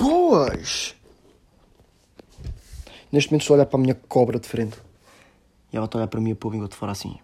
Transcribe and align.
Boas! 0.00 0.94
Neste 3.12 3.30
momento 3.30 3.42
estou 3.42 3.54
a 3.54 3.56
olhar 3.58 3.66
para 3.66 3.78
a 3.78 3.82
minha 3.82 3.94
cobra 3.94 4.40
de 4.40 4.48
frente. 4.48 4.78
E 5.70 5.76
ela 5.76 5.84
está 5.84 5.98
a 5.98 6.00
olhar 6.00 6.08
para 6.08 6.22
mim 6.22 6.30
e 6.30 6.34
para 6.34 6.48
o 6.48 6.50
bingo 6.50 6.66
de 6.66 6.74
fora 6.74 6.92
assim. 6.92 7.18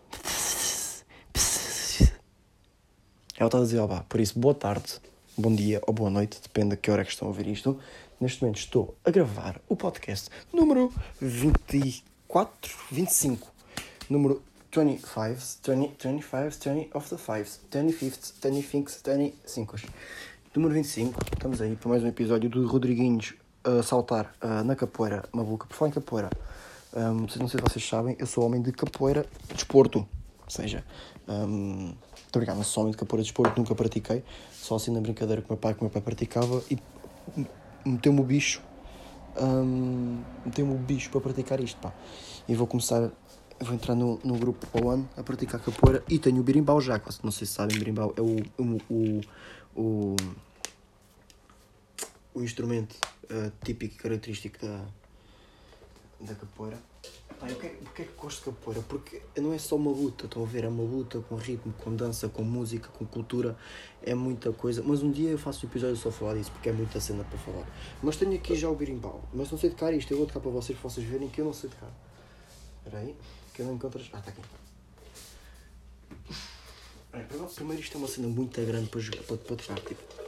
Ela 3.39 3.49
está 3.49 3.59
a 3.59 3.63
dizer, 3.63 3.79
ó 3.79 3.87
vá, 3.87 4.03
por 4.07 4.21
isso, 4.21 4.39
boa 4.39 4.55
tarde, 4.55 5.01
bom 5.39 5.55
dia 5.55 5.81
ou 5.87 5.95
boa 5.95 6.11
noite, 6.11 6.39
depende 6.43 6.71
de 6.71 6.77
que 6.77 6.91
hora 6.91 7.01
é 7.01 7.05
que 7.07 7.11
estão 7.11 7.29
a 7.29 7.31
ouvir 7.31 7.47
isto. 7.47 7.81
Neste 8.21 8.43
momento 8.43 8.59
estou 8.59 8.95
a 9.03 9.11
gravar 9.11 9.59
o 9.71 9.75
podcast 9.75 10.29
número 10.53 10.93
24, 11.19 12.77
25. 12.93 13.49
Número 14.11 14.43
25, 14.71 15.09
20, 15.65 15.97
25, 15.97 16.61
20 16.61 16.91
of 16.93 17.09
the 17.09 17.17
5, 17.17 17.61
25, 17.71 18.21
25, 18.43 18.91
25. 19.03 19.77
Número 20.57 20.73
25, 20.73 21.21
estamos 21.35 21.61
aí 21.61 21.77
para 21.77 21.91
mais 21.91 22.03
um 22.03 22.07
episódio 22.07 22.49
do 22.49 22.67
Rodriguinhos 22.67 23.35
a 23.63 23.83
saltar 23.83 24.35
uh, 24.43 24.65
na 24.65 24.75
capoeira 24.75 25.29
maluca. 25.31 25.67
Por 25.67 25.77
falar 25.77 25.91
em 25.91 25.93
capoeira, 25.93 26.31
um, 26.95 27.13
não 27.13 27.29
sei 27.29 27.47
se 27.47 27.57
vocês 27.59 27.87
sabem, 27.87 28.17
eu 28.19 28.27
sou 28.27 28.43
homem 28.43 28.63
de 28.63 28.73
capoeira 28.73 29.27
desporto. 29.53 29.99
Ou 29.99 30.49
seja, 30.49 30.83
um, 31.29 31.93
estou 32.27 32.43
não 32.43 32.63
sou 32.63 32.85
homem 32.85 32.93
de 32.93 32.97
capoeira 32.97 33.23
desporto, 33.23 33.61
nunca 33.61 33.75
pratiquei. 33.75 34.25
Só 34.51 34.77
assim 34.77 34.91
na 34.91 35.01
brincadeira 35.03 35.43
que 35.43 35.49
o 35.49 35.53
meu 35.53 35.59
pai, 35.59 35.75
que 35.75 35.81
o 35.81 35.85
meu 35.85 35.91
pai 35.91 36.01
praticava 36.01 36.63
e 36.71 36.79
meteu-me 37.85 38.21
o 38.21 38.25
bicho. 38.25 38.63
Um, 39.39 40.23
meteu-me 40.43 40.73
o 40.73 40.79
bicho 40.79 41.11
para 41.11 41.21
praticar 41.21 41.61
isto, 41.61 41.79
pá. 41.83 41.93
E 42.49 42.55
vou 42.55 42.67
começar 42.67 43.11
vou 43.61 43.75
entrar 43.75 43.95
no, 43.95 44.19
no 44.25 44.37
grupo 44.37 44.67
para 44.67 44.87
ano 44.91 45.09
a 45.17 45.23
praticar 45.23 45.61
capoeira 45.61 46.03
e 46.09 46.19
tenho 46.19 46.41
o 46.41 46.43
birimbau 46.43 46.81
já, 46.81 47.01
não 47.23 47.31
sei 47.31 47.47
se 47.47 47.55
sabem, 47.55 47.79
birimbau 47.79 48.13
é 48.17 48.21
o, 48.21 48.37
o, 48.59 48.79
o, 48.91 49.21
o, 49.75 50.17
o 52.37 52.43
instrumento 52.43 52.95
uh, 53.25 53.51
típico 53.65 53.95
e 53.95 53.99
característico 53.99 54.59
da, 54.65 54.85
da 56.21 56.35
capoeira. 56.35 56.79
Pai, 57.41 57.51
o 57.51 57.57
que, 57.57 57.67
é, 57.67 57.71
que 57.95 58.03
é 58.03 58.05
que 58.05 58.13
gosto 58.13 58.39
de 58.39 58.45
capoeira? 58.45 58.83
Porque 58.83 59.23
não 59.39 59.55
é 59.55 59.59
só 59.59 59.77
uma 59.77 59.91
luta, 59.91 60.27
estão 60.27 60.43
a 60.43 60.47
ver? 60.47 60.65
É 60.65 60.69
uma 60.69 60.83
luta 60.83 61.19
com 61.21 61.37
ritmo, 61.37 61.73
com 61.73 61.97
dança, 61.97 62.29
com 62.29 62.43
música, 62.43 62.89
com 62.91 63.07
cultura, 63.07 63.57
é 64.03 64.15
muita 64.15 64.53
coisa. 64.53 64.83
Mas 64.83 65.03
um 65.03 65.11
dia 65.11 65.31
eu 65.31 65.39
faço 65.39 65.65
um 65.65 65.69
episódio 65.71 65.97
só 65.97 66.11
a 66.11 66.13
falar 66.13 66.35
disso, 66.35 66.53
porque 66.53 66.69
é 66.69 66.73
muita 66.73 67.01
cena 67.01 67.25
para 67.25 67.39
falar. 67.39 67.67
Mas 68.03 68.17
tenho 68.17 68.35
aqui 68.35 68.55
já 68.55 68.69
o 68.69 68.77
birimbau, 68.77 69.27
mas 69.33 69.51
não 69.51 69.59
sei 69.59 69.71
tocar 69.71 69.95
isto, 69.95 70.11
eu 70.13 70.19
vou 70.19 70.27
tocar 70.27 70.41
para 70.41 70.51
vocês, 70.51 70.79
para 70.79 70.91
vocês 70.91 71.07
verem 71.07 71.31
que 71.31 71.41
eu 71.41 71.45
não 71.47 71.55
sei 71.55 71.71
tocar. 71.71 71.91
Espera 72.85 72.99
aí, 72.99 73.17
que 73.55 73.63
eu 73.63 73.67
não 73.67 73.75
encontro. 73.75 74.03
Ah, 74.13 74.19
está 74.19 74.31
aqui. 74.31 74.43
Primeiro, 77.55 77.81
isto 77.81 77.95
é 77.95 77.99
uma 77.99 78.09
cena 78.09 78.29
muito 78.29 78.61
grande 78.61 78.91
para, 78.91 79.01
jogar, 79.01 79.23
para, 79.23 79.37
para 79.39 79.57
tipo, 79.77 80.26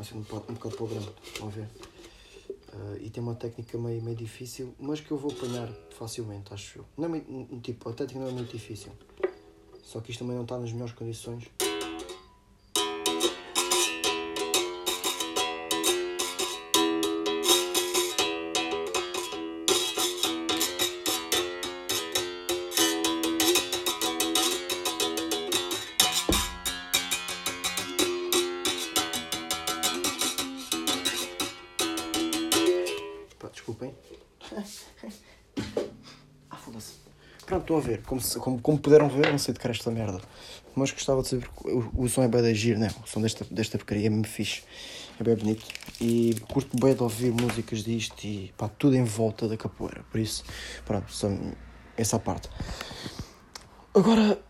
uma 0.00 0.04
cena 0.04 0.20
um, 0.20 0.36
um 0.36 0.54
bocado 0.54 0.76
para 0.76 0.84
o 0.84 0.88
grande, 0.88 1.12
a 1.42 1.46
ver? 1.46 1.68
Uh, 2.72 2.96
e 3.00 3.10
tem 3.10 3.22
uma 3.22 3.34
técnica 3.34 3.76
meio, 3.76 4.02
meio 4.02 4.16
difícil, 4.16 4.74
mas 4.78 5.00
que 5.00 5.10
eu 5.10 5.18
vou 5.18 5.30
apanhar 5.30 5.68
facilmente, 5.90 6.52
acho 6.54 6.78
eu. 6.78 6.84
Não 6.96 7.14
é 7.14 7.20
tipo, 7.62 7.88
a 7.88 7.92
técnica 7.92 8.20
não 8.20 8.28
é 8.28 8.32
muito 8.32 8.52
difícil. 8.52 8.92
Só 9.82 10.00
que 10.00 10.10
isto 10.10 10.20
também 10.20 10.36
não 10.36 10.44
está 10.44 10.58
nas 10.58 10.72
melhores 10.72 10.94
condições. 10.94 11.44
Estão 37.70 37.78
a 37.78 37.80
ver. 37.80 38.02
Como, 38.02 38.20
como, 38.40 38.60
como 38.60 38.78
puderam 38.78 39.08
ver, 39.08 39.30
não 39.30 39.38
sei 39.38 39.54
de 39.54 39.60
cara 39.60 39.72
esta 39.72 39.92
merda. 39.92 40.20
Mas 40.74 40.90
gostava 40.90 41.22
de 41.22 41.28
saber 41.28 41.48
o, 41.64 42.02
o 42.02 42.08
som 42.08 42.24
é 42.24 42.26
bem 42.26 42.42
de 42.42 42.48
agir, 42.48 42.76
né? 42.76 42.90
O 43.04 43.06
som 43.06 43.22
desta, 43.22 43.46
desta 43.48 43.78
porcaria 43.78 44.08
é 44.08 44.10
mesmo 44.10 44.26
fixe. 44.26 44.64
É 45.20 45.22
bem 45.22 45.36
bonito. 45.36 45.64
E 46.00 46.34
curto 46.48 46.76
bem 46.76 46.96
de 46.96 47.02
ouvir 47.04 47.30
músicas 47.30 47.84
disto 47.84 48.24
e 48.24 48.52
pá, 48.58 48.68
tudo 48.68 48.96
em 48.96 49.04
volta 49.04 49.46
da 49.46 49.56
capoeira. 49.56 50.02
Por 50.10 50.18
isso, 50.18 50.42
pronto, 50.84 51.12
só 51.12 51.28
essa 51.96 52.18
parte. 52.18 52.48
Agora, 53.94 54.42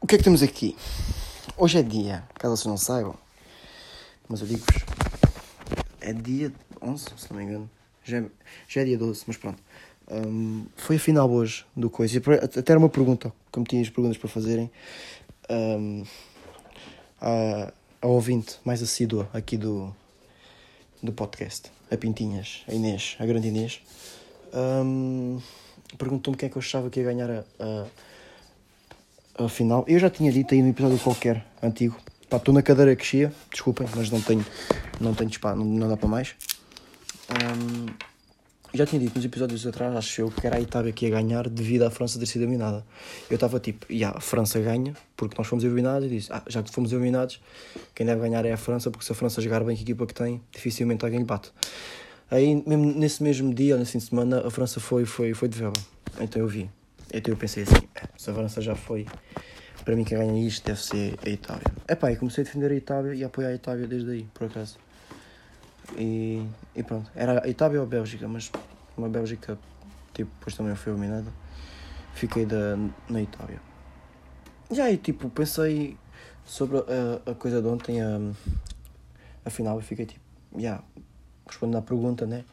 o 0.00 0.06
que 0.06 0.14
é 0.14 0.18
que 0.18 0.24
temos 0.24 0.40
aqui? 0.40 0.76
Hoje 1.56 1.80
é 1.80 1.82
dia, 1.82 2.22
caso 2.34 2.56
vocês 2.56 2.66
não 2.66 2.76
saibam, 2.76 3.18
mas 4.28 4.40
eu 4.40 4.46
digo-vos, 4.46 4.84
é 6.00 6.12
dia 6.12 6.52
11, 6.80 7.04
se 7.16 7.30
não 7.30 7.38
me 7.38 7.44
engano. 7.44 7.70
Já, 8.04 8.18
é, 8.18 8.26
já 8.68 8.82
é 8.82 8.84
dia 8.84 8.98
12, 8.98 9.24
mas 9.26 9.36
pronto. 9.36 9.60
Um, 10.08 10.66
foi 10.76 10.96
a 10.96 10.98
final 10.98 11.30
hoje 11.30 11.64
do 11.76 11.90
coisa. 11.90 12.20
Até 12.42 12.72
era 12.72 12.78
uma 12.78 12.88
pergunta, 12.88 13.32
como 13.50 13.66
tinha 13.66 13.82
as 13.82 13.90
perguntas 13.90 14.16
para 14.16 14.28
fazerem, 14.28 14.70
um, 15.50 16.04
a, 17.20 17.72
a 18.00 18.06
ouvinte 18.06 18.58
mais 18.64 18.82
assídua 18.82 19.28
aqui 19.32 19.56
do, 19.56 19.94
do 21.02 21.12
podcast, 21.12 21.70
a 21.90 21.96
Pintinhas, 21.96 22.62
a 22.68 22.74
Inês, 22.74 23.16
a 23.18 23.26
grande 23.26 23.48
Inês, 23.48 23.80
um, 24.54 25.40
perguntou-me 25.98 26.36
quem 26.36 26.46
é 26.46 26.50
que 26.50 26.56
eu 26.56 26.60
achava 26.60 26.88
que 26.88 27.00
ia 27.00 27.06
ganhar 27.06 27.30
a, 27.30 27.44
a, 27.58 29.44
a 29.44 29.48
final. 29.48 29.84
Eu 29.88 29.98
já 29.98 30.08
tinha 30.08 30.30
dito 30.30 30.54
aí 30.54 30.62
no 30.62 30.68
episódio 30.68 30.98
qualquer, 30.98 31.44
antigo. 31.62 31.96
estou 32.30 32.54
na 32.54 32.62
cadeira 32.62 32.94
que 32.94 33.04
chia, 33.04 33.32
desculpem, 33.50 33.88
mas 33.94 34.10
não 34.10 34.20
tenho, 34.20 34.46
não 35.00 35.14
tenho 35.14 35.30
não, 35.42 35.64
não 35.64 35.88
dá 35.88 35.96
para 35.96 36.08
mais. 36.08 36.34
Um, 37.30 37.86
já 38.74 38.86
tinha 38.86 39.00
dito 39.00 39.16
nos 39.16 39.24
episódios 39.24 39.66
atrás, 39.66 39.94
acho 39.96 40.20
eu, 40.20 40.30
que 40.30 40.46
era 40.46 40.56
a 40.56 40.60
Itália 40.60 40.92
que 40.92 41.06
ia 41.06 41.10
ganhar 41.10 41.48
devido 41.48 41.82
à 41.82 41.90
França 41.90 42.18
ter 42.18 42.26
sido 42.26 42.42
eliminada. 42.42 42.84
Eu 43.30 43.36
estava 43.36 43.58
tipo, 43.58 43.90
yeah, 43.92 44.16
a 44.16 44.20
França 44.20 44.60
ganha, 44.60 44.94
porque 45.16 45.34
nós 45.38 45.46
fomos 45.46 45.64
eliminados, 45.64 46.06
e 46.06 46.16
disse, 46.16 46.32
ah, 46.32 46.42
já 46.46 46.62
que 46.62 46.70
fomos 46.70 46.92
eliminados, 46.92 47.40
quem 47.94 48.06
deve 48.06 48.20
ganhar 48.20 48.44
é 48.44 48.52
a 48.52 48.56
França, 48.56 48.90
porque 48.90 49.04
se 49.04 49.12
a 49.12 49.14
França 49.14 49.40
jogar 49.40 49.64
bem 49.64 49.76
com 49.76 49.80
a 49.80 49.82
equipa 49.82 50.06
que 50.06 50.14
tem, 50.14 50.40
dificilmente 50.52 51.04
alguém 51.04 51.20
lhe 51.20 51.24
bate. 51.24 51.50
Aí, 52.30 52.62
mesmo 52.66 52.92
nesse 52.92 53.22
mesmo 53.22 53.54
dia, 53.54 53.76
nesse 53.76 53.92
fim 53.92 53.98
de 53.98 54.04
semana, 54.04 54.46
a 54.46 54.50
França 54.50 54.80
foi, 54.80 55.04
foi, 55.04 55.32
foi 55.32 55.48
de 55.48 55.58
verba. 55.58 55.80
Então 56.20 56.42
eu 56.42 56.48
vi. 56.48 56.68
Então 57.12 57.32
eu 57.32 57.38
pensei 57.38 57.62
assim, 57.62 57.86
é, 57.94 58.02
se 58.16 58.30
a 58.30 58.34
França 58.34 58.60
já 58.60 58.74
foi, 58.74 59.06
para 59.84 59.94
mim 59.94 60.02
quem 60.02 60.18
ganha 60.18 60.46
isto 60.46 60.66
deve 60.66 60.82
ser 60.82 61.16
a 61.24 61.28
Itália. 61.28 61.64
Epá, 61.88 62.10
e 62.10 62.16
comecei 62.16 62.42
a 62.42 62.44
defender 62.44 62.72
a 62.72 62.74
Itália 62.74 63.14
e 63.14 63.22
a 63.22 63.28
apoiar 63.28 63.50
a 63.50 63.54
Itália 63.54 63.86
desde 63.86 64.10
aí, 64.10 64.26
por 64.34 64.48
acaso. 64.48 64.76
E, 65.96 66.46
e 66.74 66.82
pronto, 66.82 67.10
era 67.14 67.44
a 67.44 67.48
Itália 67.48 67.78
ou 67.78 67.86
a 67.86 67.88
Bélgica, 67.88 68.26
mas 68.26 68.50
uma 68.96 69.08
Bélgica 69.08 69.58
tipo, 70.12 70.30
depois 70.38 70.54
também 70.54 70.74
foi 70.74 70.92
eliminada. 70.92 71.30
Fiquei 72.14 72.46
da, 72.46 72.76
na 73.08 73.20
Itália. 73.20 73.60
E 74.70 74.80
aí, 74.80 74.96
tipo, 74.96 75.28
pensei 75.28 75.96
sobre 76.44 76.78
a, 76.78 77.30
a 77.30 77.34
coisa 77.34 77.60
de 77.60 77.68
ontem, 77.68 78.00
a, 78.00 78.18
a 79.44 79.50
final, 79.50 79.78
e 79.78 79.82
fiquei 79.82 80.06
tipo, 80.06 80.20
já, 80.54 80.60
yeah, 80.60 80.84
respondendo 81.46 81.78
à 81.78 81.82
pergunta, 81.82 82.26
né? 82.26 82.44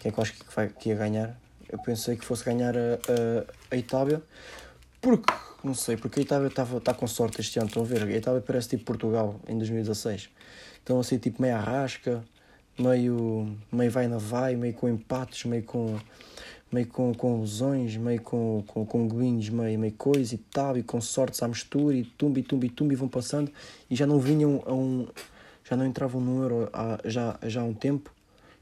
Quem 0.00 0.08
é 0.08 0.12
que 0.12 0.18
eu 0.18 0.22
acho 0.22 0.32
que, 0.32 0.54
vai, 0.54 0.68
que 0.68 0.88
ia 0.88 0.94
ganhar? 0.94 1.36
Eu 1.68 1.78
pensei 1.78 2.16
que 2.16 2.24
fosse 2.24 2.44
ganhar 2.44 2.74
a, 2.76 2.80
a, 2.80 3.74
a 3.74 3.76
Itália, 3.76 4.22
porque, 5.00 5.32
não 5.62 5.74
sei, 5.74 5.96
porque 5.96 6.20
a 6.20 6.22
Itália 6.22 6.48
está 6.48 6.94
com 6.94 7.06
sorte 7.06 7.40
este 7.40 7.58
ano, 7.58 7.68
estão 7.68 7.82
a 7.82 7.86
ver? 7.86 8.02
A 8.02 8.10
Itália 8.10 8.40
parece 8.40 8.70
tipo 8.70 8.84
Portugal 8.84 9.38
em 9.46 9.56
2016. 9.58 10.30
Então, 10.82 10.98
assim, 10.98 11.18
tipo, 11.18 11.42
meio 11.42 11.54
arrasca, 11.56 12.24
meio, 12.78 13.56
meio 13.70 13.90
vai 13.90 14.08
na 14.08 14.18
vai, 14.18 14.56
meio 14.56 14.74
com 14.74 14.88
empates, 14.88 15.44
meio 15.44 15.62
com 15.62 15.98
meio 16.72 16.86
com, 16.86 17.12
com 17.14 17.44
meio 18.00 18.22
com, 18.22 18.64
com, 18.66 18.86
com 18.86 19.06
golinhos, 19.06 19.50
meio, 19.50 19.78
meio 19.78 19.92
coisa 19.92 20.34
e 20.34 20.38
tal, 20.38 20.78
e 20.78 20.82
com 20.82 21.00
sortes 21.00 21.42
à 21.42 21.48
mistura, 21.48 21.94
e 21.94 22.04
tumba 22.04 22.40
e 22.40 22.42
tumba 22.42 22.92
e 22.92 22.96
vão 22.96 23.08
passando, 23.08 23.52
e 23.90 23.94
já 23.94 24.06
não 24.06 24.18
vinham 24.18 24.62
a 24.66 24.72
um. 24.72 25.06
já 25.62 25.76
não 25.76 25.84
entravam 25.86 26.20
no 26.20 26.42
Euro 26.42 26.70
há, 26.72 26.98
já, 27.04 27.38
já 27.42 27.60
há 27.60 27.64
um 27.64 27.74
tempo, 27.74 28.10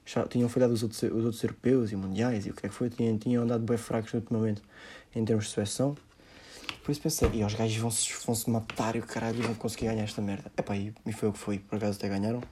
já 0.04 0.26
tinham 0.26 0.48
falhado 0.48 0.72
os 0.72 0.82
outros, 0.82 1.02
os 1.04 1.24
outros 1.24 1.42
europeus 1.44 1.92
e 1.92 1.96
mundiais, 1.96 2.46
e 2.46 2.50
o 2.50 2.54
que 2.54 2.66
é 2.66 2.68
que 2.68 2.74
foi, 2.74 2.90
tinham, 2.90 3.16
tinham 3.16 3.44
andado 3.44 3.62
bem 3.62 3.76
fracos 3.78 4.12
ultimamente 4.12 4.60
em 5.14 5.24
termos 5.24 5.46
de 5.46 5.52
seleção. 5.52 5.96
Por 6.82 6.90
isso 6.92 7.00
pensei, 7.00 7.30
e 7.32 7.44
os 7.44 7.54
gajos 7.54 7.76
vão-se 7.76 8.12
vão 8.26 8.34
-se 8.34 8.50
matar 8.50 8.96
e 8.96 8.98
o 8.98 9.02
caralho 9.02 9.42
vão 9.42 9.54
conseguir 9.54 9.86
ganhar 9.86 10.02
esta 10.02 10.20
merda. 10.20 10.50
Epá, 10.56 10.76
e, 10.76 10.92
e 11.06 11.12
foi 11.12 11.28
o 11.28 11.32
que 11.32 11.38
foi, 11.38 11.58
por 11.58 11.76
acaso 11.76 11.98
até 11.98 12.08
ganharam. 12.08 12.42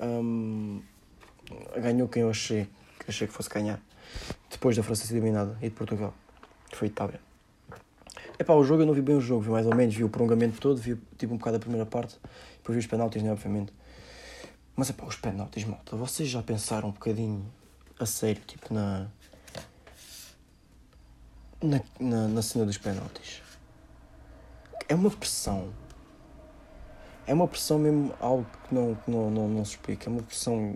Um, 0.00 0.82
ganhou 1.80 2.08
quem 2.08 2.22
eu 2.22 2.30
achei 2.30 2.68
que 3.00 3.10
achei 3.10 3.26
que 3.26 3.32
fosse 3.32 3.48
ganhar 3.48 3.80
depois 4.50 4.76
da 4.76 4.82
França 4.82 5.04
ser 5.04 5.14
eliminada 5.14 5.56
e 5.60 5.68
de 5.68 5.74
Portugal 5.74 6.14
foi 6.72 6.88
Itália 6.88 7.20
Epá, 8.38 8.54
o 8.54 8.62
jogo 8.62 8.82
eu 8.82 8.86
não 8.86 8.94
vi 8.94 9.02
bem 9.02 9.16
o 9.16 9.20
jogo, 9.20 9.42
vi 9.42 9.50
mais 9.50 9.66
ou 9.66 9.74
menos, 9.74 9.96
vi 9.96 10.04
o 10.04 10.08
prolongamento 10.08 10.60
todo, 10.60 10.80
vi 10.80 10.96
tipo 11.16 11.34
um 11.34 11.38
bocado 11.38 11.56
a 11.56 11.60
primeira 11.60 11.84
parte, 11.84 12.16
depois 12.58 12.76
vi 12.76 12.78
os 12.78 12.86
penaltis, 12.86 13.20
né, 13.20 13.32
obviamente. 13.32 13.72
Mas 14.76 14.90
epá, 14.90 15.04
os 15.04 15.16
penaltis, 15.16 15.64
malta, 15.64 15.96
vocês 15.96 16.28
já 16.28 16.40
pensaram 16.40 16.90
um 16.90 16.92
bocadinho 16.92 17.44
a 17.98 18.06
sério, 18.06 18.40
tipo, 18.46 18.72
na. 18.72 19.08
na, 21.60 21.80
na, 21.98 22.28
na 22.28 22.42
cena 22.42 22.64
dos 22.64 22.78
penaltis? 22.78 23.42
É 24.88 24.94
uma 24.94 25.10
pressão 25.10 25.72
é 27.28 27.34
uma 27.34 27.46
pressão 27.46 27.78
mesmo, 27.78 28.14
algo 28.18 28.46
que 28.66 28.74
não, 28.74 28.96
não, 29.06 29.30
não, 29.30 29.48
não 29.48 29.64
se 29.64 29.72
explica. 29.72 30.08
É 30.08 30.10
uma 30.10 30.22
pressão. 30.22 30.74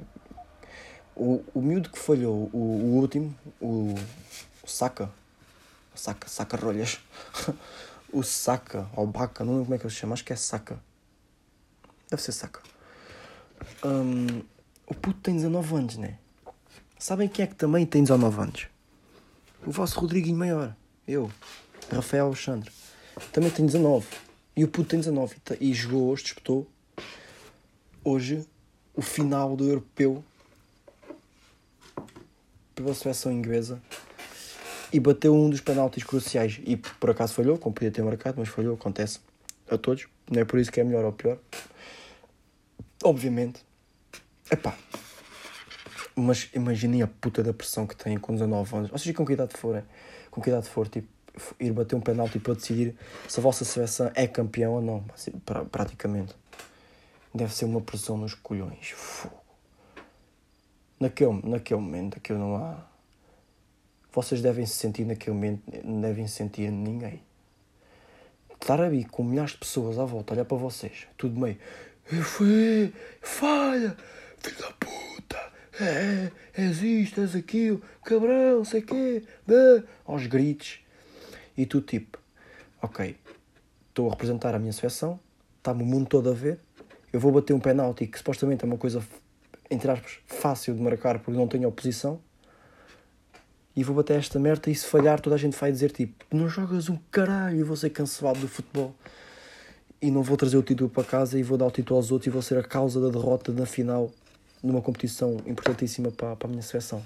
O, 1.17 1.43
o 1.55 1.63
miúdo 1.63 1.89
que 1.89 1.99
falhou, 1.99 2.51
o, 2.53 2.59
o 2.59 3.01
último, 3.01 3.35
o, 3.59 3.95
o 4.63 4.69
Saca, 4.69 5.11
Saca, 5.95 6.29
Saca 6.29 6.57
Rolhas, 6.59 7.01
o 8.13 8.23
Saca, 8.23 8.87
ou 8.95 9.07
Baca, 9.07 9.45
não 9.45 9.53
lembro 9.55 9.65
como 9.65 9.75
é 9.75 9.79
que 9.79 9.87
ele 9.87 9.95
se 9.95 10.01
chama, 10.01 10.13
acho 10.13 10.25
que 10.25 10.33
é 10.33 10.37
Saca. 10.37 10.79
Deve 12.11 12.23
ser 12.23 12.33
Saca. 12.33 12.61
Um, 13.83 14.43
o 14.87 14.95
puto 14.95 15.21
tem 15.21 15.35
19 15.35 15.75
anos, 15.75 15.97
né? 15.97 16.19
Sabem 16.99 17.29
quem 17.29 17.45
é 17.45 17.47
que 17.47 17.55
também 17.55 17.87
tem 17.87 18.03
19 18.03 18.41
anos? 18.41 18.67
O 19.67 19.71
vosso 19.71 19.99
Rodriguinho 19.99 20.37
Maior, 20.37 20.77
eu, 21.09 21.31
Rafael 21.91 22.27
Alexandre, 22.27 22.71
também 23.33 23.51
tem 23.51 23.65
19. 23.65 24.07
E 24.55 24.65
o 24.65 24.69
puto 24.69 24.91
tem 24.91 24.99
19 24.99 25.37
e 25.61 25.73
jogou 25.73 26.11
hoje, 26.11 26.25
disputou 26.25 26.67
hoje 28.05 28.47
o 28.95 29.01
final 29.01 29.57
do 29.57 29.69
europeu 29.69 30.23
pela 32.75 32.95
seleção 32.95 33.33
inglesa 33.33 33.81
e 34.93 35.01
bateu 35.01 35.35
um 35.35 35.49
dos 35.49 35.61
penaltis 35.61 36.05
cruciais. 36.05 36.61
E 36.65 36.77
por 36.77 37.11
acaso 37.11 37.33
falhou, 37.33 37.57
como 37.57 37.75
podia 37.75 37.91
ter 37.91 38.03
marcado, 38.03 38.39
mas 38.39 38.49
falhou, 38.49 38.75
acontece 38.75 39.21
a 39.71 39.79
todos. 39.79 40.07
Não 40.31 40.41
é 40.41 40.45
por 40.45 40.59
isso 40.59 40.71
que 40.71 40.81
é 40.81 40.85
melhor 40.85 41.05
ou 41.05 41.13
pior. 41.13 41.39
Obviamente. 43.03 43.65
Epá. 44.51 44.77
Mas 46.15 46.51
imaginem 46.55 47.01
a 47.01 47.07
puta 47.07 47.43
da 47.43 47.55
pressão 47.55 47.87
que 47.87 47.97
têm 47.97 48.19
com 48.19 48.35
19 48.35 48.77
anos. 48.77 49.01
Seja, 49.01 49.15
com 49.15 49.25
que 49.25 49.33
idade 49.33 49.57
forem, 49.57 49.83
com 50.31 50.43
que 50.43 50.51
idade 50.51 50.69
for, 50.69 50.87
tipo, 50.89 51.09
ir 51.59 51.73
bater 51.73 51.97
um 51.97 52.01
penalti 52.01 52.39
para 52.39 52.55
decidir 52.55 52.95
se 53.29 53.41
a 53.41 53.43
vossa 53.43 53.65
seleção 53.65 54.11
é 54.15 54.27
campeão 54.27 54.75
ou 54.75 54.83
não, 54.83 55.05
assim, 55.15 55.31
praticamente. 55.71 56.35
Deve 57.35 57.55
ser 57.55 57.65
uma 57.65 57.81
pressão 57.81 58.17
nos 58.17 58.35
colhões. 58.35 58.91
Fogo. 58.91 59.41
Naquele, 61.01 61.41
naquele 61.43 61.81
momento, 61.81 62.19
aquilo 62.19 62.39
não 62.39 62.57
há. 62.57 62.87
Vocês 64.13 64.43
devem 64.43 64.67
se 64.67 64.75
sentir 64.75 65.07
naquele 65.07 65.35
momento, 65.35 65.63
não 65.83 66.01
devem 66.01 66.29
sentir 66.29 66.71
ninguém. 66.71 67.23
Estar 68.53 68.81
ali 68.81 69.05
com 69.05 69.25
milhares 69.25 69.53
de 69.53 69.59
pessoas 69.59 69.99
à 69.99 70.05
volta, 70.05 70.35
olhar 70.35 70.45
para 70.45 70.57
vocês, 70.57 71.07
tudo 71.17 71.41
meio. 71.41 71.57
Fui, 72.23 72.93
falha, 73.23 73.97
filho 74.39 74.59
da 74.59 74.71
puta, 74.73 75.53
é, 75.81 76.31
és 76.55 76.83
isto, 76.83 77.23
és 77.23 77.35
aquilo, 77.35 77.83
cabrão, 78.05 78.65
sei 78.65 78.83
quê, 78.83 79.25
aos 80.05 80.27
gritos. 80.27 80.82
E 81.57 81.67
tu, 81.67 81.81
tipo, 81.81 82.19
ok, 82.81 83.17
estou 83.89 84.09
a 84.09 84.11
representar 84.11 84.55
a 84.55 84.59
minha 84.59 84.73
seleção, 84.73 85.19
está-me 85.59 85.83
o 85.83 85.87
mundo 85.87 86.09
todo 86.09 86.31
a 86.31 86.35
ver, 86.35 86.59
eu 87.13 87.21
vou 87.21 87.31
bater 87.31 87.53
um 87.53 87.61
penalti 87.61 88.07
que 88.07 88.19
supostamente 88.19 88.65
é 88.65 88.67
uma 88.67 88.79
coisa, 88.79 89.03
entre 89.71 89.91
aspas, 89.91 90.19
fácil 90.27 90.75
de 90.75 90.81
marcar 90.81 91.19
porque 91.19 91.39
não 91.39 91.47
tenho 91.47 91.69
oposição, 91.69 92.21
e 93.75 93.83
vou 93.83 93.97
bater 93.97 94.19
esta 94.19 94.39
merda 94.39 94.71
e 94.71 94.75
se 94.75 94.87
falhar 94.87 95.21
toda 95.21 95.37
a 95.37 95.39
gente 95.39 95.57
vai 95.59 95.73
dizer 95.73 95.91
tipo, 95.91 96.25
não 96.31 96.49
jogas 96.49 96.89
um 96.89 96.99
caralho 97.11 97.61
e 97.61 97.63
vou 97.63 97.77
ser 97.77 97.91
cancelado 97.91 98.41
do 98.41 98.49
futebol. 98.49 98.95
E 100.01 100.11
não 100.11 100.23
vou 100.23 100.37
trazer 100.37 100.57
o 100.57 100.63
título 100.63 100.91
para 100.91 101.05
casa 101.05 101.39
e 101.39 101.43
vou 101.43 101.57
dar 101.57 101.67
o 101.67 101.71
título 101.71 101.97
aos 101.97 102.11
outros 102.11 102.27
e 102.27 102.31
vou 102.31 102.43
ser 102.43 102.59
a 102.59 102.63
causa 102.63 103.01
da 103.01 103.09
derrota 103.09 103.53
na 103.53 103.65
final 103.65 104.11
numa 104.63 104.83
competição 104.83 105.39
importantíssima 105.47 106.11
para, 106.11 106.37
para 106.37 106.49
a 106.49 106.51
minha 106.51 106.63
seleção. 106.63 107.03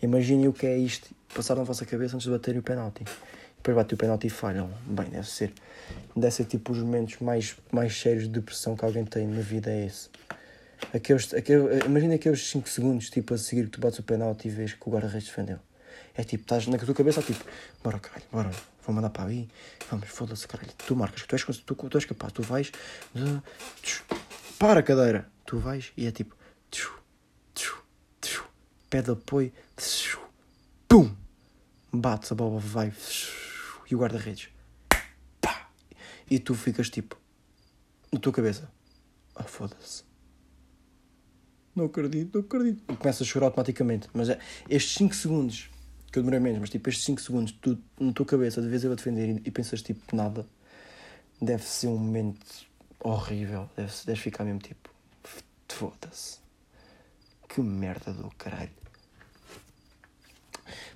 Imaginem 0.00 0.48
o 0.48 0.52
que 0.52 0.66
é 0.66 0.78
isto, 0.78 1.10
passar 1.34 1.56
na 1.56 1.64
vossa 1.64 1.84
cabeça 1.84 2.14
antes 2.14 2.26
de 2.26 2.32
baterem 2.32 2.60
o 2.60 2.62
penalti. 2.62 3.04
Depois 3.56 3.76
bate 3.76 3.94
o 3.94 3.96
penalti 3.96 4.28
e 4.28 4.30
falham. 4.30 4.70
Bem, 4.86 5.10
deve 5.10 5.28
ser. 5.28 5.52
Deve 6.14 6.32
ser 6.32 6.44
tipo 6.44 6.72
os 6.72 6.78
momentos 6.78 7.18
mais, 7.18 7.56
mais 7.72 7.92
cheios 7.92 8.22
de 8.22 8.28
depressão 8.28 8.76
que 8.76 8.84
alguém 8.84 9.04
tem 9.04 9.26
na 9.26 9.40
vida. 9.40 9.70
É 9.70 9.86
esse. 9.86 10.08
Aqueles, 10.94 11.34
aqueles, 11.34 11.84
imagina 11.84 12.14
aqueles 12.14 12.48
5 12.48 12.68
segundos 12.68 13.10
tipo, 13.10 13.34
a 13.34 13.38
seguir 13.38 13.64
que 13.64 13.70
tu 13.70 13.80
bates 13.80 13.98
o 13.98 14.02
penalti 14.02 14.46
e 14.46 14.50
vês 14.50 14.72
que 14.72 14.88
o 14.88 14.92
guarda-redes 14.92 15.26
defendeu. 15.26 15.58
É 16.14 16.22
tipo, 16.22 16.44
estás 16.44 16.66
na 16.68 16.78
tua 16.78 16.94
cabeça, 16.94 17.20
tipo, 17.20 17.44
bora 17.82 17.98
caralho, 17.98 18.24
bora, 18.30 18.50
vou 18.84 18.94
mandar 18.94 19.10
para 19.10 19.28
aí, 19.28 19.48
vamos, 19.90 20.08
foda-se 20.08 20.46
caralho, 20.46 20.70
tu 20.86 20.94
marcas, 20.96 21.22
tu 21.22 21.34
és, 21.34 21.44
tu, 21.44 21.74
tu 21.74 21.98
és 21.98 22.04
capaz, 22.04 22.32
tu 22.32 22.42
vais, 22.42 22.72
para 24.58 24.80
a 24.80 24.82
cadeira, 24.82 25.28
tu 25.44 25.58
vais 25.58 25.92
e 25.96 26.06
é 26.06 26.10
tipo, 26.10 26.36
pede 28.88 29.10
apoio, 29.10 29.52
pum, 30.88 31.14
bates, 31.92 32.32
a 32.32 32.34
bola 32.34 32.58
vai, 32.58 32.92
e 33.90 33.94
o 33.94 33.98
guarda-redes, 33.98 34.48
pá, 35.40 35.70
e 36.30 36.38
tu 36.38 36.54
ficas 36.54 36.90
tipo, 36.90 37.16
na 38.12 38.18
tua 38.18 38.32
cabeça, 38.32 38.70
ah, 39.34 39.42
oh, 39.44 39.48
foda-se. 39.48 40.04
Não 41.74 41.84
acredito, 41.84 42.34
não 42.36 42.44
acredito. 42.44 42.92
E 42.92 42.96
começa 42.96 43.22
a 43.22 43.26
chorar 43.26 43.46
automaticamente. 43.46 44.08
Mas 44.12 44.28
é, 44.28 44.38
estes 44.68 44.94
5 44.94 45.14
segundos, 45.14 45.70
que 46.10 46.18
eu 46.18 46.22
demorei 46.24 46.40
menos, 46.40 46.58
mas 46.58 46.70
tipo, 46.70 46.88
estes 46.88 47.04
5 47.04 47.20
segundos, 47.20 47.52
tu 47.52 47.78
na 48.00 48.12
tua 48.12 48.26
cabeça, 48.26 48.60
de 48.60 48.68
vez 48.68 48.82
eu 48.82 48.90
a 48.90 48.96
defender 48.96 49.28
e, 49.28 49.42
e 49.44 49.50
pensas 49.50 49.80
tipo, 49.80 50.16
nada, 50.16 50.44
deve 51.40 51.62
ser 51.62 51.86
um 51.86 51.96
momento 51.96 52.66
horrível. 52.98 53.70
Deve, 53.76 53.92
deve 54.06 54.20
ficar 54.20 54.44
mesmo 54.44 54.58
tipo, 54.58 54.90
foda-se. 55.68 56.38
Que 57.48 57.60
merda 57.60 58.12
do 58.12 58.28
caralho. 58.36 58.70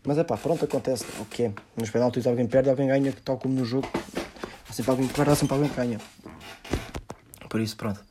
Mas 0.05 0.19
é 0.19 0.25
pá, 0.25 0.37
pronto, 0.37 0.65
acontece. 0.65 1.05
O 1.21 1.25
que 1.25 1.45
é? 1.45 1.53
Nos 1.77 1.91
penaltis 1.91 2.27
alguém 2.27 2.47
perde, 2.47 2.71
alguém 2.71 2.89
ganha, 2.89 3.15
tal 3.25 3.39
como 3.39 3.55
no 3.55 3.65
jogo. 3.65 3.89
Há 4.69 4.73
sempre 4.73 4.91
alguém 4.91 5.09
que 5.09 5.15
perde, 5.15 5.31
há 5.31 5.37
sempre 5.37 5.55
alguém 5.55 5.71
que 5.71 5.77
ganha. 5.77 6.01
Por 7.49 7.61
isso, 7.61 7.77
pronto. 7.77 8.03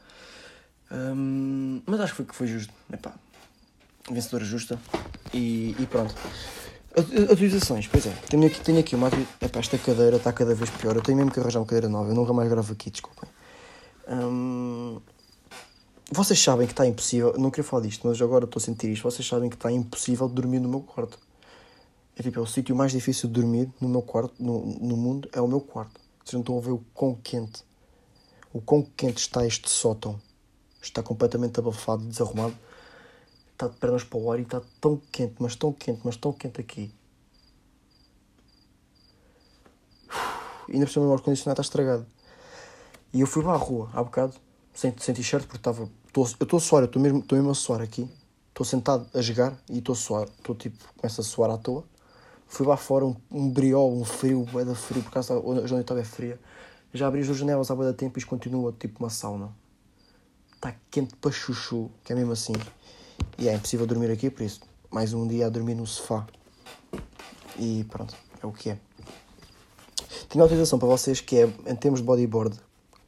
Hum, 0.92 1.82
mas 1.86 2.00
acho 2.00 2.14
que 2.14 2.18
foi, 2.18 2.26
que 2.26 2.36
foi 2.36 2.48
justo. 2.48 2.74
Epá, 2.92 3.14
vencedora 4.10 4.46
justa. 4.46 4.80
E, 5.34 5.76
e 5.80 5.86
pronto. 5.86 6.16
Atualizações, 6.96 7.88
pois 7.88 8.06
é. 8.06 8.12
Tenho 8.30 8.48
aqui, 8.48 8.62
tenho 8.62 8.80
aqui 8.80 8.96
uma. 8.96 9.10
Epá, 9.42 9.60
esta 9.60 9.78
cadeira 9.78 10.18
está 10.18 10.32
cada 10.32 10.54
vez 10.54 10.70
pior. 10.70 10.96
Eu 10.96 11.02
tenho 11.02 11.18
mesmo 11.18 11.32
que 11.32 11.40
arranjar 11.40 11.60
uma 11.60 11.66
cadeira 11.66 11.90
nova. 11.90 12.10
Eu 12.10 12.16
nunca 12.16 12.32
mais 12.34 12.50
gravo 12.50 12.72
aqui, 12.72 12.90
desculpem. 12.90 13.30
Hum, 14.08 15.00
vocês 16.12 16.40
sabem 16.40 16.68
que 16.68 16.74
está 16.74 16.86
impossível. 16.86 17.34
Não 17.38 17.50
queria 17.50 17.64
falar 17.64 17.84
disto, 17.84 18.08
mas 18.08 18.22
agora 18.22 18.46
estou 18.46 18.60
a 18.60 18.64
sentir 18.64 18.90
isto. 18.90 19.04
Vocês 19.04 19.28
sabem 19.28 19.50
que 19.50 19.56
está 19.56 19.72
impossível 19.72 20.28
dormir 20.28 20.60
no 20.60 20.70
meu 20.70 20.82
quarto. 20.82 21.18
É 22.16 22.24
tipo, 22.24 22.40
é 22.40 22.42
o 22.42 22.46
sítio 22.46 22.76
mais 22.76 22.92
difícil 22.92 23.30
de 23.30 23.36
dormir 23.36 23.70
no 23.80 23.88
meu 23.88 24.02
quarto, 24.02 24.34
no, 24.40 24.66
no 24.66 24.98
mundo, 24.98 25.30
é 25.34 25.42
o 25.42 25.48
meu 25.48 25.62
quarto. 25.62 26.00
Vocês 26.24 26.34
não 26.34 26.42
estão 26.42 26.58
a 26.58 26.62
ver 26.62 26.72
o 26.72 26.84
quão 26.94 27.16
quente. 27.16 27.64
O 28.54 28.62
quão 28.62 28.84
quente 28.84 29.18
está 29.18 29.46
este 29.46 29.70
sótão. 29.70 30.20
Está 30.82 31.02
completamente 31.02 31.60
abafado, 31.60 32.04
desarrumado. 32.06 32.56
Está 33.54 33.68
de 33.68 33.76
pernas 33.78 34.04
para 34.04 34.20
o 34.20 34.32
ar 34.32 34.40
e 34.40 34.44
está 34.44 34.62
tão 34.80 35.00
quente, 35.12 35.36
mas 35.40 35.56
tão 35.56 35.72
quente, 35.72 36.02
mas 36.04 36.18
tão 36.18 36.34
quente 36.34 36.60
aqui. 36.60 36.94
E 40.68 40.74
ainda 40.74 40.86
por 40.86 40.92
cima 40.92 41.06
o 41.06 41.14
ar-condicionado 41.14 41.62
está 41.62 41.70
estragado. 41.70 42.06
E 43.14 43.22
eu 43.22 43.28
fui 43.28 43.44
lá 43.44 43.54
à 43.54 43.58
rua, 43.58 43.90
há 43.94 44.04
bocado, 44.04 44.34
sem, 44.74 44.94
sem 44.98 45.14
t-shirt, 45.14 45.44
porque 45.44 45.58
estava. 45.58 45.90
Tô, 46.14 46.22
eu 46.24 46.26
estou 46.26 46.58
a 46.58 46.60
suar, 46.62 46.84
eu 46.84 46.86
estou 46.86 47.02
mesmo, 47.02 47.24
mesmo 47.32 47.52
a 47.52 47.54
suar 47.54 47.82
aqui. 47.82 48.10
Estou 48.50 48.66
sentado 48.66 49.08
a 49.14 49.22
jogar 49.22 49.58
e 49.70 49.80
estou 49.80 49.94
a 49.94 49.96
suar. 49.96 50.28
Estou 50.28 50.56
tipo, 50.56 50.78
começo 50.98 51.22
a 51.22 51.24
suar 51.24 51.52
à 51.52 51.58
toa. 51.58 51.84
Fui 52.52 52.68
lá 52.68 52.78
fora, 52.78 53.06
um, 53.06 53.16
um 53.32 53.50
briol, 53.50 53.92
um 53.92 54.06
frio, 54.06 54.48
é 54.56 54.66
da 54.66 54.76
frio, 54.76 55.02
por 55.02 55.12
causa 55.12 55.40
onde 55.40 55.72
eu 55.72 55.80
estava 55.80 56.02
é 56.02 56.04
fria. 56.04 56.40
Já 56.94 57.08
abri 57.08 57.22
as 57.22 57.28
janelas 57.28 57.72
há 57.72 57.76
da 57.76 57.94
tempo 57.94 58.20
e 58.20 58.24
continua 58.24 58.76
tipo 58.78 59.00
uma 59.04 59.10
sauna 59.10 59.52
está 60.62 60.76
quente 60.92 61.16
para 61.16 61.32
chuchu, 61.32 61.90
que 62.04 62.14
é 62.14 62.16
mesmo 62.16 62.32
assim. 62.32 62.54
E 63.38 63.50
é 63.50 63.56
impossível 63.56 63.88
dormir 63.88 64.12
aqui, 64.12 64.30
por 64.30 64.44
isso, 64.44 64.62
mais 64.92 65.12
um 65.12 65.28
dia 65.28 65.48
a 65.48 65.50
dormir 65.50 65.74
no 65.74 65.88
sofá. 65.88 66.28
E 67.58 67.84
pronto, 67.90 68.16
é 68.42 68.46
o 68.46 68.52
que 68.52 68.70
é. 68.70 68.78
Tenho 70.30 70.44
autorização 70.44 70.78
para 70.78 70.88
vocês 70.88 71.20
que 71.20 71.38
é 71.38 71.50
em 71.66 71.76
termos 71.76 72.00
de 72.00 72.06
bodyboard. 72.06 72.56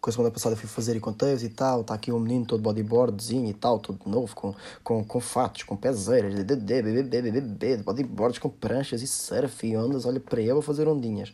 Com 0.03 0.09
a 0.09 0.13
semana 0.13 0.31
passada 0.31 0.53
fui 0.57 0.67
fazer 0.67 0.97
e 0.97 0.99
contei-vos 0.99 1.43
e 1.43 1.49
tal. 1.49 1.79
Está 1.79 1.93
aqui 1.93 2.11
um 2.11 2.19
menino 2.19 2.45
todo 2.45 2.61
bodyboardzinho 2.61 3.49
e 3.49 3.53
tal, 3.53 3.79
todo 3.79 3.97
novo, 4.05 4.35
com, 4.35 4.53
com, 4.83 5.01
com 5.01 5.19
fatos, 5.21 5.63
com 5.63 5.77
pezeiras, 5.77 6.35
de 6.35 7.77
bodyboards 7.77 8.37
com 8.37 8.49
pranchas 8.49 9.01
e 9.01 9.07
surf 9.07 9.65
e 9.65 9.77
ondas. 9.77 10.05
Olha 10.05 10.19
para 10.19 10.41
ele 10.41 10.59
a 10.59 10.61
fazer 10.61 10.89
ondinhas. 10.89 11.31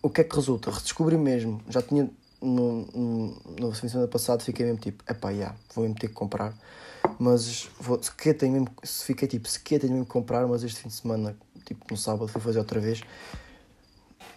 O 0.00 0.08
que 0.08 0.22
é 0.22 0.24
que 0.24 0.34
resulta? 0.34 0.70
Redescobri 0.70 1.18
mesmo. 1.18 1.60
Já 1.68 1.82
tinha 1.82 2.08
no, 2.40 2.86
no, 2.86 3.36
no 3.60 3.72
fim 3.72 3.86
de 3.86 3.92
semana 3.92 4.08
passado 4.08 4.42
fiquei 4.42 4.64
mesmo 4.64 4.80
tipo, 4.80 5.04
epá, 5.06 5.28
yeah, 5.28 5.54
vou 5.74 5.84
mesmo 5.84 5.98
ter 5.98 6.08
que 6.08 6.14
comprar. 6.14 6.54
Mas 7.18 7.68
vou, 7.78 8.02
sequer 8.02 8.32
tenho 8.32 8.54
mesmo, 8.54 8.68
fiquei 8.82 9.28
tipo, 9.28 9.46
sequer 9.46 9.78
tenho 9.78 9.92
mesmo 9.92 10.06
que 10.06 10.12
comprar, 10.12 10.46
mas 10.46 10.64
este 10.64 10.80
fim 10.80 10.88
de 10.88 10.94
semana, 10.94 11.36
tipo, 11.66 11.84
no 11.90 11.98
sábado 11.98 12.28
fui 12.28 12.40
fazer 12.40 12.60
outra 12.60 12.80
vez. 12.80 13.02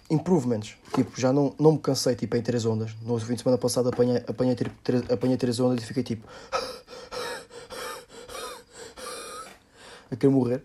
Improvements, 0.10 0.76
tipo, 0.96 1.20
já 1.20 1.34
não, 1.34 1.54
não 1.60 1.74
me 1.74 1.80
cansei, 1.80 2.16
tipo, 2.16 2.38
em 2.38 2.42
três 2.42 2.66
ondas. 2.66 2.96
No 3.02 3.20
fim 3.20 3.34
de 3.34 3.42
semana 3.42 3.58
passado 3.58 3.90
apanhei, 3.90 4.24
apanhei, 4.28 4.56
três, 4.56 5.10
apanhei 5.10 5.36
três 5.38 5.60
ondas 5.60 5.84
e 5.84 5.86
fiquei 5.86 6.04
tipo... 6.04 6.26
a 10.10 10.16
querer 10.16 10.32
morrer. 10.32 10.64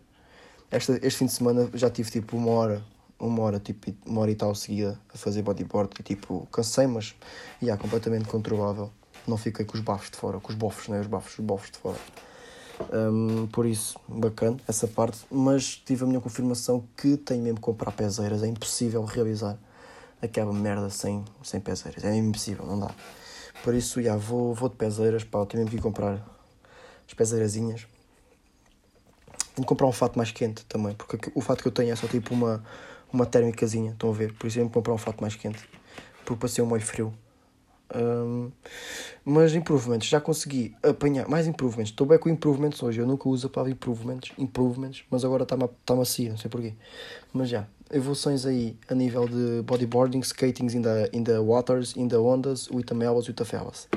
Esta, 0.70 0.98
este 1.02 1.18
fim 1.18 1.26
de 1.26 1.32
semana 1.32 1.68
já 1.74 1.90
tive 1.90 2.10
tipo 2.10 2.36
uma 2.36 2.52
hora 2.52 2.84
uma 3.22 3.42
hora, 3.42 3.60
tipo, 3.60 3.94
uma 4.04 4.20
hora 4.22 4.30
e 4.30 4.34
tal 4.34 4.54
seguida 4.54 4.98
a 5.14 5.16
fazer 5.16 5.42
bodyboard 5.42 5.92
e 5.98 6.02
tipo, 6.02 6.46
cansei, 6.50 6.86
mas 6.86 7.14
yeah, 7.62 7.80
completamente 7.80 8.26
controlável. 8.26 8.90
Não 9.26 9.36
fiquei 9.36 9.64
com 9.64 9.76
os 9.76 9.80
bafos 9.80 10.10
de 10.10 10.16
fora, 10.16 10.40
com 10.40 10.50
os 10.50 10.56
bofos, 10.56 10.88
né? 10.88 11.00
Os 11.00 11.06
bafos, 11.06 11.38
os 11.38 11.44
bofos 11.44 11.70
de 11.70 11.78
fora. 11.78 11.98
Um, 12.92 13.46
por 13.48 13.66
isso, 13.66 13.98
bacana 14.08 14.56
essa 14.66 14.86
parte. 14.88 15.18
Mas 15.30 15.76
tive 15.76 16.04
a 16.04 16.06
minha 16.06 16.20
confirmação 16.20 16.84
que 16.96 17.16
tenho 17.16 17.42
mesmo 17.42 17.56
que 17.56 17.62
comprar 17.62 17.92
pezeiras. 17.92 18.42
É 18.42 18.46
impossível 18.46 19.04
realizar 19.04 19.58
aquela 20.20 20.52
merda 20.52 20.88
sem, 20.90 21.24
sem 21.42 21.60
pezeiras. 21.60 22.04
É 22.04 22.14
impossível, 22.16 22.64
não 22.66 22.78
dá. 22.78 22.90
Por 23.62 23.74
isso, 23.74 24.02
já, 24.02 24.16
vou, 24.16 24.54
vou 24.54 24.68
de 24.68 24.76
pezeiras. 24.76 25.24
Pá, 25.24 25.44
tenho 25.46 25.64
mesmo 25.64 25.76
que 25.76 25.82
comprar 25.82 26.20
as 27.06 27.14
pezeirazinhas. 27.14 27.86
Tenho 29.54 29.64
que 29.64 29.68
comprar 29.68 29.86
um 29.86 29.92
fato 29.92 30.16
mais 30.16 30.32
quente 30.32 30.64
também. 30.64 30.94
Porque 30.94 31.30
o 31.34 31.40
fato 31.40 31.62
que 31.62 31.68
eu 31.68 31.72
tenho 31.72 31.92
é 31.92 31.96
só 31.96 32.06
tipo 32.06 32.34
uma, 32.34 32.64
uma 33.12 33.26
térmicazinha. 33.26 33.92
Estão 33.92 34.10
a 34.10 34.12
ver? 34.12 34.32
Por 34.32 34.46
isso, 34.46 34.56
tenho 34.56 34.68
que 34.68 34.74
comprar 34.74 34.94
um 34.94 34.98
fato 34.98 35.20
mais 35.20 35.36
quente. 35.36 35.60
Porque 36.24 36.46
para 36.48 36.64
um 36.64 36.66
molho 36.66 36.82
frio 36.82 37.12
um, 37.94 38.50
mas 39.24 39.54
improvements, 39.54 40.08
já 40.08 40.20
consegui 40.20 40.74
apanhar 40.82 41.28
mais 41.28 41.46
improvements. 41.46 41.90
Estou 41.90 42.06
bem 42.06 42.18
com 42.18 42.28
improvements 42.28 42.82
hoje. 42.82 43.00
Eu 43.00 43.06
nunca 43.06 43.28
uso 43.28 43.46
a 43.46 43.50
palavra 43.50 43.72
improvements, 43.72 44.32
improvements, 44.38 45.04
mas 45.10 45.24
agora 45.24 45.42
está-me 45.42 45.68
tá 45.84 45.94
macio, 45.94 46.30
não 46.30 46.36
sei 46.36 46.50
porquê. 46.50 46.74
Mas 47.32 47.48
já, 47.48 47.66
evoluções 47.90 48.46
aí 48.46 48.76
a 48.88 48.94
nível 48.94 49.28
de 49.28 49.62
bodyboarding, 49.62 50.20
skating 50.20 50.66
in 50.66 50.82
the, 50.82 51.10
in 51.12 51.24
the 51.24 51.38
waters, 51.38 51.94
in 51.96 52.08
the 52.08 52.16
ondas, 52.16 52.68
Uitamelas, 52.70 53.28
Uitafelas. 53.28 53.88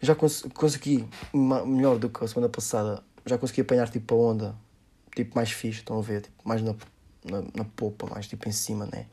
Já 0.00 0.14
cons 0.14 0.44
consegui, 0.54 1.08
melhor 1.32 1.98
do 1.98 2.10
que 2.10 2.22
a 2.22 2.28
semana 2.28 2.50
passada, 2.50 3.02
já 3.24 3.38
consegui 3.38 3.62
apanhar 3.62 3.88
tipo 3.88 4.14
a 4.14 4.18
onda, 4.18 4.54
tipo 5.14 5.34
mais 5.34 5.50
fixe, 5.50 5.78
estão 5.78 5.98
a 5.98 6.02
ver, 6.02 6.22
tipo, 6.22 6.36
mais 6.44 6.62
na, 6.62 6.74
na, 7.24 7.42
na 7.54 7.64
polpa, 7.64 8.06
mais 8.06 8.28
tipo 8.28 8.46
em 8.46 8.52
cima, 8.52 8.86
né? 8.86 9.06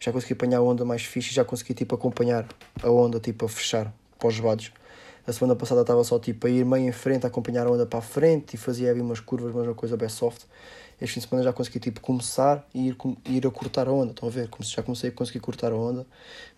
Já 0.00 0.12
consegui 0.12 0.34
apanhar 0.34 0.58
a 0.58 0.62
onda 0.62 0.84
mais 0.84 1.02
fixe, 1.02 1.34
já 1.34 1.44
consegui 1.44 1.74
tipo 1.74 1.94
acompanhar 1.94 2.46
a 2.82 2.90
onda 2.90 3.18
tipo 3.18 3.44
a 3.44 3.48
fechar 3.48 3.92
para 4.18 4.28
os 4.28 4.38
vados. 4.38 4.72
A 5.26 5.32
semana 5.32 5.54
passada 5.54 5.82
estava 5.82 6.02
só 6.04 6.18
tipo 6.18 6.46
a 6.46 6.50
ir 6.50 6.64
meio 6.64 6.88
em 6.88 6.92
frente, 6.92 7.24
a 7.24 7.28
acompanhar 7.28 7.66
a 7.66 7.70
onda 7.70 7.84
para 7.84 7.98
a 7.98 8.02
frente 8.02 8.54
e 8.54 8.56
fazia 8.56 8.90
ali 8.90 9.00
umas 9.00 9.20
curvas, 9.20 9.54
mas 9.54 9.66
uma 9.66 9.74
coisa 9.74 9.96
bem 9.96 10.08
soft. 10.08 10.42
Este 11.00 11.14
fim 11.14 11.20
de 11.20 11.28
semana 11.28 11.44
já 11.44 11.52
consegui 11.52 11.78
tipo 11.78 12.00
começar 12.00 12.66
e 12.74 12.88
ir, 12.88 12.96
ir 13.26 13.46
a 13.46 13.50
cortar 13.50 13.86
a 13.86 13.92
onda, 13.92 14.10
estão 14.10 14.28
a 14.28 14.32
ver? 14.32 14.48
Já 14.60 14.82
comecei 14.82 15.10
a 15.10 15.12
conseguir 15.12 15.38
cortar 15.40 15.70
a 15.70 15.76
onda, 15.76 16.06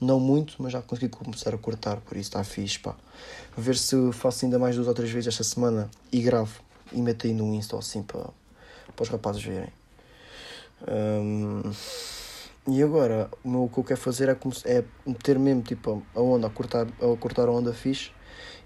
não 0.00 0.18
muito, 0.18 0.54
mas 0.60 0.72
já 0.72 0.80
consegui 0.80 1.10
começar 1.10 1.54
a 1.54 1.58
cortar, 1.58 1.96
por 2.00 2.16
isso 2.16 2.30
está 2.30 2.42
fixe, 2.42 2.78
pá. 2.78 2.94
A 3.56 3.60
ver 3.60 3.76
se 3.76 3.96
faço 4.12 4.44
ainda 4.44 4.58
mais 4.58 4.76
duas 4.76 4.88
ou 4.88 4.94
três 4.94 5.10
vezes 5.10 5.28
esta 5.28 5.44
semana 5.44 5.90
e 6.10 6.20
gravo 6.22 6.60
e 6.92 7.02
meto 7.02 7.26
aí 7.26 7.34
no 7.34 7.52
Insta 7.52 7.76
assim 7.76 8.02
para, 8.02 8.28
para 8.96 9.02
os 9.02 9.08
rapazes 9.08 9.42
verem. 9.42 9.68
Um... 10.88 11.70
E 12.68 12.82
agora, 12.82 13.30
o, 13.42 13.48
meu, 13.48 13.70
que 13.72 13.78
eu 13.78 13.84
quero 13.84 14.00
fazer 14.00 14.28
é, 14.28 14.36
é 14.66 14.84
meter 15.06 15.38
mesmo 15.38 15.62
tipo, 15.62 16.02
a 16.14 16.20
onda, 16.20 16.46
a 16.46 16.50
cortar, 16.50 16.86
a 16.86 17.16
cortar 17.16 17.48
a 17.48 17.50
onda 17.50 17.72
fixe 17.72 18.10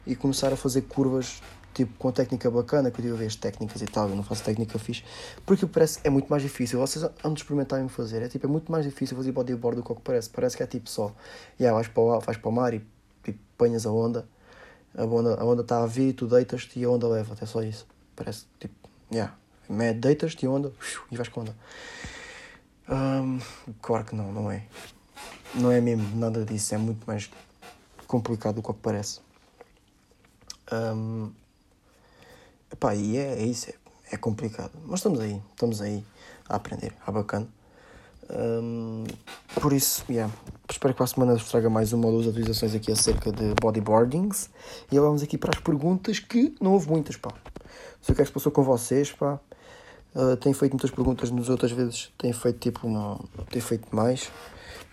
e 0.06 0.16
começar 0.16 0.52
a 0.52 0.56
fazer 0.56 0.82
curvas 0.82 1.40
tipo, 1.74 1.92
com 1.98 2.08
a 2.08 2.12
técnica 2.12 2.50
bacana, 2.50 2.90
que 2.90 3.00
eu 3.00 3.02
tive 3.02 3.14
a 3.14 3.18
ver 3.18 3.26
as 3.26 3.36
técnicas 3.36 3.82
e 3.82 3.86
tal, 3.86 4.08
eu 4.08 4.14
não 4.14 4.22
faço 4.22 4.44
técnica 4.44 4.78
fixe, 4.78 5.02
porque 5.44 5.66
parece 5.66 6.00
que 6.00 6.06
é 6.06 6.10
muito 6.10 6.28
mais 6.28 6.42
difícil. 6.42 6.78
Vocês 6.78 7.04
andam 7.04 7.34
de 7.34 7.40
experimentarem 7.40 7.88
fazer, 7.88 8.22
é 8.22 8.28
tipo, 8.28 8.46
é 8.46 8.48
muito 8.48 8.70
mais 8.70 8.84
difícil 8.84 9.16
fazer 9.16 9.32
bodyboard 9.32 9.80
do 9.80 9.84
que 9.84 9.92
o 9.92 9.96
que 9.96 10.02
parece. 10.02 10.30
Parece 10.30 10.56
que 10.56 10.62
é 10.62 10.66
tipo 10.66 10.88
só, 10.88 11.12
yeah, 11.58 11.74
vais, 11.74 11.88
para 11.88 12.02
o, 12.02 12.20
vais 12.20 12.38
para 12.38 12.48
o 12.48 12.52
mar 12.52 12.72
e 12.72 12.82
tipo, 13.22 13.38
apanhas 13.56 13.84
a 13.84 13.90
onda, 13.90 14.26
a 14.96 15.04
onda 15.04 15.34
a 15.34 15.44
onda 15.44 15.62
está 15.62 15.82
a 15.82 15.86
vir 15.86 16.12
tu 16.12 16.26
deitas-te 16.26 16.78
e 16.78 16.84
a 16.84 16.90
onda 16.90 17.08
leva, 17.08 17.34
até 17.34 17.44
só 17.44 17.62
isso. 17.62 17.86
Parece 18.14 18.46
tipo, 18.60 18.74
yeah, 19.12 19.34
deitas-te 19.98 20.44
e 20.44 20.46
a 20.46 20.50
onda, 20.50 20.72
e 21.10 21.16
vais 21.16 21.28
com 21.28 21.40
a 21.40 21.42
onda. 21.42 21.56
Um, 22.88 23.38
claro 23.80 24.04
que 24.04 24.14
não, 24.14 24.32
não 24.32 24.50
é. 24.50 24.64
Não 25.54 25.70
é 25.70 25.80
mesmo 25.80 26.16
nada 26.16 26.44
disso, 26.44 26.74
é 26.74 26.78
muito 26.78 27.06
mais 27.06 27.30
complicado 28.06 28.56
do 28.56 28.62
que 28.62 28.72
parece. 28.74 29.20
Um, 30.72 31.30
epá, 32.72 32.94
e 32.94 33.16
é, 33.16 33.40
é 33.40 33.42
isso, 33.42 33.70
é, 33.70 33.74
é, 34.12 34.16
complicado. 34.16 34.72
Mas 34.84 35.00
estamos 35.00 35.20
aí, 35.20 35.40
estamos 35.50 35.80
aí 35.80 36.04
a 36.48 36.56
aprender, 36.56 36.92
a 37.06 37.12
bacana. 37.12 37.48
Um, 38.30 39.04
por 39.60 39.72
isso, 39.72 40.04
yeah, 40.08 40.32
espero 40.68 40.94
que 40.94 40.96
para 40.96 41.04
a 41.04 41.06
semana 41.06 41.34
vos 41.34 41.50
traga 41.50 41.68
mais 41.68 41.92
uma 41.92 42.06
ou 42.06 42.12
duas 42.12 42.28
atualizações 42.28 42.74
aqui 42.74 42.90
acerca 42.90 43.30
de 43.30 43.54
bodyboardings. 43.60 44.50
E 44.90 44.96
agora 44.96 45.10
vamos 45.10 45.22
aqui 45.22 45.38
para 45.38 45.50
as 45.56 45.62
perguntas 45.62 46.18
que 46.18 46.54
não 46.60 46.72
houve 46.72 46.88
muitas, 46.88 47.16
pá. 47.16 47.30
Não 47.30 48.02
sei 48.02 48.12
o 48.12 48.16
que 48.16 48.22
é 48.22 48.24
que 48.24 48.28
se 48.28 48.32
passou 48.32 48.50
com 48.50 48.62
vocês, 48.62 49.12
pá. 49.12 49.38
Uh, 50.14 50.37
tenho 50.37 50.54
feito 50.54 50.73
muitas 50.73 50.92
perguntas 50.92 51.30
nas 51.30 51.49
outras 51.49 51.73
vezes, 51.73 52.12
tenho 52.16 52.33
feito 52.33 52.59
tipo 52.61 52.87
uma, 52.87 53.18
tenho 53.50 53.64
feito 53.64 53.94
mais. 53.94 54.30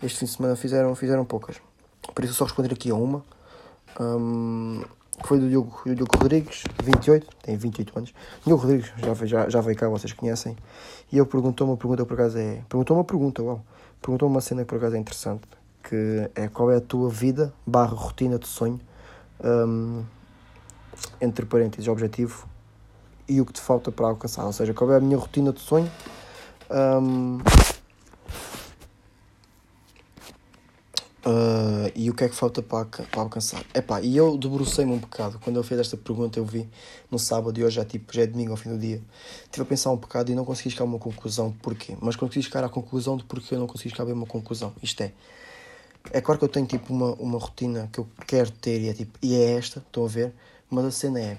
Este 0.01 0.20
fim 0.20 0.25
de 0.25 0.32
semana 0.32 0.56
fizeram, 0.56 0.96
fizeram 0.96 1.24
poucas. 1.24 1.58
Por 2.16 2.24
isso 2.25 2.34
só 2.34 2.46
responder 2.46 2.74
aqui 2.74 2.90
a 2.90 2.96
uma. 2.96 3.24
Um, 4.00 4.82
que 5.22 5.28
foi 5.28 5.40
do 5.40 5.48
Diogo, 5.48 5.82
do 5.86 5.96
Diogo 5.96 6.18
Rodrigues, 6.18 6.63
28, 6.84 7.28
tem 7.44 7.56
28 7.56 7.98
anos. 7.98 8.13
Diogo 8.44 8.63
Rodrigues, 8.63 8.92
já, 8.98 9.13
já, 9.25 9.50
já 9.50 9.62
veio 9.62 9.78
cá, 9.78 9.88
vocês 9.88 10.12
conhecem. 10.13 10.58
E 11.12 11.18
ele 11.18 11.28
perguntou 11.28 11.68
uma 11.68 11.78
pergunta 11.78 12.06
por 12.06 12.16
acaso 12.16 12.40
é. 12.40 12.63
Perguntou 12.68 12.98
uma 12.98 13.04
pergunta, 13.04 13.44
uau. 13.44 13.63
Perguntou 14.01 14.28
uma 14.28 14.42
cena 14.42 14.63
que 14.63 14.68
por 14.68 14.78
acaso 14.78 14.96
é 14.96 15.00
interessante. 15.00 15.44
Que 15.84 16.30
é 16.34 16.48
qual 16.48 16.72
é 16.72 16.78
a 16.78 16.82
tua 16.82 17.10
vida 17.10 17.54
barra 17.66 17.94
rotina 17.94 18.40
de 18.40 18.48
sonho. 18.48 18.80
Um, 19.44 20.04
entre 21.20 21.46
parênteses, 21.46 21.88
objetivo 21.88 22.48
e 23.32 23.40
o 23.40 23.46
que 23.46 23.54
te 23.54 23.62
falta 23.62 23.92
para 23.92 24.08
alcançar. 24.08 24.46
Ou 24.46 24.52
seja, 24.52 24.74
qual 24.74 24.92
é 24.92 24.98
a 24.98 25.00
minha 25.00 25.18
rotina 25.18 25.54
de 25.54 25.62
sonho. 25.62 25.90
Um, 26.70 27.38
uh, 31.26 31.92
e 31.96 32.10
o 32.10 32.14
que 32.14 32.26
é 32.26 32.30
que 32.30 32.36
falta 32.36 32.62
para, 32.62 32.86
para 32.86 33.22
alcançar? 33.22 33.64
Epá, 33.74 34.02
e 34.02 34.18
eu 34.18 34.38
debrucei-me 34.38 34.92
um 34.92 34.98
bocado. 34.98 35.40
Quando 35.40 35.58
ele 35.58 35.66
fez 35.66 35.80
esta 35.80 35.96
pergunta, 35.96 36.40
eu 36.40 36.46
vi 36.46 36.70
no 37.10 37.18
sábado 37.18 37.58
e 37.58 37.64
hoje 37.64 37.78
já, 37.78 37.86
tipo, 37.86 38.14
já 38.14 38.24
é 38.24 38.28
domingo 38.28 38.52
ao 38.52 38.58
fim 38.58 38.70
do 38.70 38.78
dia. 38.78 39.02
Estive 39.46 39.62
a 39.62 39.66
pensar 39.66 39.92
um 39.92 39.98
bocado 39.98 40.30
e 40.30 40.36
não 40.36 40.44
consegui 40.44 40.72
chegar 40.72 40.84
a 40.84 40.88
uma 40.88 41.00
conclusão. 41.00 41.54
Porquê? 41.62 41.96
Mas 42.02 42.18
consegui 42.18 42.44
chegar 42.44 42.66
à 42.66 42.70
conclusão 42.70 43.16
de 43.16 43.24
porque 43.24 43.56
eu 43.56 43.60
não 43.60 43.68
consegui 43.68 43.92
chegar 43.96 44.10
a 44.10 44.14
uma 44.14 44.26
conclusão. 44.28 44.74
Isto 44.84 45.04
é. 45.04 45.14
É 46.12 46.20
claro 46.20 46.38
que 46.38 46.44
eu 46.44 46.50
tenho 46.50 46.66
tipo 46.66 46.94
uma, 46.94 47.14
uma 47.14 47.40
rotina 47.40 47.88
que 47.94 48.00
eu 48.00 48.08
quero 48.28 48.52
ter 48.52 48.82
e 48.82 48.90
é, 48.90 48.94
tipo, 48.94 49.18
e 49.22 49.36
é 49.36 49.54
esta, 49.54 49.80
estão 49.80 50.04
a 50.04 50.08
ver? 50.08 50.34
Mas 50.70 50.86
a 50.86 50.92
cena 50.92 51.20
é 51.20 51.38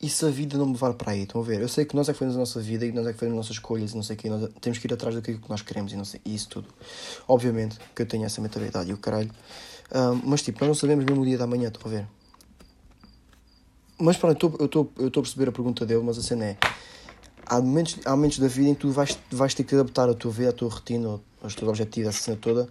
e 0.00 0.08
se 0.08 0.24
a 0.24 0.30
vida 0.30 0.56
não 0.56 0.66
me 0.66 0.72
levar 0.72 0.94
para 0.94 1.12
aí? 1.12 1.22
Estão 1.22 1.42
a 1.42 1.44
ver? 1.44 1.60
Eu 1.60 1.68
sei 1.68 1.84
que 1.84 1.94
nós 1.94 2.08
é 2.08 2.12
que 2.12 2.18
fazemos 2.18 2.36
a 2.36 2.40
nossa 2.40 2.58
vida 2.58 2.86
e 2.86 2.92
nós 2.92 3.06
é 3.06 3.12
que 3.12 3.18
fazemos 3.18 3.38
as 3.38 3.44
nossas 3.44 3.56
escolhas 3.56 3.92
e 3.92 3.96
não 3.96 4.02
sei 4.02 4.16
o 4.16 4.18
quê. 4.18 4.30
Nós 4.30 4.48
temos 4.58 4.78
que 4.78 4.86
ir 4.86 4.94
atrás 4.94 5.14
daquilo 5.14 5.38
que 5.38 5.50
nós 5.50 5.60
queremos 5.60 5.92
e, 5.92 5.96
não 5.96 6.06
sei, 6.06 6.20
e 6.24 6.34
isso 6.34 6.48
tudo. 6.48 6.68
Obviamente 7.28 7.78
que 7.94 8.00
eu 8.00 8.06
tenho 8.06 8.24
essa 8.24 8.40
mentalidade 8.40 8.88
e 8.88 8.94
o 8.94 8.96
caralho. 8.96 9.30
Um, 9.94 10.22
mas 10.24 10.40
tipo, 10.40 10.58
nós 10.60 10.68
não 10.68 10.74
sabemos 10.74 11.04
mesmo 11.04 11.20
o 11.20 11.24
dia 11.26 11.36
da 11.36 11.46
manhã, 11.46 11.68
estão 11.68 11.82
a 11.84 11.94
ver? 11.94 12.06
Mas 13.98 14.16
pronto, 14.16 14.56
eu 14.58 14.64
estou 14.64 14.90
a 15.06 15.10
perceber 15.10 15.50
a 15.50 15.52
pergunta 15.52 15.84
dele, 15.84 16.02
mas 16.02 16.16
a 16.16 16.22
cena 16.22 16.46
é. 16.46 16.56
Há 17.44 17.60
momentos, 17.60 17.98
há 18.06 18.10
momentos 18.12 18.38
da 18.38 18.48
vida 18.48 18.70
em 18.70 18.74
que 18.74 18.80
tu 18.80 18.90
vais, 18.90 19.18
vais 19.30 19.52
ter 19.52 19.64
que 19.64 19.74
adaptar 19.74 20.08
a 20.08 20.14
tua 20.14 20.30
vida, 20.30 20.48
a 20.48 20.52
tua 20.52 20.70
rotina, 20.70 21.20
os 21.42 21.54
teus 21.54 21.68
objetivos, 21.68 22.08
a 22.08 22.12
cena 22.18 22.38
toda, 22.40 22.68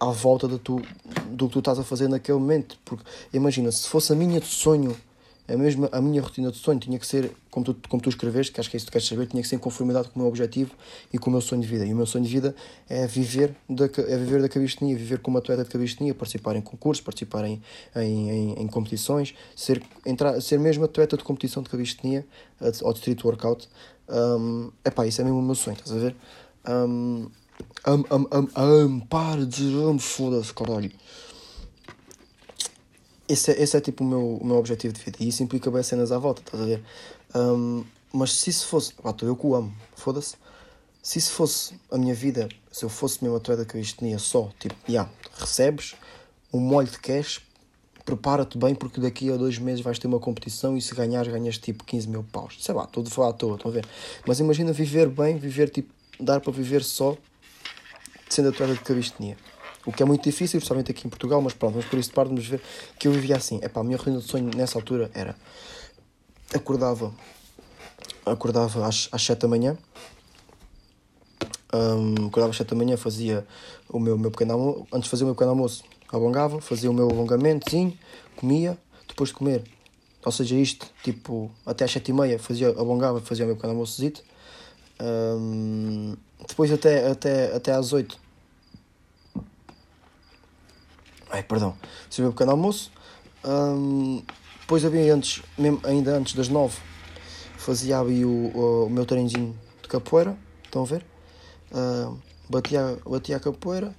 à 0.00 0.06
volta 0.06 0.48
do, 0.48 0.58
tu, 0.58 0.82
do 1.28 1.46
que 1.46 1.52
tu 1.52 1.58
estás 1.60 1.78
a 1.78 1.84
fazer 1.84 2.08
naquele 2.08 2.38
momento. 2.38 2.76
Porque 2.84 3.04
imagina, 3.32 3.70
se 3.70 3.86
fosse 3.86 4.12
a 4.12 4.16
minha 4.16 4.40
sonho 4.40 4.96
a, 5.46 5.56
mesma, 5.56 5.88
a 5.92 6.00
minha 6.00 6.22
rotina 6.22 6.50
de 6.50 6.56
sonho 6.56 6.78
tinha 6.78 6.98
que 6.98 7.06
ser, 7.06 7.30
como 7.50 7.66
tu, 7.66 7.76
como 7.88 8.02
tu 8.02 8.08
escreveste, 8.08 8.52
que 8.52 8.60
acho 8.60 8.70
que 8.70 8.76
é 8.76 8.78
isso 8.78 8.86
que 8.86 8.92
queres 8.92 9.06
saber, 9.06 9.26
tinha 9.26 9.42
que 9.42 9.48
ser 9.48 9.56
em 9.56 9.58
conformidade 9.58 10.08
com 10.08 10.18
o 10.18 10.22
meu 10.22 10.28
objetivo 10.28 10.72
e 11.12 11.18
com 11.18 11.28
o 11.28 11.32
meu 11.32 11.42
sonho 11.42 11.60
de 11.60 11.68
vida. 11.68 11.84
E 11.84 11.92
o 11.92 11.96
meu 11.96 12.06
sonho 12.06 12.24
de 12.24 12.30
vida 12.30 12.54
é 12.88 13.06
viver 13.06 13.54
da, 13.68 13.84
é 13.84 14.16
viver 14.16 14.40
da 14.40 14.48
cabistania, 14.48 14.96
viver 14.96 15.18
como 15.18 15.36
atleta 15.36 15.62
de 15.62 15.68
cabistania, 15.68 16.14
participar 16.14 16.56
em 16.56 16.62
concursos, 16.62 17.04
participar 17.04 17.44
em, 17.44 17.62
em, 17.94 18.30
em, 18.30 18.62
em, 18.62 18.66
competições, 18.66 19.34
ser, 19.54 19.82
entrar, 20.06 20.40
ser 20.40 20.58
mesmo 20.58 20.84
atleta 20.84 21.16
de 21.16 21.24
competição 21.24 21.62
de 21.62 21.68
cabistania 21.68 22.26
ou 22.82 22.92
de 22.92 22.98
street 22.98 23.22
workout. 23.22 23.68
Um, 24.08 24.70
epá, 24.84 25.06
isso 25.06 25.20
é 25.20 25.24
mesmo 25.24 25.38
o 25.38 25.42
meu 25.42 25.54
sonho, 25.54 25.76
estás 25.76 25.92
a 25.92 25.98
ver? 25.98 26.16
Um, 26.66 27.28
um, 27.86 27.92
um, 27.92 28.28
um, 28.32 28.84
um, 28.84 29.00
para 29.00 29.44
de 29.46 29.70
dizer, 29.70 29.98
foda-se, 29.98 30.52
caralho. 30.54 30.90
Esse 33.28 33.52
é, 33.52 33.62
esse 33.62 33.76
é 33.76 33.80
tipo 33.80 34.04
o 34.04 34.06
meu, 34.06 34.36
o 34.36 34.44
meu 34.44 34.56
objetivo 34.56 34.92
de 34.92 35.00
vida. 35.00 35.18
E 35.20 35.28
isso 35.28 35.42
implica 35.42 35.70
bem 35.70 35.82
cenas 35.82 36.12
à 36.12 36.18
volta, 36.18 36.42
estás 36.42 36.62
a 36.62 36.66
ver? 36.66 36.82
Um, 37.34 37.84
mas 38.12 38.32
se 38.32 38.50
isso 38.50 38.66
fosse. 38.66 38.92
Pá, 38.94 39.10
estou 39.10 39.28
eu 39.28 39.36
que 39.36 39.46
o 39.46 39.54
amo, 39.54 39.74
foda-se. 39.96 40.36
Se 41.02 41.18
isso 41.18 41.32
fosse 41.32 41.74
a 41.90 41.98
minha 41.98 42.14
vida, 42.14 42.48
se 42.72 42.84
eu 42.84 42.88
fosse 42.88 43.22
mesmo 43.22 43.36
atleta 43.36 43.66
tinha 43.82 44.18
só, 44.18 44.50
tipo, 44.58 44.74
já, 44.86 44.92
yeah, 44.92 45.10
recebes 45.34 45.94
um 46.54 46.60
molho 46.60 46.88
de 46.88 46.98
cash, 46.98 47.42
prepara-te 48.04 48.56
bem 48.56 48.74
porque 48.74 49.00
daqui 49.00 49.30
a 49.30 49.36
dois 49.36 49.58
meses 49.58 49.80
vais 49.80 49.98
ter 49.98 50.06
uma 50.06 50.20
competição 50.20 50.76
e 50.76 50.80
se 50.80 50.94
ganhares, 50.94 51.30
ganhas 51.32 51.58
tipo 51.58 51.82
15 51.84 52.08
mil 52.08 52.24
paus. 52.24 52.56
Sei 52.60 52.72
lá, 52.74 52.84
estou 52.84 53.02
a 53.02 53.10
falar 53.10 53.30
à 53.30 53.32
toa, 53.32 53.56
estão 53.56 53.70
a 53.70 53.74
ver? 53.74 53.86
Mas 54.26 54.38
imagina 54.38 54.72
viver 54.72 55.08
bem, 55.08 55.36
viver 55.36 55.68
tipo, 55.68 55.92
dar 56.20 56.40
para 56.40 56.52
viver 56.52 56.84
só 56.84 57.16
sendo 58.28 58.50
atleta 58.50 58.74
de 58.74 58.80
cabistania. 58.80 59.36
O 59.86 59.92
que 59.92 60.02
é 60.02 60.06
muito 60.06 60.22
difícil, 60.22 60.58
principalmente 60.58 60.90
aqui 60.90 61.06
em 61.06 61.10
Portugal, 61.10 61.40
mas 61.42 61.52
pronto, 61.52 61.76
mas 61.76 61.84
por 61.84 61.98
isso 61.98 62.08
de 62.08 62.14
parte 62.14 62.28
vamos 62.28 62.46
ver 62.46 62.60
que 62.98 63.06
eu 63.06 63.12
vivia 63.12 63.36
assim. 63.36 63.60
Epá, 63.62 63.80
a 63.80 63.84
minha 63.84 63.96
rotina 63.96 64.18
de 64.18 64.24
sonho 64.24 64.50
nessa 64.56 64.78
altura 64.78 65.10
era 65.14 65.36
acordava 66.54 67.12
acordava 68.24 68.86
às, 68.86 69.08
às 69.12 69.22
7 69.22 69.40
da 69.40 69.48
manhã 69.48 69.76
um, 71.74 72.26
acordava 72.28 72.50
às 72.50 72.56
7 72.56 72.68
da 72.68 72.76
manhã, 72.76 72.96
fazia 72.96 73.46
o 73.88 73.98
meu, 73.98 74.16
meu 74.16 74.30
pequeno 74.30 74.52
almoço, 74.52 74.86
antes 74.92 75.04
de 75.04 75.10
fazer 75.10 75.24
o 75.24 75.26
meu 75.26 75.34
pequeno 75.34 75.50
almoço, 75.50 75.84
alongava, 76.12 76.60
fazia 76.60 76.90
o 76.90 76.94
meu 76.94 77.10
alongamentozinho, 77.10 77.96
comia, 78.36 78.78
depois 79.08 79.30
de 79.30 79.34
comer, 79.34 79.64
Ou 80.24 80.32
seja, 80.32 80.54
isto, 80.54 80.86
tipo, 81.02 81.50
até 81.66 81.84
às 81.84 81.90
sete 81.90 82.10
e 82.10 82.14
meia 82.14 82.38
fazia, 82.38 82.68
alongava, 82.68 83.20
fazia 83.20 83.44
o 83.44 83.48
meu 83.48 83.56
pequeno 83.56 83.72
almoçozito. 83.74 84.22
Um, 85.00 86.16
depois 86.48 86.72
até, 86.72 87.10
até, 87.10 87.54
até 87.54 87.72
às 87.72 87.92
oito. 87.92 88.18
Ai, 91.34 91.42
perdão. 91.42 91.74
Fazia 92.08 92.28
o 92.28 92.32
pequeno 92.32 92.52
almoço. 92.52 92.92
Um, 93.44 94.22
depois 94.60 94.84
havia 94.84 95.12
antes, 95.12 95.42
mesmo 95.58 95.80
ainda 95.82 96.16
antes 96.16 96.32
das 96.32 96.48
nove, 96.48 96.78
fazia 97.58 97.98
ali 97.98 98.24
o, 98.24 98.84
o, 98.86 98.88
meu 98.88 99.04
treininho 99.04 99.58
de 99.82 99.88
capoeira. 99.88 100.38
Estão 100.64 100.82
a 100.82 100.84
ver? 100.84 101.04
Uh, 101.72 102.16
batia, 102.48 102.96
batia 103.04 103.36
a 103.38 103.40
capoeira. 103.40 103.92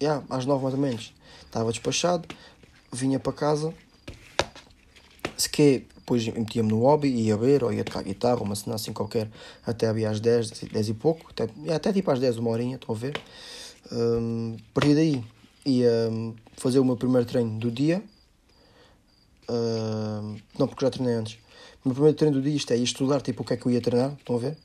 Yeah, 0.00 0.24
às 0.30 0.46
nove 0.46 0.62
mais 0.62 0.74
ou 0.76 0.80
menos. 0.80 1.12
Estava 1.44 1.72
despachado. 1.72 2.28
Vinha 2.92 3.18
para 3.18 3.32
casa 3.32 3.74
se 5.36 5.50
que 5.50 5.86
depois 5.96 6.24
metia-me 6.28 6.68
no 6.68 6.82
hobby, 6.82 7.08
ia 7.08 7.36
ver, 7.36 7.64
ou 7.64 7.72
ia 7.72 7.82
tocar 7.82 8.04
guitarra, 8.04 8.42
uma 8.42 8.54
cena 8.54 8.76
assim 8.76 8.92
qualquer, 8.92 9.28
até 9.66 9.88
havia 9.88 10.08
às 10.08 10.20
10, 10.20 10.50
10 10.70 10.88
e 10.88 10.94
pouco, 10.94 11.30
até, 11.30 11.48
até 11.74 11.92
tipo 11.92 12.10
às 12.12 12.20
10, 12.20 12.36
uma 12.36 12.50
horinha, 12.50 12.76
estão 12.76 12.94
a 12.94 12.98
ver. 12.98 13.20
Um, 13.90 14.56
partir 14.72 14.94
daí 14.94 15.24
ia 15.64 16.10
fazer 16.56 16.78
o 16.78 16.84
meu 16.84 16.96
primeiro 16.96 17.26
treino 17.26 17.58
do 17.58 17.70
dia. 17.70 18.02
Um, 19.48 20.36
não, 20.58 20.68
porque 20.68 20.84
já 20.84 20.90
treinei 20.90 21.14
antes. 21.14 21.34
O 21.84 21.88
meu 21.88 21.94
primeiro 21.94 22.16
treino 22.16 22.36
do 22.36 22.42
dia 22.42 22.54
isto 22.54 22.72
é 22.72 22.76
ia 22.76 22.84
estudar 22.84 23.20
tipo 23.20 23.42
o 23.42 23.46
que 23.46 23.54
é 23.54 23.56
que 23.56 23.66
eu 23.66 23.72
ia 23.72 23.80
treinar, 23.80 24.12
estão 24.18 24.36
a 24.36 24.38
ver? 24.38 24.56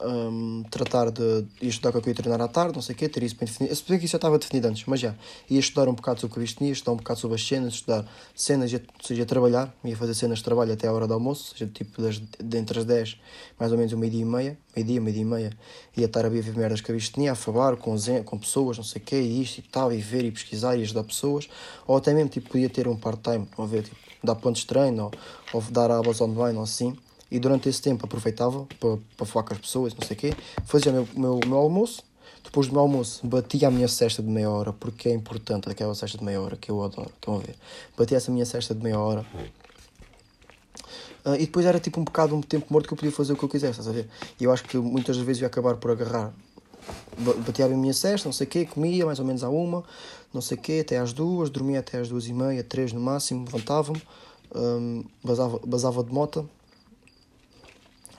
Um, 0.00 0.62
tratar 0.70 1.10
de 1.10 1.46
ir 1.60 1.68
estudar 1.68 1.92
com 1.92 1.98
o 1.98 2.02
que 2.02 2.08
eu 2.08 2.12
ia 2.12 2.16
treinar 2.16 2.40
à 2.40 2.48
tarde, 2.48 2.74
não 2.74 2.82
sei 2.82 2.94
o 2.94 2.98
quê, 2.98 3.08
ter 3.08 3.22
isso 3.22 3.36
bem 3.36 3.46
definido. 3.46 3.72
Eu 3.72 3.76
sabia 3.76 3.98
que 3.98 4.04
isso 4.04 4.12
já 4.12 4.18
estava 4.18 4.38
definido 4.38 4.68
antes, 4.68 4.84
mas 4.86 5.00
já. 5.00 5.14
Ia 5.48 5.60
estudar 5.60 5.88
um 5.88 5.94
bocado 5.94 6.20
sobre 6.20 6.42
o 6.42 6.46
tinha, 6.46 6.72
estudar 6.72 6.92
um 6.92 6.96
bocado 6.96 7.20
sobre 7.20 7.36
as 7.36 7.46
cenas, 7.46 7.74
estudar 7.74 8.06
cenas, 8.34 8.72
ou 8.72 8.80
seja, 9.02 9.26
trabalhar, 9.26 9.74
ia 9.84 9.96
fazer 9.96 10.14
cenas 10.14 10.38
de 10.38 10.44
trabalho 10.44 10.72
até 10.72 10.88
a 10.88 10.92
hora 10.92 11.06
do 11.06 11.14
almoço, 11.14 11.52
ou 11.52 11.58
seja, 11.58 11.70
tipo 11.72 12.02
das, 12.02 12.20
entre 12.54 12.78
as 12.78 12.84
10, 12.84 13.20
mais 13.58 13.72
ou 13.72 13.78
menos 13.78 13.92
o 13.92 13.98
meio-dia 13.98 14.22
e 14.22 14.24
meia, 14.24 14.58
meio-dia, 14.74 15.00
meio-dia 15.00 15.22
e 15.22 15.26
meia, 15.26 15.52
ia 15.96 16.06
estar 16.06 16.24
a 16.24 16.28
ver 16.28 16.44
merdas 16.56 16.80
que 16.80 16.90
eu 16.90 16.98
tinha, 16.98 17.32
a 17.32 17.34
falar 17.34 17.76
com, 17.76 17.94
com 18.24 18.38
pessoas, 18.38 18.76
não 18.76 18.84
sei 18.84 19.00
o 19.00 19.04
quê, 19.04 19.20
e 19.20 19.42
isto 19.42 19.58
e 19.58 19.62
tal, 19.62 19.92
e 19.92 19.98
ver 20.00 20.24
e 20.24 20.30
pesquisar 20.30 20.76
e 20.76 20.82
ajudar 20.82 21.04
pessoas, 21.04 21.48
ou 21.86 21.96
até 21.96 22.12
mesmo 22.12 22.30
tipo, 22.30 22.50
podia 22.50 22.68
ter 22.68 22.88
um 22.88 22.96
part-time, 22.96 23.46
a 23.56 23.64
ver, 23.64 23.82
tipo, 23.84 23.96
dar 24.22 24.34
pontos 24.34 24.62
de 24.62 24.66
treino, 24.66 25.04
ou, 25.04 25.12
ou 25.52 25.62
dar 25.70 25.90
abas 25.90 26.20
online, 26.20 26.56
ou 26.56 26.64
assim 26.64 26.96
e 27.34 27.38
durante 27.40 27.68
esse 27.68 27.82
tempo 27.82 28.06
aproveitava 28.06 28.64
para, 28.78 28.96
para 29.16 29.26
falar 29.26 29.44
com 29.44 29.54
as 29.54 29.58
pessoas, 29.58 29.92
não 29.92 30.06
sei 30.06 30.16
o 30.16 30.20
quê, 30.20 30.34
fazia 30.64 30.92
o 30.92 30.94
meu, 30.94 31.08
meu, 31.16 31.40
meu 31.44 31.58
almoço, 31.58 32.04
depois 32.44 32.68
do 32.68 32.72
meu 32.72 32.82
almoço 32.82 33.26
batia 33.26 33.66
a 33.66 33.70
minha 33.72 33.88
cesta 33.88 34.22
de 34.22 34.28
meia 34.28 34.48
hora, 34.48 34.72
porque 34.72 35.08
é 35.08 35.12
importante 35.12 35.68
aquela 35.68 35.96
cesta 35.96 36.16
de 36.16 36.22
meia 36.22 36.40
hora 36.40 36.56
que 36.56 36.70
eu 36.70 36.80
adoro, 36.80 37.10
estão 37.12 37.34
a 37.34 37.38
ver? 37.38 37.56
Batia 37.98 38.18
essa 38.18 38.30
minha 38.30 38.46
cesta 38.46 38.72
de 38.72 38.80
meia 38.80 39.00
hora. 39.00 39.26
Uh, 41.24 41.34
e 41.34 41.46
depois 41.46 41.66
era 41.66 41.80
tipo 41.80 41.98
um 41.98 42.04
bocado 42.04 42.36
um 42.36 42.40
tempo 42.40 42.66
morto 42.70 42.86
que 42.86 42.92
eu 42.92 42.98
podia 42.98 43.10
fazer 43.10 43.32
o 43.32 43.36
que 43.36 43.42
eu 43.42 43.48
quisesse, 43.48 43.80
estás 43.80 43.88
a 43.88 43.92
ver? 43.92 44.08
E 44.40 44.44
eu 44.44 44.52
acho 44.52 44.62
que 44.62 44.78
muitas 44.78 45.16
vezes 45.16 45.42
ia 45.42 45.48
acabar 45.48 45.74
por 45.74 45.90
agarrar. 45.90 46.32
Batia 47.18 47.64
a 47.64 47.68
minha 47.68 47.94
cesta, 47.94 48.28
não 48.28 48.32
sei 48.32 48.46
o 48.46 48.50
quê, 48.50 48.64
comia 48.64 49.06
mais 49.06 49.18
ou 49.18 49.24
menos 49.24 49.42
à 49.42 49.48
uma, 49.48 49.82
não 50.32 50.40
sei 50.40 50.56
o 50.56 50.60
quê, 50.60 50.78
até 50.82 50.98
às 50.98 51.12
duas, 51.12 51.50
dormia 51.50 51.80
até 51.80 51.98
às 51.98 52.08
duas 52.08 52.28
e 52.28 52.32
meia, 52.32 52.62
três 52.62 52.92
no 52.92 53.00
máximo, 53.00 53.44
levantava-me, 53.44 54.00
um, 54.54 55.04
basava, 55.24 55.60
basava 55.66 56.04
de 56.04 56.12
moto, 56.12 56.48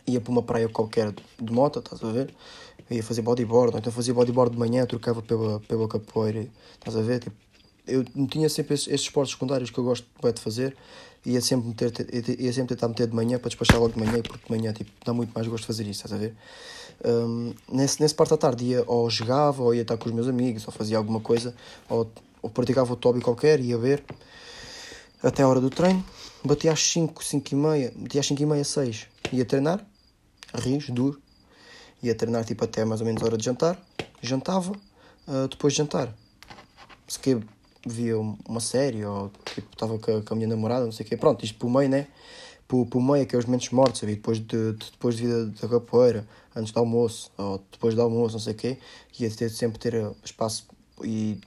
ia 0.08 0.22
para 0.22 0.32
uma 0.32 0.44
praia 0.44 0.70
qualquer 0.70 1.14
de 1.42 1.54
moto, 1.54 1.80
estás 1.80 2.04
a 2.04 2.12
ver? 2.12 2.34
ia 2.90 3.04
fazer 3.04 3.22
bodyboard, 3.22 3.78
então 3.78 3.92
fazia 3.92 4.14
bodyboard 4.14 4.54
de 4.54 4.60
manhã, 4.60 4.86
trocava 4.86 5.22
pela, 5.22 5.60
pela 5.62 5.88
capoeira, 5.88 6.48
estás 6.74 6.96
a 6.96 7.02
ver? 7.02 7.20
Tipo, 7.20 7.36
eu 7.88 8.04
tinha 8.28 8.50
sempre 8.50 8.74
esses, 8.74 8.88
esses 8.88 9.02
esportes 9.02 9.34
secundários 9.34 9.70
que 9.70 9.78
eu 9.78 9.84
gosto 9.84 10.06
de 10.34 10.42
fazer, 10.42 10.76
ia 11.26 11.42
sempre, 11.42 11.68
meter, 11.70 11.92
ia 12.40 12.54
sempre 12.54 12.76
tentar 12.76 12.88
meter 12.88 13.08
de 13.08 13.16
manhã 13.16 13.40
para 13.40 13.50
despachar 13.50 13.80
logo 13.80 13.94
de 13.94 14.00
manhã, 14.00 14.22
porque 14.22 14.46
de 14.46 14.51
manhã 14.58 14.74
tipo, 14.74 14.92
dá 15.03 15.14
muito 15.14 15.32
mais 15.34 15.48
gosto 15.48 15.62
de 15.62 15.68
fazer 15.68 15.84
isso, 15.84 16.06
estás 16.06 16.14
a 16.14 16.18
ver? 16.18 16.36
Um, 17.03 17.53
nesse, 17.72 18.01
nesse 18.01 18.14
parte 18.14 18.29
da 18.29 18.38
tarde 18.38 18.66
ia 18.66 18.84
ou 18.86 19.10
jogava, 19.10 19.64
ou 19.64 19.74
ia 19.74 19.82
estar 19.82 19.98
com 19.98 20.08
os 20.08 20.16
meus 20.16 20.27
amigos, 20.27 20.66
ou 20.68 20.72
fazia 20.72 20.98
alguma 20.98 21.20
coisa, 21.20 21.56
ou, 21.90 22.10
ou 22.42 22.50
praticava 22.50 22.92
outro 22.92 23.10
hobby 23.10 23.22
qualquer, 23.22 23.60
ia 23.60 23.77
ver, 23.77 24.03
até 25.22 25.42
a 25.42 25.48
hora 25.48 25.60
do 25.60 25.70
treino, 25.70 26.03
batia 26.44 26.72
às 26.72 26.82
5, 26.82 27.24
5 27.24 27.51
e 27.51 27.56
meia, 27.56 27.94
batia 27.96 28.22
às 28.22 28.27
5 28.27 28.42
e 28.42 28.46
meia, 28.46 28.64
6, 28.64 29.08
ia 29.34 29.46
treinar, 29.46 29.86
rios, 30.55 30.89
duro. 30.89 31.22
Ia 32.03 32.15
treinar 32.15 32.46
tipo 32.46 32.63
até 32.63 32.83
mais 32.85 33.01
ou 33.01 33.07
menos 33.07 33.22
hora 33.24 33.37
de 33.37 33.46
jantar. 33.46 33.79
Jantava. 34.22 34.72
Uh, 35.27 35.48
depois 35.50 35.74
de 35.74 35.77
jantar, 35.77 36.13
se 37.07 37.18
que 37.18 37.39
via 37.85 38.18
uma 38.18 38.59
série 38.59 39.03
ou 39.05 39.31
tipo 39.53 39.68
estava 39.72 39.98
com, 39.98 40.22
com 40.22 40.33
a 40.33 40.37
minha 40.37 40.48
namorada, 40.48 40.85
não 40.85 40.91
sei 40.91 41.05
o 41.05 41.09
quê. 41.09 41.18
Pronto, 41.18 41.44
isto 41.44 41.57
por 41.57 41.70
meio, 41.70 41.89
né? 41.89 42.07
Por, 42.68 42.85
por 42.87 43.01
meio, 43.01 43.25
que 43.25 43.35
é 43.35 43.39
os 43.39 43.46
momentos 43.46 43.70
mortos, 43.70 44.00
sabe? 44.01 44.15
Depois 44.15 44.39
de, 44.39 44.74
de, 44.74 44.91
depois 44.91 45.15
de 45.15 45.24
vida 45.24 45.46
da 45.48 45.68
capoeira, 45.68 46.27
antes 46.55 46.72
do 46.72 46.79
almoço, 46.79 47.31
ou 47.37 47.63
depois 47.72 47.94
do 47.96 48.01
almoço, 48.01 48.33
não 48.33 48.39
sei 48.39 48.53
o 48.53 48.55
quê. 48.55 48.77
Ia 49.20 49.29
ter, 49.29 49.50
sempre 49.50 49.79
ter 49.79 49.94
espaço 50.24 50.68
e 51.03 51.39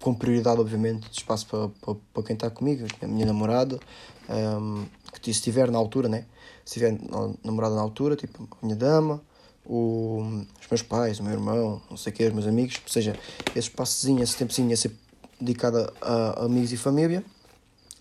com 0.00 0.14
prioridade, 0.14 0.60
obviamente, 0.60 1.08
de 1.08 1.16
espaço 1.16 1.46
para, 1.46 1.68
para, 1.68 1.94
para 2.12 2.22
quem 2.22 2.34
está 2.34 2.50
comigo, 2.50 2.86
a 3.00 3.06
minha 3.06 3.26
namorada, 3.26 3.80
um, 4.28 4.84
que 5.20 5.32
se 5.32 5.38
estiver 5.38 5.70
na 5.70 5.78
altura, 5.78 6.08
né? 6.08 6.26
Se 6.64 6.74
tiver 6.74 6.98
namorada 7.44 7.74
na 7.74 7.82
altura, 7.82 8.16
tipo 8.16 8.48
a 8.62 8.64
minha 8.64 8.76
dama, 8.76 9.22
o, 9.64 10.44
os 10.60 10.68
meus 10.70 10.82
pais, 10.82 11.20
o 11.20 11.22
meu 11.22 11.32
irmão, 11.32 11.82
não 11.90 11.96
sei 11.96 12.12
o 12.12 12.16
que, 12.16 12.26
os 12.26 12.32
meus 12.32 12.46
amigos, 12.46 12.80
ou 12.82 12.92
seja, 12.92 13.18
esse 13.50 13.68
espaçozinho, 13.68 14.22
esse 14.22 14.36
tempozinho 14.36 14.70
ia 14.70 14.76
ser 14.76 14.92
dedicado 15.40 15.92
a, 16.00 16.40
a 16.40 16.44
amigos 16.44 16.72
e 16.72 16.76
família, 16.76 17.24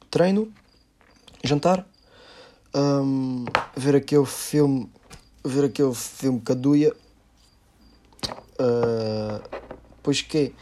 treino, 0.09 0.51
jantar, 1.43 1.87
um, 2.75 3.45
ver 3.75 3.95
aquele 3.95 4.25
filme, 4.25 4.89
ver 5.43 5.65
aquele 5.65 5.93
filme 5.93 6.39
Caduia, 6.41 6.93
uh, 8.59 9.41
depois 9.95 10.21
que 10.21 10.53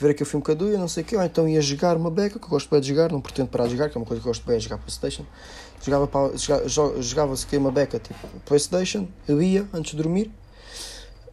ver 0.00 0.10
aquele 0.10 0.28
filme 0.28 0.44
Caduia, 0.44 0.78
não 0.78 0.88
sei 0.88 1.02
o 1.02 1.06
que, 1.06 1.14
ou 1.14 1.22
então 1.22 1.46
ia 1.46 1.60
jogar 1.60 1.96
uma 1.96 2.10
beca, 2.10 2.38
que 2.38 2.44
eu 2.44 2.48
gosto 2.48 2.70
bem 2.70 2.80
de 2.80 2.88
jogar, 2.88 3.12
não 3.12 3.20
pretendo 3.20 3.48
parar 3.48 3.66
de 3.66 3.72
jogar, 3.72 3.90
que 3.90 3.98
é 3.98 4.00
uma 4.00 4.06
coisa 4.06 4.22
que 4.22 4.26
eu 4.26 4.30
gosto 4.30 4.46
bem 4.46 4.56
de 4.56 4.64
jogar 4.64 4.78
Playstation, 4.78 5.26
jogava, 5.84 6.36
jogava, 6.36 6.68
jogava-se 7.02 7.56
uma 7.56 7.70
beca 7.70 7.98
tipo 7.98 8.26
Playstation, 8.46 9.06
eu 9.28 9.42
ia 9.42 9.68
antes 9.74 9.90
de 9.90 9.98
dormir, 9.98 10.30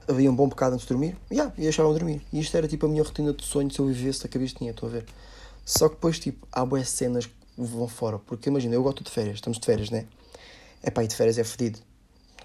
havia 0.07 0.29
um 0.29 0.35
bom 0.35 0.49
bocado 0.49 0.75
antes 0.75 0.85
de 0.85 0.93
dormir, 0.93 1.15
yeah, 1.31 1.53
e 1.57 1.61
deixava-me 1.61 1.97
dormir. 1.97 2.21
E 2.31 2.39
isto 2.39 2.55
era 2.55 2.67
tipo 2.67 2.85
a 2.85 2.89
minha 2.89 3.03
rotina 3.03 3.33
de 3.33 3.43
sonho 3.43 3.71
se 3.71 3.79
eu 3.79 3.85
vivesse 3.85 4.25
a 4.25 4.29
cabeça 4.29 4.55
tinha, 4.57 4.71
estou 4.71 4.87
a 4.89 4.91
ver. 4.91 5.05
Só 5.65 5.89
que 5.89 5.95
depois, 5.95 6.19
tipo, 6.19 6.47
há 6.51 6.65
boas 6.65 6.87
cenas 6.89 7.25
que 7.25 7.33
vão 7.57 7.87
fora, 7.87 8.19
porque 8.19 8.49
imagina, 8.49 8.75
eu 8.75 8.83
gosto 8.83 9.03
de 9.03 9.11
férias, 9.11 9.35
estamos 9.35 9.59
de 9.59 9.65
férias, 9.65 9.89
né? 9.89 10.05
É 10.81 10.89
pá, 10.89 11.03
e 11.03 11.07
de 11.07 11.15
férias 11.15 11.37
é 11.37 11.43
fedido. 11.43 11.79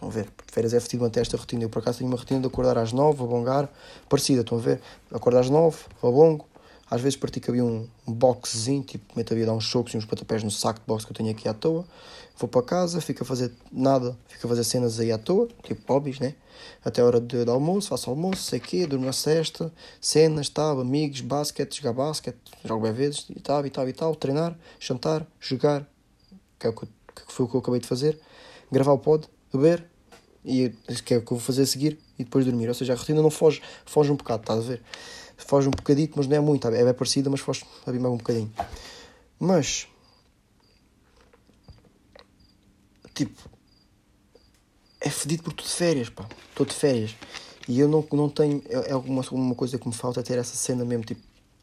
Estão 0.02 0.08
a 0.08 0.12
ver? 0.12 0.28
Férias 0.48 0.74
é 0.74 0.80
fedido 0.80 1.04
manter 1.04 1.20
esta 1.20 1.36
rotina. 1.36 1.62
Eu 1.62 1.68
por 1.68 1.78
acaso 1.78 1.98
tenho 1.98 2.10
uma 2.10 2.16
rotina 2.16 2.40
de 2.40 2.46
acordar 2.48 2.76
às 2.76 2.92
nove, 2.92 3.22
alongar, 3.22 3.70
parecida, 4.08 4.40
estão 4.40 4.58
a 4.58 4.60
ver? 4.60 4.80
Acordar 5.12 5.40
às 5.40 5.48
nove, 5.48 5.78
alongo, 6.02 6.44
às 6.90 7.00
vezes 7.00 7.16
pratico 7.16 7.52
ali 7.52 7.62
um, 7.62 7.88
um 8.04 8.12
boxezinho, 8.12 8.82
tipo, 8.82 9.16
meto 9.16 9.32
ali 9.32 9.44
a 9.44 9.46
dar 9.46 9.52
uns 9.52 9.62
chocos 9.62 9.94
e 9.94 9.96
uns 9.96 10.04
patapés 10.04 10.42
no 10.42 10.50
saco 10.50 10.80
de 10.80 10.86
boxe 10.86 11.06
que 11.06 11.12
eu 11.12 11.16
tenho 11.16 11.30
aqui 11.30 11.48
à 11.48 11.54
toa. 11.54 11.84
Vou 12.36 12.48
para 12.48 12.62
casa, 12.62 13.00
fico 13.00 13.22
a 13.22 13.26
fazer 13.26 13.52
nada, 13.70 14.18
fico 14.26 14.44
a 14.44 14.48
fazer 14.48 14.64
cenas 14.64 14.98
aí 14.98 15.12
à 15.12 15.18
toa, 15.18 15.46
tipo 15.62 15.80
hobbies, 15.92 16.18
né? 16.18 16.34
Até 16.84 17.00
a 17.00 17.04
hora 17.04 17.20
de, 17.20 17.44
de 17.44 17.50
almoço, 17.50 17.90
faço 17.90 18.10
almoço, 18.10 18.42
sei 18.42 18.58
quê, 18.58 18.84
durmo 18.88 19.06
na 19.06 19.12
cesta, 19.12 19.72
cenas, 20.00 20.48
tal, 20.48 20.80
amigos, 20.80 21.20
basquete, 21.20 21.76
jogar 21.76 21.92
basquete, 21.92 22.38
jogo 22.64 22.82
bem 22.82 22.92
vezes, 22.92 23.26
e 23.30 23.38
tal, 23.38 23.64
e 23.64 23.70
tal, 23.70 23.88
e 23.88 23.92
tal, 23.92 24.16
treinar, 24.16 24.58
jantar, 24.80 25.24
jogar, 25.38 25.88
que, 26.58 26.66
é 26.66 26.70
o 26.70 26.72
que, 26.72 26.86
que 26.86 27.32
foi 27.32 27.46
o 27.46 27.48
que 27.48 27.54
eu 27.54 27.60
acabei 27.60 27.78
de 27.78 27.86
fazer, 27.86 28.18
gravar 28.70 28.92
o 28.92 28.98
pod, 28.98 29.28
beber, 29.52 29.91
e 30.44 30.70
que 31.04 31.14
é 31.14 31.18
o 31.18 31.22
que 31.22 31.32
eu 31.32 31.36
vou 31.36 31.40
fazer 31.40 31.62
a 31.62 31.66
seguir, 31.66 31.98
e 32.18 32.24
depois 32.24 32.44
dormir. 32.44 32.68
Ou 32.68 32.74
seja, 32.74 32.92
a 32.92 32.96
rotina 32.96 33.22
não 33.22 33.30
foge, 33.30 33.62
foge 33.84 34.10
um 34.10 34.16
bocado, 34.16 34.42
estás 34.42 34.58
a 34.60 34.62
ver? 34.62 34.82
foge 35.44 35.68
um 35.68 35.72
bocadito, 35.72 36.14
mas 36.16 36.26
não 36.26 36.36
é 36.36 36.40
muito, 36.40 36.66
é 36.68 36.84
bem 36.84 36.94
parecida, 36.94 37.28
mas 37.28 37.40
foge 37.40 37.64
a 37.86 37.92
mais 37.92 38.04
um 38.04 38.16
bocadinho. 38.16 38.52
Mas, 39.38 39.86
tipo, 43.14 43.50
é 45.00 45.10
fedido 45.10 45.42
porque 45.42 45.62
estou 45.62 45.72
de 45.72 45.78
férias, 45.78 46.08
pá, 46.08 46.28
estou 46.50 46.66
de 46.66 46.74
férias. 46.74 47.16
E 47.68 47.78
eu 47.78 47.88
não, 47.88 48.06
não 48.12 48.28
tenho, 48.28 48.62
é, 48.68 48.90
é 48.90 48.92
alguma 48.92 49.22
uma 49.32 49.54
coisa 49.54 49.78
que 49.78 49.86
me 49.86 49.94
falta 49.94 50.20
é 50.20 50.22
ter 50.22 50.38
essa 50.38 50.56
cena 50.56 50.84
mesmo, 50.84 51.04
tipo, 51.04 51.22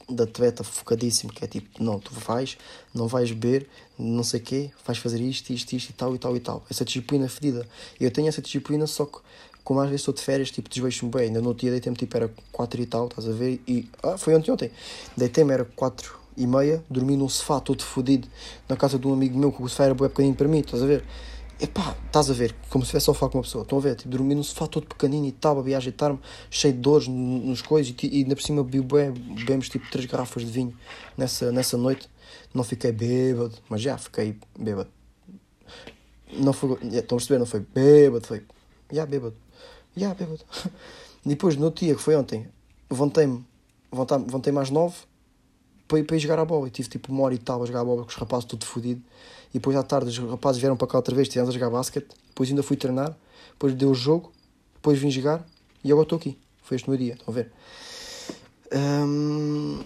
da 0.09 0.23
atleta 0.23 0.63
focadíssimo, 0.63 1.31
que 1.31 1.43
é 1.43 1.47
tipo, 1.47 1.83
não, 1.83 1.99
tu 1.99 2.13
vais, 2.13 2.57
não 2.93 3.07
vais 3.07 3.31
beber, 3.31 3.67
não 3.97 4.23
sei 4.23 4.39
o 4.39 4.43
quê, 4.43 4.71
vais 4.85 4.97
fazer 4.97 5.21
isto, 5.21 5.51
isto, 5.51 5.73
isto 5.73 5.89
e 5.89 5.93
tal 5.93 6.15
e 6.15 6.19
tal 6.19 6.35
e 6.35 6.39
tal. 6.39 6.63
Essa 6.69 6.83
disciplina 6.83 7.27
fedida. 7.27 7.67
Eu 7.99 8.11
tenho 8.11 8.27
essa 8.27 8.41
disciplina, 8.41 8.87
só 8.87 9.05
que 9.05 9.19
como 9.63 9.79
às 9.81 9.87
vezes 9.87 10.01
estou 10.01 10.13
de 10.13 10.21
férias, 10.21 10.49
tipo, 10.49 10.67
desvejo-me 10.67 11.11
bem. 11.11 11.21
Ainda 11.27 11.41
no 11.41 11.49
outro 11.49 11.61
dia 11.61 11.71
deitei-me, 11.71 11.95
tipo, 11.95 12.17
era 12.17 12.31
4 12.51 12.81
e 12.81 12.85
tal, 12.85 13.07
estás 13.07 13.27
a 13.27 13.31
ver? 13.31 13.61
E, 13.67 13.87
ah, 14.01 14.17
foi 14.17 14.33
ontem, 14.35 14.51
ontem. 14.51 14.71
Deitei-me, 15.15 15.53
era 15.53 15.63
4 15.63 16.17
e 16.35 16.47
meia, 16.47 16.83
dormi 16.89 17.15
num 17.15 17.29
sofá 17.29 17.59
todo 17.59 17.83
fodido, 17.83 18.27
na 18.67 18.75
casa 18.75 18.97
de 18.97 19.05
um 19.05 19.13
amigo 19.13 19.37
meu, 19.37 19.51
que 19.51 19.61
o 19.61 19.69
sofá 19.69 19.85
era 19.85 19.93
bem 19.93 20.09
pequenino 20.09 20.35
para 20.35 20.47
mim, 20.47 20.59
estás 20.59 20.81
a 20.81 20.85
ver? 20.85 21.03
Epá, 21.61 21.93
estás 22.05 22.31
a 22.31 22.33
ver, 22.33 22.55
como 22.69 22.85
se 22.85 22.87
estivesse 22.87 23.11
a 23.11 23.13
falar 23.13 23.31
com 23.33 23.37
uma 23.39 23.43
pessoa, 23.43 23.63
estão 23.63 23.79
a 23.79 23.81
ver? 23.81 23.95
Tipo, 23.95 24.09
dormi 24.11 24.33
num 24.33 24.43
sofá 24.43 24.65
todo 24.65 24.87
pequenino 24.87 25.27
e 25.27 25.31
tal, 25.33 25.59
a 25.59 25.61
viajar 25.61 25.91
me 26.13 26.19
cheio 26.49 26.73
de 26.73 26.79
dores 26.79 27.05
nos 27.09 27.61
coisas, 27.61 27.93
e, 28.01 28.07
e 28.07 28.23
ainda 28.23 28.33
por 28.33 28.41
cima 28.41 28.63
bebemos 28.63 29.67
tipo 29.67 29.89
3 29.91 30.05
garrafas 30.05 30.45
de 30.45 30.51
vinho 30.51 30.73
nessa, 31.17 31.51
nessa 31.51 31.75
noite. 31.75 32.09
Não 32.53 32.63
fiquei 32.63 32.93
bêbado, 32.93 33.57
mas 33.67 33.81
já 33.81 33.97
fiquei 33.97 34.37
bêbado. 34.57 34.89
Não 36.31 36.53
foi. 36.53 36.77
Estão 36.83 37.17
a 37.17 37.19
perceber? 37.19 37.39
Não 37.39 37.45
foi 37.45 37.59
bêbado, 37.59 38.25
foi. 38.25 38.37
Já, 38.39 38.45
yeah, 38.93 39.11
bêbado. 39.11 39.35
Já, 39.97 40.05
yeah, 40.05 40.17
bêbado. 40.17 40.45
Depois, 41.25 41.57
no 41.57 41.71
dia 41.71 41.93
que 41.93 42.01
foi 42.01 42.15
ontem, 42.15 42.47
levantei-me, 42.89 43.45
levantei-me 43.91 44.59
às 44.59 44.69
nove 44.69 44.95
para 45.89 46.03
para 46.03 46.15
ir 46.15 46.19
jogar 46.19 46.39
a 46.39 46.45
bola. 46.45 46.67
E 46.67 46.71
tive 46.71 46.87
tipo 46.87 47.11
uma 47.11 47.23
hora 47.23 47.33
e 47.33 47.37
tal 47.37 47.61
a 47.61 47.65
jogar 47.65 47.81
a 47.81 47.83
bola 47.83 48.03
com 48.03 48.09
os 48.09 48.15
rapazes 48.15 48.45
tudo 48.45 48.65
fodido. 48.65 49.01
E 49.49 49.53
depois 49.53 49.75
à 49.75 49.83
tarde 49.83 50.07
os 50.09 50.17
rapazes 50.17 50.61
vieram 50.61 50.77
para 50.77 50.87
cá 50.87 50.97
outra 50.99 51.13
vez, 51.13 51.27
estivemos 51.27 51.49
a 51.49 51.53
jogar 51.53 51.69
basquete. 51.69 52.07
Depois 52.29 52.47
ainda 52.49 52.63
fui 52.63 52.77
treinar. 52.77 53.17
Depois 53.51 53.73
deu 53.73 53.89
o 53.89 53.95
jogo. 53.95 54.31
Depois 54.75 54.97
vim 54.99 55.09
jogar. 55.09 55.45
E 55.83 55.91
agora 55.91 56.05
estou 56.05 56.17
aqui. 56.17 56.37
Foi 56.61 56.77
este 56.77 56.89
meu 56.89 56.97
dia. 56.97 57.13
Estão 57.13 57.33
a 57.33 57.35
ver? 57.35 57.51
Um, 58.71 59.83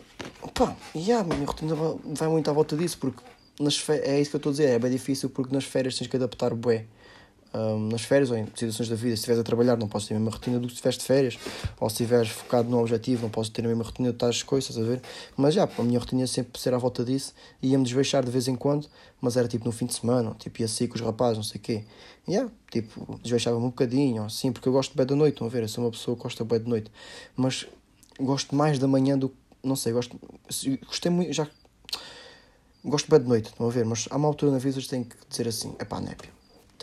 pá, 0.54 0.76
yeah, 0.94 1.24
a 1.24 1.36
minha 1.36 1.48
rotina 1.48 1.74
vai 2.04 2.28
muito 2.28 2.50
à 2.50 2.54
volta 2.54 2.76
disso. 2.76 2.98
Porque 3.00 3.24
nas 3.60 3.82
é 3.90 4.20
isso 4.20 4.30
que 4.30 4.36
eu 4.36 4.40
estou 4.40 4.50
a 4.50 4.54
dizer. 4.54 4.70
É 4.70 4.80
bem 4.80 4.92
difícil 4.92 5.30
porque 5.30 5.56
nas 5.56 5.64
férias 5.64 5.98
tens 5.98 6.08
que 6.08 6.18
adaptar 6.18 6.52
o 6.52 6.56
bué 6.58 6.86
um, 7.54 7.90
nas 7.90 8.02
férias 8.02 8.32
ou 8.32 8.38
em 8.38 8.46
situações 8.48 8.90
da 8.90 8.96
vida, 8.96 9.16
se 9.16 9.22
estiveres 9.22 9.40
a 9.40 9.44
trabalhar, 9.44 9.78
não 9.78 9.88
podes 9.88 10.08
ter 10.08 10.16
a 10.16 10.20
mesma 10.20 10.32
rotina 10.32 10.60
do 10.60 10.68
que 10.68 10.74
se 10.74 10.76
estiveres 10.76 10.98
de 10.98 11.06
férias, 11.06 11.40
ou 11.80 11.90
se 11.90 11.94
estiveres 11.94 12.30
focado 12.30 12.70
no 12.70 12.80
objetivo, 12.80 13.24
não 13.24 13.30
podes 13.30 13.50
ter 13.50 13.64
a 13.64 13.68
mesma 13.68 13.84
rotina 13.84 14.12
de 14.12 14.18
tais 14.18 14.44
coisas, 14.44 14.78
a 14.78 14.82
ver? 14.82 15.02
Mas 15.38 15.54
já, 15.54 15.64
a 15.64 15.84
minha 15.84 16.00
rotina 16.00 16.26
sempre 16.28 16.60
ser 16.60 16.74
à 16.74 16.78
volta 16.78 17.04
disso, 17.04 17.34
ia-me 17.62 17.84
desveixar 17.84 18.24
de 18.24 18.32
vez 18.32 18.48
em 18.48 18.56
quando, 18.56 18.88
mas 19.22 19.38
era 19.38 19.48
tipo 19.48 19.66
no 19.66 19.72
fim 19.72 19.86
de 19.86 19.94
semana, 19.94 20.36
tipo 20.40 20.62
ia 20.62 20.68
sair 20.68 20.88
com 20.88 20.96
os 20.96 21.02
rapazes, 21.02 21.38
não 21.38 21.44
sei 21.44 21.60
o 21.60 21.62
quê. 21.62 21.84
E 22.28 22.32
yeah, 22.32 22.52
tipo, 22.72 23.20
desveixava-me 23.22 23.66
um 23.66 23.70
bocadinho, 23.70 24.24
assim, 24.24 24.52
porque 24.52 24.68
eu 24.68 24.74
gosto 24.74 24.92
de 24.92 24.98
bem 24.98 25.06
da 25.06 25.16
noite, 25.16 25.34
estão 25.34 25.48
a 25.48 25.50
ver? 25.50 25.64
Eu 25.64 25.68
sou 25.68 25.84
uma 25.84 25.92
pessoa 25.92 26.16
que 26.16 26.24
gosta 26.24 26.44
bem 26.44 26.60
de 26.60 26.70
noite, 26.70 26.92
mas 27.36 27.68
gosto 28.20 28.56
mais 28.56 28.80
da 28.80 28.88
manhã 28.88 29.18
do 29.18 29.30
que, 29.30 29.36
não 29.64 29.76
sei, 29.76 29.94
gosto, 29.94 30.20
gostei 30.88 31.12
muito, 31.12 31.34
já 31.34 31.48
gosto 32.84 33.10
bem 33.10 33.20
de 33.20 33.28
noite, 33.28 33.50
estão 33.50 33.68
a 33.68 33.70
ver? 33.70 33.86
Mas 33.86 34.08
há 34.10 34.18
uma 34.18 34.28
altura 34.28 34.52
na 34.52 34.58
vida 34.58 34.80
que 34.80 34.88
tenho 34.88 35.06
que 35.06 35.16
dizer 35.30 35.48
assim: 35.48 35.76
é 35.80 35.86
pá, 35.86 36.00
népio, 36.00 36.32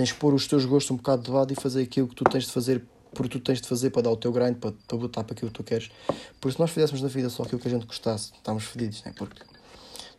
tens 0.01 0.13
que 0.13 0.19
pôr 0.19 0.33
os 0.33 0.47
teus 0.47 0.65
gostos 0.65 0.91
um 0.93 0.97
bocado 0.97 1.23
de 1.25 1.31
lado 1.31 1.53
e 1.53 1.55
fazer 1.55 1.83
aquilo 1.83 2.09
que 2.09 2.15
tu 2.15 2.25
tens 2.25 2.45
de 2.45 2.51
fazer 2.51 2.83
porque 3.13 3.39
tu 3.39 3.45
tens 3.45 3.61
de 3.61 3.69
fazer 3.69 3.91
para 3.91 4.01
dar 4.01 4.11
o 4.11 4.17
teu 4.17 4.33
grind, 4.33 4.57
para, 4.57 4.73
para 4.89 4.97
botar 4.97 5.23
para 5.25 5.35
aquilo 5.35 5.51
que 5.51 5.57
tu 5.59 5.63
queres. 5.63 5.91
Porque 6.41 6.55
se 6.55 6.59
nós 6.59 6.71
fizéssemos 6.71 7.03
na 7.03 7.09
vida 7.09 7.29
só 7.29 7.43
aquilo 7.43 7.61
que 7.61 7.69
a 7.69 7.71
gente 7.71 7.85
gostasse, 7.85 8.33
estávamos 8.35 8.65
fedidos, 8.65 9.05
né? 9.05 9.13
Porque 9.15 9.43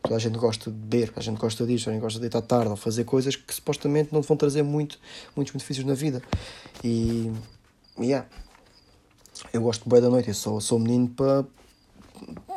toda 0.04 0.18
a 0.18 0.20
gente 0.20 0.38
gosta 0.38 0.70
de 0.70 0.78
beber, 0.78 1.12
a 1.16 1.22
gente 1.22 1.40
gosta 1.40 1.66
disto, 1.66 1.90
a 1.90 1.94
gente 1.94 2.02
gosta 2.02 2.20
de 2.20 2.22
deitar 2.22 2.44
tarde 2.44 2.70
ou 2.70 2.76
fazer 2.76 3.06
coisas 3.06 3.36
que 3.36 3.56
supostamente 3.56 4.14
não 4.14 4.22
te 4.22 4.28
vão 4.28 4.38
trazer 4.38 4.62
muito, 4.62 5.00
muitos 5.36 5.52
benefícios 5.52 5.84
na 5.84 5.96
vida. 5.96 6.22
E. 6.84 7.32
Yeah. 7.98 8.28
Eu 9.52 9.62
gosto 9.64 9.90
bem 9.90 10.00
da 10.00 10.10
noite, 10.10 10.28
eu 10.28 10.36
sou, 10.36 10.62
sou 10.62 10.78
menino 10.78 11.10
para 11.10 11.44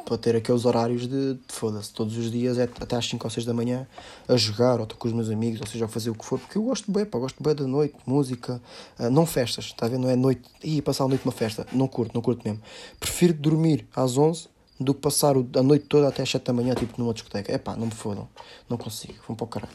para 0.04 0.18
ter 0.18 0.36
aqueles 0.36 0.64
horários 0.64 1.08
de, 1.08 1.34
de 1.34 1.40
foda-se, 1.48 1.92
todos 1.92 2.16
os 2.16 2.30
dias, 2.30 2.58
é 2.58 2.64
até 2.64 2.96
às 2.96 3.06
5 3.08 3.24
ou 3.24 3.30
6 3.30 3.46
da 3.46 3.54
manhã, 3.54 3.86
a 4.28 4.36
jogar, 4.36 4.76
ou 4.76 4.84
estou 4.84 4.98
com 4.98 5.08
os 5.08 5.14
meus 5.14 5.30
amigos, 5.30 5.60
ou 5.60 5.66
seja, 5.66 5.86
a 5.86 5.88
fazer 5.88 6.10
o 6.10 6.14
que 6.14 6.24
for, 6.24 6.38
porque 6.38 6.58
eu 6.58 6.62
gosto 6.62 6.90
bem, 6.92 7.04
pá, 7.06 7.18
gosto 7.18 7.42
bem 7.42 7.54
da 7.54 7.66
noite, 7.66 7.94
música, 8.06 8.60
uh, 8.98 9.10
não 9.10 9.24
festas, 9.24 9.66
está 9.66 9.86
a 9.86 9.88
ver? 9.88 9.98
Não 9.98 10.08
é 10.08 10.16
noite, 10.16 10.42
e 10.62 10.82
passar 10.82 11.04
a 11.04 11.08
noite 11.08 11.24
numa 11.24 11.32
festa, 11.32 11.66
não 11.72 11.88
curto, 11.88 12.14
não 12.14 12.20
curto 12.20 12.46
mesmo. 12.46 12.62
Prefiro 13.00 13.32
dormir 13.32 13.86
às 13.94 14.18
11 14.18 14.48
do 14.78 14.92
que 14.92 15.00
passar 15.00 15.34
a 15.36 15.62
noite 15.62 15.86
toda 15.86 16.08
até 16.08 16.22
às 16.22 16.30
7 16.30 16.44
da 16.44 16.52
manhã, 16.52 16.74
tipo 16.74 17.00
numa 17.00 17.14
discoteca. 17.14 17.50
É 17.50 17.58
pá, 17.58 17.74
não 17.74 17.86
me 17.86 17.94
fodam, 17.94 18.28
não 18.68 18.76
consigo, 18.76 19.14
vão 19.26 19.34
para 19.34 19.44
o 19.44 19.48
caralho, 19.48 19.72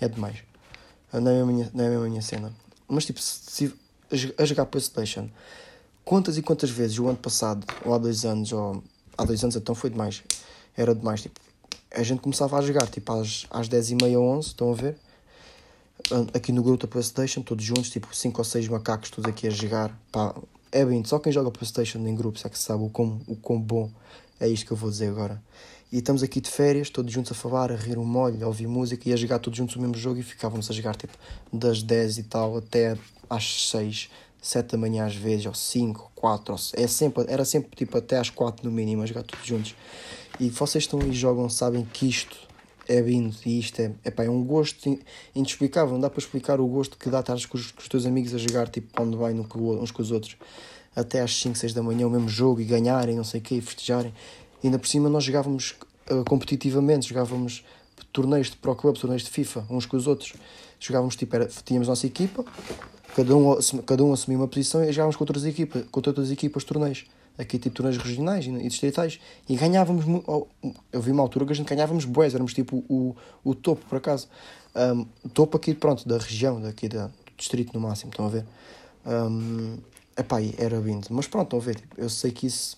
é 0.00 0.08
demais. 0.08 0.38
Uh, 1.12 1.20
não, 1.20 1.30
é 1.30 1.40
a 1.40 1.46
minha, 1.46 1.70
não 1.72 1.84
é 1.84 1.96
a 1.96 2.00
minha 2.00 2.22
cena. 2.22 2.52
Mas 2.88 3.04
tipo, 3.04 3.20
se, 3.20 3.68
se 3.68 3.74
a 4.38 4.44
jogar 4.44 4.64
PlayStation, 4.66 5.28
quantas 6.04 6.38
e 6.38 6.42
quantas 6.42 6.70
vezes 6.70 6.98
o 6.98 7.06
ano 7.06 7.18
passado, 7.18 7.66
ou 7.84 7.92
há 7.92 7.98
dois 7.98 8.24
anos, 8.24 8.50
ou 8.52 8.82
há 9.18 9.24
dois 9.24 9.42
anos 9.42 9.56
então 9.56 9.74
foi 9.74 9.90
demais. 9.90 10.22
Era 10.76 10.94
demais, 10.94 11.20
tipo, 11.20 11.40
a 11.90 12.02
gente 12.02 12.20
começava 12.20 12.56
a 12.56 12.62
jogar, 12.62 12.86
tipo, 12.86 13.12
às, 13.12 13.46
às 13.50 13.68
10h30, 13.68 14.16
11 14.16 14.48
estão 14.48 14.70
a 14.70 14.74
ver? 14.74 14.96
Aqui 16.32 16.52
no 16.52 16.62
grupo 16.62 16.86
da 16.86 16.88
Playstation, 16.88 17.42
todos 17.42 17.64
juntos, 17.64 17.90
tipo, 17.90 18.14
5 18.14 18.38
ou 18.38 18.44
6 18.44 18.68
macacos 18.68 19.10
todos 19.10 19.28
aqui 19.28 19.48
a 19.48 19.50
jogar, 19.50 19.98
pá, 20.12 20.34
é 20.70 20.84
bem, 20.84 21.04
só 21.04 21.18
quem 21.18 21.32
joga 21.32 21.50
Playstation 21.50 21.98
em 21.98 22.14
grupos 22.14 22.44
é 22.44 22.48
que 22.48 22.58
sabe 22.58 22.84
o 22.84 22.88
quão, 22.88 23.20
o 23.26 23.34
quão 23.34 23.60
bom 23.60 23.90
é 24.38 24.48
isto 24.48 24.64
que 24.64 24.72
eu 24.72 24.76
vou 24.76 24.88
dizer 24.88 25.08
agora. 25.08 25.42
E 25.90 25.98
estamos 25.98 26.22
aqui 26.22 26.40
de 26.40 26.50
férias, 26.50 26.90
todos 26.90 27.12
juntos 27.12 27.32
a 27.32 27.34
falar, 27.34 27.72
a 27.72 27.76
rir 27.76 27.98
um 27.98 28.04
molho, 28.04 28.44
a 28.44 28.46
ouvir 28.46 28.68
música 28.68 29.08
e 29.08 29.12
a 29.12 29.16
jogar 29.16 29.38
todos 29.38 29.56
juntos 29.56 29.74
o 29.74 29.80
mesmo 29.80 29.96
jogo 29.96 30.20
e 30.20 30.22
ficávamos 30.22 30.70
a 30.70 30.74
jogar 30.74 30.94
tipo 30.94 31.16
das 31.52 31.82
10 31.82 32.18
e 32.18 32.22
tal 32.24 32.58
até 32.58 32.96
às 33.28 33.70
6 33.70 34.10
7 34.40 34.72
da 34.72 34.78
manhã 34.78 35.06
às 35.06 35.14
vezes, 35.14 35.46
ou 35.46 35.54
5, 35.54 36.12
4, 36.14 36.52
ou, 36.52 36.60
é 36.74 36.86
sempre, 36.86 37.24
era 37.28 37.44
sempre 37.44 37.70
tipo 37.74 37.96
até 37.98 38.18
às 38.18 38.30
4 38.30 38.68
no 38.68 38.74
mínimo 38.74 39.02
a 39.02 39.06
jogar 39.06 39.22
todos 39.22 39.46
juntos. 39.46 39.74
E 40.38 40.48
vocês 40.50 40.84
estão 40.84 41.00
e 41.00 41.12
jogam, 41.12 41.48
sabem 41.48 41.84
que 41.84 42.08
isto 42.08 42.36
é 42.86 43.02
vindo 43.02 43.36
e 43.44 43.58
isto 43.58 43.80
é, 43.80 43.92
epá, 44.04 44.24
é 44.24 44.30
um 44.30 44.42
gosto 44.42 44.98
inexplicável, 45.34 45.92
não 45.92 46.00
dá 46.00 46.08
para 46.08 46.20
explicar 46.20 46.58
o 46.58 46.66
gosto 46.66 46.96
que 46.96 47.10
dá 47.10 47.20
estar 47.20 47.34
com 47.34 47.58
com 47.58 47.58
os 47.58 47.88
teus 47.88 48.06
amigos 48.06 48.34
a 48.34 48.38
jogar 48.38 48.68
tipo 48.68 49.02
onde 49.02 49.14
vai 49.14 49.34
uns 49.34 49.90
com 49.90 50.02
os 50.02 50.10
outros 50.10 50.36
até 50.98 51.20
às 51.20 51.34
5, 51.40 51.56
6 51.56 51.72
da 51.72 51.82
manhã 51.82 52.06
o 52.06 52.10
mesmo 52.10 52.28
jogo 52.28 52.60
e 52.60 52.64
ganharem, 52.64 53.16
não 53.16 53.24
sei 53.24 53.40
o 53.40 53.42
quê, 53.42 53.56
e 53.56 53.60
festejarem. 53.60 54.12
E 54.62 54.66
ainda 54.66 54.78
por 54.78 54.88
cima 54.88 55.08
nós 55.08 55.22
jogávamos 55.22 55.76
uh, 56.10 56.24
competitivamente, 56.24 57.08
jogávamos 57.08 57.64
torneios 58.12 58.50
de 58.50 58.56
Pro 58.56 58.74
Club, 58.74 58.96
torneios 58.96 59.22
de 59.22 59.30
FIFA, 59.30 59.66
uns 59.70 59.86
com 59.86 59.96
os 59.96 60.06
outros. 60.06 60.34
Jogávamos 60.80 61.14
tipo, 61.14 61.34
era, 61.36 61.46
tínhamos 61.46 61.88
nossa 61.88 62.06
equipa, 62.06 62.44
cada 63.14 63.36
um, 63.36 63.56
cada 63.86 64.04
um 64.04 64.12
assumia 64.12 64.38
uma 64.38 64.48
posição 64.48 64.84
e 64.84 64.92
jogávamos 64.92 65.16
contra 65.16 65.36
outras 65.36 65.44
equipas, 65.44 65.84
contra 65.90 66.10
outras 66.10 66.30
equipas 66.30 66.64
torneios. 66.64 67.04
Aqui 67.36 67.56
tipo 67.56 67.76
torneios 67.76 68.02
regionais 68.02 68.46
e 68.46 68.68
distritais. 68.68 69.20
E 69.48 69.56
ganhávamos. 69.56 70.04
Eu 70.92 71.00
vi 71.00 71.12
uma 71.12 71.22
altura 71.22 71.46
que 71.46 71.52
a 71.52 71.54
gente 71.54 71.68
ganhávamos 71.68 72.04
boés, 72.04 72.34
éramos 72.34 72.52
tipo 72.52 72.84
o, 72.88 73.14
o 73.44 73.54
topo, 73.54 73.84
por 73.86 73.96
acaso. 73.96 74.28
Um, 74.74 75.06
topo 75.30 75.56
aqui, 75.56 75.72
pronto, 75.72 76.06
da 76.06 76.18
região, 76.18 76.60
daqui 76.60 76.88
da, 76.88 77.06
do 77.06 77.12
distrito 77.36 77.72
no 77.72 77.80
máximo, 77.80 78.10
estão 78.10 78.26
a 78.26 78.28
ver? 78.28 78.44
Um, 79.06 79.78
epá, 80.16 80.38
era 80.58 80.80
vindo. 80.80 81.06
Mas 81.10 81.28
pronto, 81.28 81.44
estão 81.44 81.58
a 81.60 81.62
ver? 81.62 81.76
Tipo, 81.76 82.00
eu 82.00 82.10
sei 82.10 82.32
que 82.32 82.46
isso. 82.46 82.76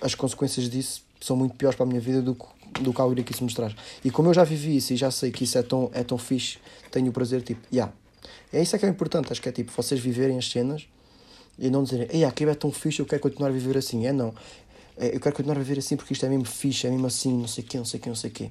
As 0.00 0.14
consequências 0.14 0.68
disso 0.68 1.02
são 1.20 1.36
muito 1.36 1.54
piores 1.54 1.76
para 1.76 1.84
a 1.84 1.88
minha 1.88 2.00
vida 2.00 2.22
do 2.22 2.34
que, 2.34 2.82
do 2.82 2.92
que 2.92 3.00
algo 3.00 3.14
que 3.22 3.32
isso 3.32 3.44
me 3.44 3.52
traz. 3.52 3.74
E 4.04 4.10
como 4.10 4.28
eu 4.28 4.34
já 4.34 4.44
vivi 4.44 4.76
isso 4.76 4.92
e 4.92 4.96
já 4.96 5.10
sei 5.10 5.30
que 5.30 5.44
isso 5.44 5.58
é 5.58 5.62
tão, 5.62 5.90
é 5.92 6.02
tão 6.02 6.16
fixe, 6.16 6.58
tenho 6.90 7.08
o 7.08 7.12
prazer, 7.12 7.42
tipo, 7.42 7.60
yeah, 7.72 7.92
é 8.52 8.62
isso 8.62 8.74
é 8.74 8.78
que 8.78 8.86
é 8.86 8.88
importante, 8.88 9.32
acho 9.32 9.42
que 9.42 9.48
é 9.48 9.52
tipo 9.52 9.70
vocês 9.72 10.00
viverem 10.00 10.38
as 10.38 10.50
cenas 10.50 10.86
e 11.58 11.68
não 11.70 11.82
dizerem, 11.82 12.06
ei, 12.10 12.24
aquilo 12.24 12.50
é 12.50 12.54
tão 12.54 12.70
fixe, 12.70 13.00
eu 13.00 13.06
quero 13.06 13.20
continuar 13.20 13.48
a 13.48 13.52
viver 13.52 13.76
assim. 13.76 14.06
É 14.06 14.12
não. 14.12 14.32
É, 14.96 15.14
eu 15.14 15.20
quero 15.20 15.34
continuar 15.34 15.56
a 15.56 15.58
viver 15.58 15.78
assim 15.78 15.96
porque 15.96 16.12
isto 16.12 16.24
é 16.24 16.28
mesmo 16.28 16.44
fixe, 16.44 16.86
é 16.86 16.90
mesmo 16.90 17.06
assim, 17.06 17.36
não 17.36 17.48
sei 17.48 17.64
o 17.64 17.66
quê, 17.66 17.78
não 17.78 17.84
sei 17.84 17.98
o 17.98 18.02
quê, 18.02 18.08
não 18.08 18.16
sei 18.16 18.30
o 18.30 18.32
quê. 18.32 18.50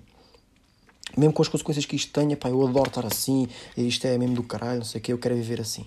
Mesmo 1.16 1.34
com 1.34 1.42
as 1.42 1.48
consequências 1.48 1.86
que 1.86 1.96
isto 1.96 2.12
tenha, 2.12 2.36
pá, 2.36 2.50
eu 2.50 2.62
adoro 2.68 2.90
estar 2.90 3.06
assim, 3.06 3.48
isto 3.78 4.06
é 4.06 4.18
mesmo 4.18 4.36
do 4.36 4.44
caralho, 4.44 4.80
não 4.80 4.86
sei 4.86 5.00
o 5.00 5.02
quê, 5.02 5.14
eu 5.14 5.18
quero 5.18 5.36
viver 5.36 5.62
assim. 5.62 5.86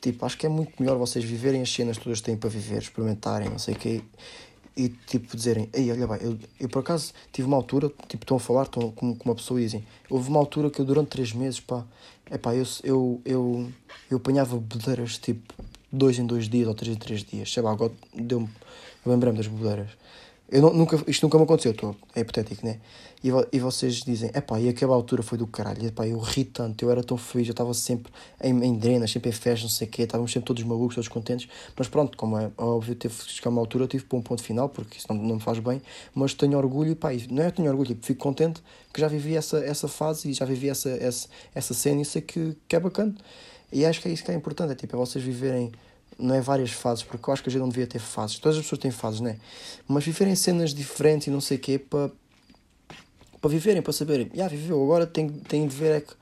Tipo, 0.00 0.26
acho 0.26 0.36
que 0.36 0.44
é 0.44 0.48
muito 0.48 0.72
melhor 0.80 0.96
vocês 0.96 1.24
viverem 1.24 1.62
as 1.62 1.70
cenas 1.70 1.98
todas 1.98 2.18
que 2.18 2.26
têm 2.26 2.36
para 2.36 2.48
viver, 2.50 2.82
experimentarem, 2.82 3.48
não 3.48 3.58
sei 3.58 3.74
o 3.74 3.78
quê, 3.78 4.02
e 4.76 4.88
tipo 4.88 5.36
dizerem, 5.36 5.68
ei, 5.72 5.90
olha 5.90 6.06
bem, 6.06 6.18
eu, 6.20 6.38
eu 6.58 6.68
por 6.68 6.80
acaso 6.80 7.12
tive 7.32 7.46
uma 7.46 7.56
altura, 7.56 7.90
tipo, 8.08 8.24
estão 8.24 8.36
a 8.36 8.40
falar 8.40 8.62
estão, 8.62 8.90
com, 8.90 9.14
com 9.14 9.28
uma 9.28 9.34
pessoa 9.34 9.60
e 9.60 9.64
dizem, 9.64 9.84
houve 10.08 10.28
uma 10.28 10.38
altura 10.38 10.70
que 10.70 10.80
eu 10.80 10.84
durante 10.84 11.08
três 11.08 11.32
meses, 11.32 11.60
pá, 11.60 11.84
é 12.26 12.38
pá, 12.38 12.54
eu, 12.54 12.64
eu, 12.84 13.20
eu, 13.24 13.72
eu 14.10 14.16
apanhava 14.16 14.56
bedeiras 14.56 15.18
tipo 15.18 15.52
dois 15.92 16.18
em 16.18 16.26
dois 16.26 16.48
dias 16.48 16.68
ou 16.68 16.74
três 16.74 16.96
em 16.96 16.98
três 16.98 17.24
dias, 17.24 17.52
sei 17.52 17.62
lá, 17.62 17.72
agora 17.72 17.92
deu-me, 18.14 18.48
eu 19.04 19.12
lembrei-me 19.12 19.38
das 19.38 19.46
bedeiras. 19.46 19.90
Eu 20.52 20.62
não, 20.62 20.72
nunca, 20.74 21.00
isto 21.06 21.22
nunca 21.22 21.38
me 21.38 21.44
aconteceu, 21.44 21.72
é 22.12 22.20
hipotético, 22.20 22.66
né? 22.66 22.80
E, 23.22 23.28
e 23.52 23.60
vocês 23.60 23.96
dizem, 23.96 24.30
é 24.34 24.40
pá, 24.40 24.58
e 24.58 24.68
aquela 24.68 24.96
altura 24.96 25.22
foi 25.22 25.38
do 25.38 25.46
caralho, 25.46 25.86
epá, 25.86 26.08
eu 26.08 26.18
ri 26.18 26.44
tanto, 26.44 26.84
eu 26.84 26.90
era 26.90 27.04
tão 27.04 27.16
feliz, 27.16 27.46
eu 27.46 27.52
estava 27.52 27.72
sempre 27.72 28.12
em, 28.42 28.64
em 28.64 28.76
drenas, 28.76 29.12
sempre 29.12 29.28
em 29.28 29.32
festas, 29.32 29.62
não 29.62 29.68
sei 29.68 29.86
o 29.86 29.90
quê, 29.90 30.02
estávamos 30.02 30.32
sempre 30.32 30.46
todos 30.48 30.64
malucos, 30.64 30.96
todos 30.96 31.06
contentes, 31.06 31.48
mas 31.76 31.86
pronto, 31.86 32.18
como 32.18 32.36
é 32.36 32.50
óbvio, 32.58 32.96
teve 32.96 33.14
que 33.14 33.30
chegar 33.30 33.50
uma 33.50 33.60
altura, 33.60 33.84
eu 33.84 33.88
tive 33.88 34.04
para 34.04 34.18
um 34.18 34.22
ponto 34.22 34.42
final, 34.42 34.68
porque 34.68 34.98
isso 34.98 35.06
não, 35.08 35.22
não 35.22 35.34
me 35.36 35.40
faz 35.40 35.60
bem, 35.60 35.80
mas 36.12 36.34
tenho 36.34 36.58
orgulho, 36.58 36.96
pá, 36.96 37.10
não 37.30 37.44
é 37.44 37.50
tenho 37.52 37.70
orgulho, 37.70 37.96
fico 38.02 38.20
contente 38.20 38.60
que 38.92 39.00
já 39.00 39.06
vivi 39.06 39.36
essa, 39.36 39.58
essa 39.58 39.86
fase 39.86 40.30
e 40.30 40.32
já 40.32 40.44
vivi 40.44 40.68
essa, 40.68 40.90
essa, 40.90 41.28
essa 41.54 41.74
cena 41.74 42.00
e 42.02 42.04
sei 42.04 42.22
que, 42.22 42.56
que 42.66 42.74
é 42.74 42.80
bacana. 42.80 43.14
E 43.72 43.84
acho 43.84 44.00
que 44.00 44.08
é 44.08 44.10
isso 44.10 44.24
que 44.24 44.32
é 44.32 44.34
importante, 44.34 44.72
é 44.72 44.74
tipo, 44.74 44.96
é 44.96 44.98
vocês 44.98 45.24
viverem 45.24 45.70
não 46.20 46.34
é 46.34 46.40
várias 46.40 46.70
fases, 46.70 47.02
porque 47.02 47.28
eu 47.28 47.32
acho 47.32 47.42
que 47.42 47.48
a 47.48 47.52
gente 47.52 47.60
não 47.60 47.68
devia 47.68 47.86
ter 47.86 47.98
fases. 47.98 48.38
Todas 48.38 48.58
as 48.58 48.64
pessoas 48.64 48.80
têm 48.80 48.90
fases, 48.90 49.20
né? 49.20 49.38
Mas 49.88 50.04
viverem 50.04 50.34
cenas 50.34 50.74
diferentes 50.74 51.26
e 51.26 51.30
não 51.30 51.40
sei 51.40 51.56
o 51.56 51.60
quê 51.60 51.78
para 51.78 52.10
para 53.40 53.48
viverem, 53.48 53.80
para 53.80 53.92
saberem, 53.92 54.26
já 54.26 54.34
yeah, 54.34 54.54
viveu, 54.54 54.82
agora 54.82 55.06
tem, 55.06 55.28
tem 55.28 55.66
de 55.66 55.74
ver 55.74 55.96
é 55.96 56.00
que 56.02 56.12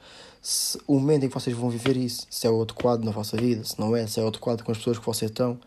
se, 0.41 0.79
o 0.87 0.95
momento 0.95 1.25
em 1.25 1.29
que 1.29 1.35
vocês 1.35 1.57
vão 1.57 1.69
viver 1.69 1.97
isso, 1.97 2.27
se 2.31 2.47
é 2.47 2.51
o 2.51 2.63
adequado 2.63 3.03
na 3.03 3.11
vossa 3.11 3.37
vida, 3.37 3.65
se 3.65 3.79
não 3.79 3.97
é, 3.97 4.07
se 4.07 4.21
é 4.21 4.23
o 4.23 4.29
adequado 4.29 4.63
com 4.63 4.71
as 4.71 4.79
pessoas 4.79 4.99
que 4.99 5.05
vocês 5.05 5.31
estão, 5.31 5.59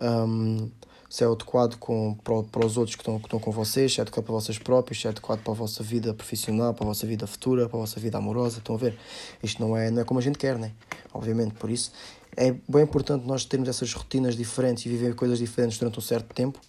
um, 0.00 0.68
se 1.08 1.22
é 1.22 1.28
o 1.28 1.32
adequado 1.32 1.76
com, 1.76 2.14
para, 2.14 2.42
para 2.42 2.66
os 2.66 2.76
outros 2.76 2.96
que 2.96 3.02
estão, 3.02 3.18
que 3.20 3.26
estão 3.26 3.38
com 3.38 3.52
vocês, 3.52 3.94
se 3.94 4.00
é 4.00 4.02
adequado 4.02 4.24
para 4.24 4.34
vocês 4.34 4.58
próprios, 4.58 5.00
se 5.00 5.06
é 5.06 5.10
adequado 5.10 5.40
para 5.42 5.52
a 5.52 5.56
vossa 5.56 5.82
vida 5.82 6.12
profissional, 6.12 6.74
para 6.74 6.84
a 6.84 6.88
vossa 6.88 7.06
vida 7.06 7.26
futura, 7.26 7.68
para 7.68 7.78
a 7.78 7.80
vossa 7.82 8.00
vida 8.00 8.18
amorosa, 8.18 8.58
estão 8.58 8.74
a 8.74 8.78
ver? 8.78 8.98
Isto 9.40 9.62
não 9.62 9.76
é, 9.76 9.90
não 9.92 10.02
é 10.02 10.04
como 10.04 10.18
a 10.18 10.22
gente 10.22 10.38
quer, 10.38 10.58
né? 10.58 10.72
Obviamente, 11.14 11.54
por 11.54 11.70
isso 11.70 11.92
é 12.36 12.52
bem 12.68 12.82
importante 12.82 13.26
nós 13.26 13.44
termos 13.44 13.68
essas 13.68 13.92
rotinas 13.92 14.36
diferentes 14.36 14.86
e 14.86 14.88
viver 14.88 15.14
coisas 15.14 15.38
diferentes 15.38 15.78
durante 15.78 15.98
um 15.98 16.02
certo 16.02 16.34
tempo, 16.34 16.60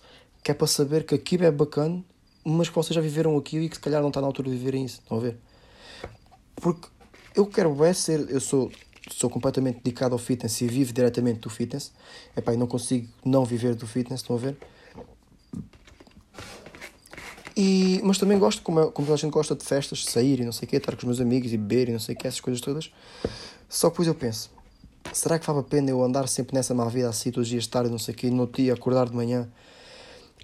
que 0.43 0.51
é 0.51 0.53
para 0.53 0.67
saber 0.67 1.05
que 1.05 1.15
aquilo 1.15 1.45
é 1.45 1.51
bacana 1.51 2.03
mas 2.49 2.69
que 2.69 2.75
vocês 2.75 2.95
já 2.95 3.01
viveram 3.01 3.37
aquilo 3.37 3.65
e 3.65 3.69
que 3.69 3.75
se 3.75 3.81
calhar 3.81 4.01
não 4.01 4.07
está 4.07 4.21
na 4.21 4.27
altura 4.27 4.49
de 4.49 4.55
viverem 4.55 4.85
isso. 4.85 5.01
Estão 5.01 5.17
a 5.17 5.19
ver? 5.19 5.37
Porque 6.55 6.87
eu 7.35 7.45
quero 7.45 7.83
é 7.83 7.93
ser, 7.93 8.25
eu 8.29 8.39
sou, 8.39 8.71
sou 9.11 9.29
completamente 9.29 9.81
dedicado 9.83 10.13
ao 10.13 10.19
fitness 10.19 10.61
e 10.61 10.67
vivo 10.67 10.93
diretamente 10.93 11.41
do 11.41 11.49
fitness. 11.49 11.91
Epá, 12.35 12.53
e 12.53 12.57
não 12.57 12.65
consigo 12.65 13.09
não 13.25 13.43
viver 13.43 13.75
do 13.75 13.85
fitness, 13.85 14.21
estão 14.21 14.37
a 14.37 14.39
ver? 14.39 14.57
E, 17.55 17.99
mas 18.03 18.17
também 18.17 18.39
gosto, 18.39 18.61
como, 18.61 18.91
como 18.91 19.11
a 19.11 19.17
gente 19.17 19.31
gosta 19.31 19.55
de 19.55 19.65
festas, 19.65 20.05
sair 20.05 20.39
e 20.39 20.45
não 20.45 20.51
sei 20.53 20.67
o 20.67 20.69
quê, 20.69 20.77
estar 20.77 20.93
com 20.93 20.99
os 20.99 21.03
meus 21.03 21.19
amigos 21.19 21.51
e 21.51 21.57
beber 21.57 21.89
e 21.89 21.91
não 21.91 21.99
sei 21.99 22.15
o 22.15 22.17
quê, 22.17 22.27
essas 22.27 22.39
coisas 22.39 22.61
todas. 22.61 22.91
Só 23.67 23.89
que 23.89 23.95
depois 23.95 24.07
eu 24.07 24.15
penso, 24.15 24.51
será 25.13 25.39
que 25.39 25.45
vale 25.45 25.59
a 25.59 25.63
pena 25.63 25.89
eu 25.89 26.03
andar 26.03 26.27
sempre 26.27 26.55
nessa 26.55 26.73
má 26.73 26.85
vida 26.85 27.09
assim 27.09 27.31
todos 27.31 27.47
os 27.47 27.49
dias 27.49 27.67
tarde, 27.67 27.89
não 27.89 27.99
sei 27.99 28.13
o 28.13 28.17
quê, 28.17 28.29
no 28.29 28.47
dia 28.47 28.73
acordar 28.73 29.09
de 29.09 29.15
manhã 29.15 29.47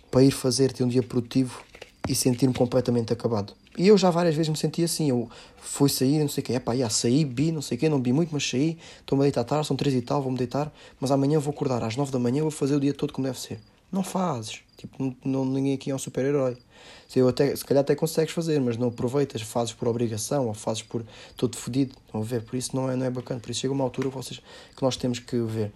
para 0.10 0.24
ir 0.24 0.32
fazer 0.32 0.72
ter 0.72 0.84
um 0.84 0.88
dia 0.88 1.04
produtivo 1.04 1.62
e 2.08 2.14
sentir-me 2.14 2.54
completamente 2.54 3.12
acabado? 3.14 3.54
E 3.78 3.88
eu 3.88 3.98
já 3.98 4.12
várias 4.12 4.36
vezes 4.36 4.50
me 4.50 4.58
senti 4.58 4.84
assim, 4.84 5.10
eu 5.10 5.28
fui 5.58 5.90
sair, 5.90 6.20
não 6.20 6.30
sei 6.30 6.44
o 6.44 6.46
quê, 6.46 6.54
epá, 6.54 6.76
já 6.76 6.90
saí, 6.90 7.26
bi, 7.26 7.52
não 7.52 7.62
sei 7.62 7.76
o 7.76 7.80
quê, 7.80 7.90
não 7.90 8.00
bi 8.00 8.14
muito, 8.14 8.30
mas 8.32 8.48
saí, 8.48 8.78
estou-me 9.00 9.24
a 9.24 9.26
deitar 9.26 9.44
tarde, 9.44 9.66
são 9.66 9.76
três 9.76 9.96
e 9.96 10.02
tal, 10.02 10.22
vou-me 10.22 10.38
deitar, 10.38 10.72
mas 11.00 11.10
amanhã 11.10 11.40
vou 11.40 11.52
acordar 11.52 11.84
às 11.84 11.96
nove 11.96 12.12
da 12.12 12.20
manhã, 12.20 12.42
vou 12.44 12.52
fazer 12.52 12.76
o 12.76 12.80
dia 12.80 12.94
todo 12.94 13.12
como 13.12 13.26
deve 13.26 13.40
ser. 13.40 13.60
Não 13.94 14.04
fazes, 14.04 14.62
tipo, 14.76 15.16
não, 15.24 15.46
ninguém 15.46 15.76
aqui 15.76 15.92
é 15.92 15.96
um 15.96 16.00
super-herói. 16.00 16.58
Se, 17.08 17.20
eu 17.20 17.28
até, 17.28 17.56
se 17.56 17.64
calhar 17.64 17.82
até 17.82 17.94
consegues 17.94 18.34
fazer, 18.34 18.60
mas 18.60 18.76
não 18.76 18.88
aproveitas, 18.88 19.44
fazes 19.44 19.72
por 19.72 19.88
obrigação 19.88 20.48
ou 20.48 20.54
fazes 20.56 20.82
por 20.82 21.06
todo 21.38 21.56
fodido. 21.56 21.94
Estão 22.04 22.20
a 22.20 22.24
ver? 22.24 22.42
Por 22.42 22.56
isso 22.56 22.76
não 22.76 22.90
é, 22.90 22.96
não 22.96 23.06
é 23.06 23.12
bacana. 23.12 23.40
Por 23.40 23.52
isso 23.52 23.60
chega 23.60 23.72
uma 23.72 23.84
altura 23.84 24.10
que, 24.10 24.16
vocês, 24.16 24.42
que 24.76 24.82
nós 24.82 24.98
temos 24.98 25.20
que 25.20 25.38
ver. 25.42 25.72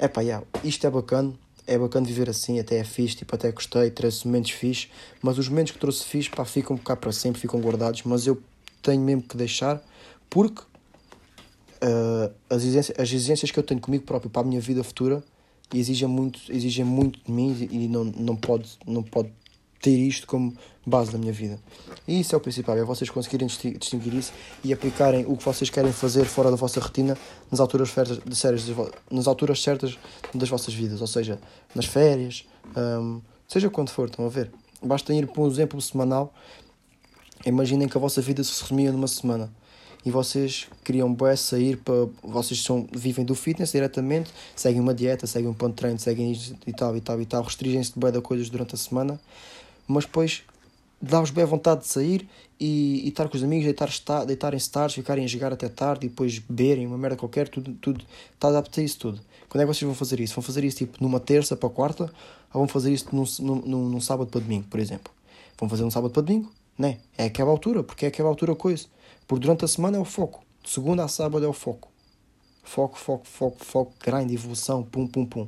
É 0.00 0.08
pá, 0.08 0.20
yeah, 0.20 0.44
isto 0.64 0.84
é 0.84 0.90
bacana, 0.90 1.32
é 1.64 1.78
bacana 1.78 2.04
viver 2.04 2.28
assim, 2.28 2.58
até 2.58 2.78
é 2.78 2.82
fixe, 2.82 3.18
tipo, 3.18 3.32
até 3.32 3.52
gostei, 3.52 3.88
trouxe 3.88 4.26
momentos 4.26 4.50
fixe, 4.50 4.88
mas 5.22 5.38
os 5.38 5.48
momentos 5.48 5.70
que 5.70 5.78
trouxe 5.78 6.04
fixe, 6.04 6.28
pá, 6.28 6.44
ficam 6.44 6.76
cá 6.76 6.96
para 6.96 7.12
sempre, 7.12 7.40
ficam 7.40 7.60
guardados, 7.60 8.02
mas 8.02 8.26
eu 8.26 8.42
tenho 8.82 9.00
mesmo 9.00 9.22
que 9.22 9.36
deixar, 9.36 9.80
porque 10.28 10.60
uh, 10.60 12.34
as, 12.48 12.62
exigências, 12.62 12.98
as 12.98 13.12
exigências 13.12 13.50
que 13.52 13.58
eu 13.60 13.62
tenho 13.62 13.80
comigo 13.80 14.04
próprio 14.04 14.28
para 14.28 14.42
a 14.42 14.44
minha 14.44 14.60
vida 14.60 14.82
futura 14.82 15.22
exigem 15.72 16.08
muito, 16.08 16.40
exigem 16.48 16.84
muito 16.84 17.20
de 17.24 17.30
mim 17.30 17.68
e 17.70 17.88
não, 17.88 18.04
não, 18.04 18.36
pode, 18.36 18.78
não 18.86 19.02
pode 19.02 19.32
ter 19.80 19.96
isto 19.96 20.26
como 20.26 20.54
base 20.84 21.12
da 21.12 21.18
minha 21.18 21.32
vida. 21.32 21.58
E 22.06 22.20
isso 22.20 22.34
é 22.34 22.38
o 22.38 22.40
principal, 22.40 22.76
é 22.76 22.84
vocês 22.84 23.08
conseguirem 23.08 23.46
distinguir 23.46 24.14
isso 24.14 24.32
e 24.62 24.72
aplicarem 24.72 25.24
o 25.26 25.36
que 25.36 25.44
vocês 25.44 25.70
querem 25.70 25.92
fazer 25.92 26.24
fora 26.24 26.50
da 26.50 26.56
vossa 26.56 26.80
rotina 26.80 27.16
nas 27.50 27.60
alturas, 27.60 27.90
certas, 27.90 28.20
nas 29.10 29.26
alturas 29.26 29.62
certas 29.62 29.98
das 30.34 30.48
vossas 30.48 30.74
vidas, 30.74 31.00
ou 31.00 31.06
seja, 31.06 31.38
nas 31.74 31.86
férias, 31.86 32.46
um, 32.76 33.20
seja 33.48 33.70
quando 33.70 33.90
for, 33.90 34.08
estão 34.08 34.26
a 34.26 34.28
ver. 34.28 34.50
Basta 34.82 35.14
ir 35.14 35.26
para 35.26 35.42
um 35.42 35.46
exemplo 35.46 35.80
semanal. 35.80 36.32
Imaginem 37.44 37.88
que 37.88 37.96
a 37.96 38.00
vossa 38.00 38.20
vida 38.20 38.42
se 38.44 38.62
resumia 38.62 38.92
numa 38.92 39.08
semana 39.08 39.50
e 40.04 40.10
vocês 40.10 40.66
queriam 40.84 41.12
bem 41.12 41.36
sair 41.36 41.76
para. 41.76 42.08
Vocês 42.22 42.62
são, 42.62 42.86
vivem 42.92 43.24
do 43.24 43.34
fitness 43.34 43.72
diretamente, 43.72 44.30
seguem 44.56 44.80
uma 44.80 44.94
dieta, 44.94 45.26
seguem 45.26 45.48
um 45.48 45.54
ponto 45.54 45.72
de 45.72 45.76
treino, 45.76 45.98
seguem 45.98 46.32
e 46.66 46.72
tal 46.72 46.96
e 46.96 47.00
tal 47.00 47.20
e 47.20 47.26
tal, 47.26 47.42
restringem-se 47.42 47.92
de 47.92 47.98
bem 47.98 48.10
de 48.10 48.20
coisas 48.20 48.48
durante 48.48 48.74
a 48.74 48.78
semana 48.78 49.20
mas 49.90 50.04
depois 50.04 50.42
dá-vos 51.02 51.30
bem 51.30 51.44
vontade 51.44 51.80
de 51.80 51.88
sair 51.88 52.28
e, 52.58 53.02
e 53.04 53.08
estar 53.08 53.28
com 53.28 53.36
os 53.36 53.42
amigos, 53.42 53.64
deitar, 53.64 53.90
deitarem-se 54.24 54.70
tarde, 54.70 54.94
ficarem 54.94 55.24
a 55.24 55.28
jogar 55.28 55.52
até 55.52 55.68
tarde 55.68 56.06
e 56.06 56.08
depois 56.08 56.38
beberem 56.38 56.86
uma 56.86 56.96
merda 56.96 57.16
qualquer, 57.16 57.48
tudo, 57.48 57.72
tudo 57.74 58.04
está 58.32 58.48
adaptado 58.48 58.80
a 58.80 58.84
isso 58.84 58.98
tudo. 58.98 59.20
Quando 59.48 59.62
é 59.62 59.66
que 59.66 59.74
vocês 59.74 59.82
vão 59.82 59.94
fazer 59.94 60.20
isso? 60.20 60.34
Vão 60.34 60.42
fazer 60.42 60.62
isso 60.62 60.76
tipo 60.76 61.02
numa 61.02 61.18
terça 61.18 61.56
para 61.56 61.68
quarta 61.68 62.04
ou 62.52 62.60
vão 62.60 62.68
fazer 62.68 62.92
isso 62.92 63.06
num, 63.12 63.24
num, 63.40 63.88
num 63.88 64.00
sábado 64.00 64.30
para 64.30 64.40
domingo, 64.40 64.66
por 64.70 64.78
exemplo? 64.78 65.12
Vão 65.58 65.68
fazer 65.68 65.82
um 65.82 65.90
sábado 65.90 66.12
para 66.12 66.22
domingo? 66.22 66.50
Né? 66.78 66.98
É 67.18 67.24
aquela 67.24 67.50
altura, 67.50 67.82
porque 67.82 68.04
é 68.04 68.08
aquela 68.08 68.28
altura 68.28 68.54
coisa. 68.54 68.86
Por 69.30 69.38
durante 69.38 69.64
a 69.64 69.68
semana 69.68 69.96
é 69.96 70.00
o 70.00 70.04
foco. 70.04 70.42
De 70.60 70.68
segunda 70.70 71.04
a 71.04 71.08
sábado 71.08 71.46
é 71.46 71.48
o 71.48 71.52
foco. 71.52 71.88
Foco, 72.64 72.98
foco, 72.98 73.24
foco, 73.28 73.64
foco, 73.64 73.94
grande, 74.04 74.34
evolução, 74.34 74.82
pum, 74.82 75.06
pum, 75.06 75.24
pum 75.24 75.46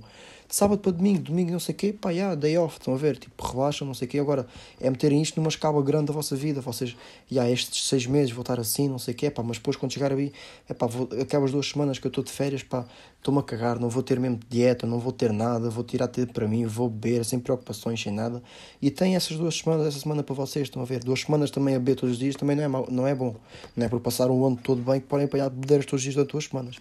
sábado 0.52 0.80
para 0.80 0.92
domingo, 0.92 1.22
domingo 1.22 1.50
não 1.50 1.58
sei 1.58 1.74
o 1.74 1.78
quê, 1.78 1.94
pá, 1.94 2.10
yeah, 2.10 2.34
day 2.34 2.58
off, 2.58 2.76
estão 2.78 2.92
a 2.92 2.96
ver, 2.98 3.16
tipo, 3.16 3.42
relaxam, 3.42 3.86
não 3.86 3.94
sei 3.94 4.06
o 4.06 4.10
quê, 4.10 4.18
agora 4.18 4.46
é 4.78 4.90
meterem 4.90 5.22
isto 5.22 5.40
numa 5.40 5.48
escala 5.48 5.82
grande 5.82 6.08
da 6.08 6.12
vossa 6.12 6.36
vida, 6.36 6.60
vocês, 6.60 6.94
yeah, 7.30 7.50
estes 7.50 7.88
seis 7.88 8.04
meses 8.04 8.32
vou 8.32 8.42
estar 8.42 8.60
assim, 8.60 8.86
não 8.86 8.98
sei 8.98 9.14
o 9.14 9.16
quê, 9.16 9.30
pá, 9.30 9.42
mas 9.42 9.56
depois 9.56 9.78
quando 9.78 9.94
chegar 9.94 10.12
aí, 10.12 10.30
é 10.68 10.74
pá, 10.74 10.86
vou, 10.86 11.08
duas 11.50 11.66
semanas 11.66 11.98
que 11.98 12.06
eu 12.06 12.10
estou 12.10 12.22
de 12.22 12.30
férias, 12.30 12.62
pá, 12.62 12.84
estou-me 13.16 13.40
a 13.40 13.42
cagar, 13.42 13.80
não 13.80 13.88
vou 13.88 14.02
ter 14.02 14.20
mesmo 14.20 14.40
dieta, 14.46 14.86
não 14.86 14.98
vou 14.98 15.10
ter 15.10 15.32
nada, 15.32 15.70
vou 15.70 15.82
tirar 15.82 16.06
tempo 16.08 16.34
para 16.34 16.46
mim, 16.46 16.66
vou 16.66 16.86
beber, 16.86 17.24
sem 17.24 17.40
preocupações, 17.40 18.02
sem 18.02 18.12
nada, 18.12 18.42
e 18.82 18.90
tem 18.90 19.16
essas 19.16 19.38
duas 19.38 19.56
semanas, 19.56 19.86
essa 19.86 20.00
semana 20.00 20.22
para 20.22 20.34
vocês, 20.34 20.66
estão 20.66 20.82
a 20.82 20.84
ver, 20.84 21.02
duas 21.02 21.22
semanas 21.22 21.50
também 21.50 21.76
a 21.76 21.78
beber 21.78 21.96
todos 21.96 22.16
os 22.16 22.18
dias, 22.18 22.36
também 22.36 22.56
não 22.56 22.62
é, 22.62 22.68
mal, 22.68 22.86
não 22.90 23.06
é 23.06 23.14
bom, 23.14 23.34
não 23.74 23.86
é 23.86 23.88
por 23.88 24.00
passar 24.00 24.30
um 24.30 24.44
ano 24.44 24.58
todo 24.62 24.82
bem 24.82 25.00
que 25.00 25.06
podem 25.06 25.24
apanhar 25.24 25.48
bebedeiras 25.48 25.86
todos 25.86 26.00
os 26.00 26.02
dias 26.02 26.14
das 26.14 26.26
duas 26.26 26.44
semanas, 26.44 26.76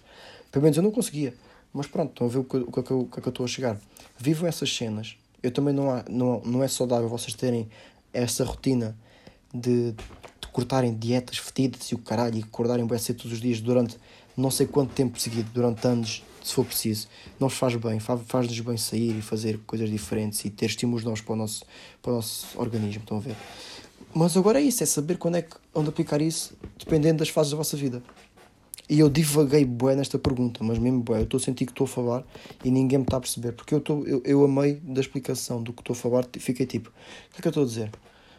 pelo 0.50 0.62
menos 0.62 0.76
eu 0.76 0.82
não 0.82 0.90
conseguia, 0.90 1.32
mas 1.72 1.86
pronto, 1.86 2.10
estão 2.10 2.26
a 2.26 2.30
ver 2.30 2.38
o 2.38 2.44
que, 2.44 2.56
o 2.56 2.70
que, 2.70 2.92
o 2.92 3.06
que, 3.06 3.18
é 3.18 3.22
que 3.22 3.28
eu 3.28 3.30
estou 3.30 3.44
a 3.44 3.48
chegar. 3.48 3.78
Vivam 4.18 4.48
essas 4.48 4.74
cenas. 4.74 5.16
Eu 5.42 5.50
também 5.50 5.74
não, 5.74 5.90
há, 5.90 6.04
não, 6.08 6.40
não 6.44 6.62
é 6.62 6.68
saudável 6.68 7.08
vocês 7.08 7.34
terem 7.34 7.68
essa 8.12 8.44
rotina 8.44 8.96
de, 9.52 9.92
de 9.92 10.48
cortarem 10.52 10.94
dietas 10.94 11.38
fedidas 11.38 11.86
e 11.86 11.94
o 11.94 11.98
caralho 11.98 12.38
e 12.38 12.42
acordarem 12.42 12.86
bem 12.86 12.98
cedo 12.98 13.18
todos 13.18 13.32
os 13.32 13.40
dias 13.40 13.60
durante 13.60 13.96
não 14.36 14.50
sei 14.50 14.66
quanto 14.66 14.94
tempo 14.94 15.20
seguido, 15.20 15.50
durante 15.52 15.86
anos, 15.86 16.22
se 16.42 16.54
for 16.54 16.64
preciso. 16.64 17.06
Não 17.38 17.48
vos 17.48 17.58
faz 17.58 17.74
bem, 17.76 18.00
faz-nos 18.00 18.58
bem 18.60 18.76
sair 18.76 19.18
e 19.18 19.22
fazer 19.22 19.58
coisas 19.66 19.90
diferentes 19.90 20.44
e 20.44 20.50
ter 20.50 20.66
estímulos 20.66 21.04
novos 21.04 21.20
para 21.20 21.34
o 21.34 21.36
nosso, 21.36 21.64
para 22.00 22.12
o 22.12 22.14
nosso 22.16 22.46
organismo. 22.58 23.02
Estão 23.02 23.18
a 23.18 23.20
ver? 23.20 23.36
Mas 24.14 24.36
agora 24.36 24.60
é 24.60 24.62
isso, 24.62 24.82
é 24.82 24.86
saber 24.86 25.16
quando 25.16 25.36
é 25.36 25.42
que 25.42 25.56
onde 25.74 25.88
aplicar 25.88 26.20
isso, 26.20 26.54
dependendo 26.78 27.18
das 27.18 27.28
fases 27.28 27.52
da 27.52 27.56
vossa 27.56 27.76
vida. 27.76 28.02
E 28.88 28.98
eu 28.98 29.08
divaguei 29.08 29.64
bué 29.64 29.94
nesta 29.94 30.18
pergunta, 30.18 30.62
mas 30.62 30.78
mesmo 30.78 31.00
bué, 31.00 31.20
eu 31.20 31.24
estou 31.24 31.38
a 31.38 31.40
sentir 31.40 31.66
que 31.66 31.72
estou 31.72 31.84
a 31.84 31.88
falar 31.88 32.24
e 32.64 32.70
ninguém 32.70 32.98
me 32.98 33.04
está 33.04 33.16
a 33.16 33.20
perceber, 33.20 33.52
porque 33.52 33.74
eu, 33.74 33.78
estou, 33.78 34.06
eu, 34.06 34.22
eu 34.24 34.44
amei 34.44 34.74
da 34.82 35.00
explicação 35.00 35.62
do 35.62 35.72
que 35.72 35.80
estou 35.80 35.94
a 35.94 35.96
falar, 35.96 36.26
fiquei 36.38 36.66
tipo, 36.66 36.90
o 36.90 37.34
que 37.34 37.38
é 37.38 37.42
que 37.42 37.48
eu 37.48 37.50
estou 37.50 37.62
a 37.62 37.66
dizer? 37.66 37.90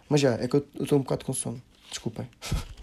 Mas 0.10 0.22
já, 0.22 0.34
é 0.34 0.48
que 0.48 0.56
eu 0.56 0.66
estou 0.80 1.00
um 1.00 1.02
bocado 1.02 1.26
com 1.26 1.34
sono, 1.34 1.62
desculpem. 1.90 2.28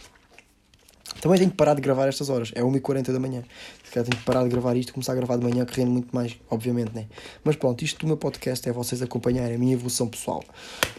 Também 1.20 1.38
tenho 1.38 1.50
que 1.50 1.56
parar 1.56 1.74
de 1.74 1.82
gravar 1.82 2.08
estas 2.08 2.30
horas, 2.30 2.50
é 2.54 2.62
1h40 2.62 3.12
da 3.12 3.20
manhã. 3.20 3.42
Se 3.84 3.92
calhar 3.92 4.08
tenho 4.08 4.18
que 4.18 4.24
parar 4.24 4.42
de 4.42 4.48
gravar 4.48 4.74
isto 4.76 4.92
começar 4.92 5.12
a 5.12 5.16
gravar 5.16 5.36
de 5.36 5.44
manhã, 5.44 5.66
que 5.66 5.78
rende 5.78 5.90
muito 5.90 6.14
mais, 6.14 6.38
obviamente, 6.48 6.94
né? 6.94 7.06
Mas 7.44 7.56
pronto, 7.56 7.84
isto 7.84 8.00
do 8.00 8.06
meu 8.06 8.16
podcast 8.16 8.66
é 8.66 8.72
vocês 8.72 9.02
acompanharem 9.02 9.56
a 9.56 9.58
minha 9.58 9.74
evolução 9.74 10.08
pessoal. 10.08 10.42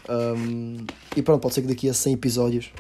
Um, 0.08 0.86
e 1.16 1.24
pronto, 1.24 1.42
pode 1.42 1.56
ser 1.56 1.62
que 1.64 1.70
daqui 1.70 1.90
a 1.90 1.94
100 1.94 2.14
episódios 2.14 2.72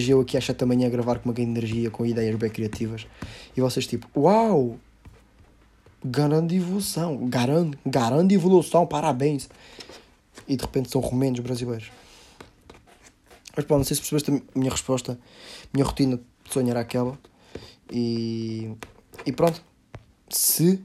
eu 0.00 0.20
aqui 0.20 0.36
às 0.36 0.44
7 0.44 0.58
da 0.58 0.66
manhã 0.66 0.86
a 0.86 0.90
gravar 0.90 1.18
com 1.18 1.28
uma 1.28 1.34
grande 1.34 1.50
energia, 1.50 1.90
com 1.90 2.04
ideias 2.04 2.34
bem 2.36 2.50
criativas, 2.50 3.06
e 3.56 3.60
vocês 3.60 3.86
tipo, 3.86 4.08
uau! 4.16 4.78
Grande 6.04 6.56
evolução, 6.56 7.28
grande, 7.28 7.78
grande 7.86 8.34
evolução, 8.34 8.86
parabéns! 8.86 9.48
E 10.48 10.56
de 10.56 10.62
repente 10.62 10.90
são 10.90 11.00
romenos 11.00 11.40
brasileiros. 11.40 11.90
Mas 13.54 13.64
pronto, 13.64 13.78
não 13.78 13.84
sei 13.84 13.96
se 13.96 14.02
percebeste 14.02 14.30
a 14.30 14.58
minha 14.58 14.70
resposta, 14.70 15.18
minha 15.72 15.84
rotina 15.84 16.16
de 16.16 16.52
sonhar 16.52 16.76
aquela. 16.76 17.18
E, 17.90 18.72
e 19.26 19.32
pronto, 19.32 19.62
se 20.28 20.82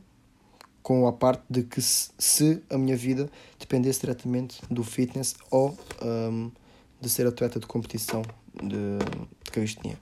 com 0.84 1.06
a 1.06 1.12
parte 1.12 1.44
de 1.50 1.64
que 1.64 1.82
se, 1.82 2.12
se, 2.18 2.64
a 2.70 2.78
minha 2.78 2.96
vida 2.96 3.30
dependesse 3.60 4.00
diretamente 4.00 4.62
do 4.72 4.86
fitness 4.86 5.36
ou 5.52 5.78
um, 6.02 6.50
de 7.00 7.10
ser 7.10 7.28
atleta 7.28 7.60
de 7.60 7.66
competição 7.66 8.22
de, 8.54 8.98
de 9.44 9.52
calistenia. 9.52 9.98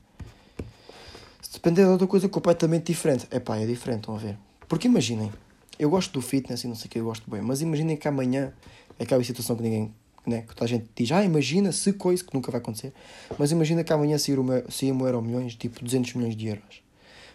Se 1.41 1.53
depender 1.53 1.83
de 1.83 1.89
outra 1.89 2.07
coisa 2.07 2.27
completamente 2.29 2.87
diferente, 2.87 3.27
é 3.29 3.39
pá, 3.39 3.57
é 3.57 3.65
diferente, 3.65 3.99
estão 3.99 4.15
a 4.15 4.19
ver? 4.19 4.37
Porque 4.67 4.87
imaginem, 4.87 5.31
eu 5.77 5.89
gosto 5.89 6.11
do 6.13 6.21
fitness 6.21 6.63
e 6.63 6.67
não 6.67 6.75
sei 6.75 6.87
o 6.87 6.89
que, 6.89 6.99
eu 6.99 7.05
gosto 7.05 7.29
bem, 7.29 7.41
mas 7.41 7.61
imaginem 7.61 7.97
que 7.97 8.07
amanhã 8.07 8.53
é 8.97 9.03
aquela 9.03 9.23
situação 9.23 9.55
que 9.55 9.61
ninguém, 9.61 9.93
né, 10.25 10.41
que 10.41 10.55
toda 10.55 10.65
a 10.65 10.67
gente 10.67 10.87
diz, 10.95 11.11
ah, 11.11 11.23
imagina 11.23 11.71
se 11.71 11.93
coisa, 11.93 12.23
que 12.23 12.33
nunca 12.33 12.51
vai 12.51 12.59
acontecer, 12.59 12.93
mas 13.37 13.51
imagina 13.51 13.83
que 13.83 13.93
amanhã 13.93 14.17
sair 14.17 14.37
meu, 14.39 14.71
sair 14.71 14.93
meu 14.93 15.05
euro 15.05 15.21
milhões, 15.21 15.55
tipo 15.55 15.83
200 15.83 16.13
milhões 16.15 16.35
de 16.35 16.47
euros. 16.47 16.83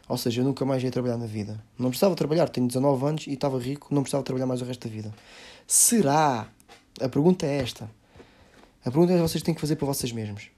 Ou 0.08 0.16
seja, 0.16 0.40
eu 0.40 0.44
nunca 0.44 0.64
mais 0.64 0.82
ia 0.82 0.90
trabalhar 0.90 1.16
na 1.16 1.26
vida. 1.26 1.62
Não 1.78 1.88
precisava 1.88 2.16
trabalhar, 2.16 2.48
tenho 2.48 2.66
19 2.66 3.06
anos 3.06 3.26
e 3.28 3.32
estava 3.34 3.60
rico, 3.60 3.94
não 3.94 4.02
precisava 4.02 4.24
trabalhar 4.24 4.46
mais 4.46 4.60
o 4.60 4.64
resto 4.64 4.88
da 4.88 4.92
vida. 4.92 5.14
Será? 5.68 6.48
A 7.00 7.08
pergunta 7.08 7.46
é 7.46 7.58
esta. 7.58 7.88
A 8.84 8.90
pergunta 8.90 9.12
é 9.12 9.16
que 9.16 9.22
vocês 9.22 9.42
têm 9.42 9.54
que 9.54 9.60
fazer 9.60 9.76
para 9.76 9.86
vocês 9.86 10.10
mesmos. 10.10 10.48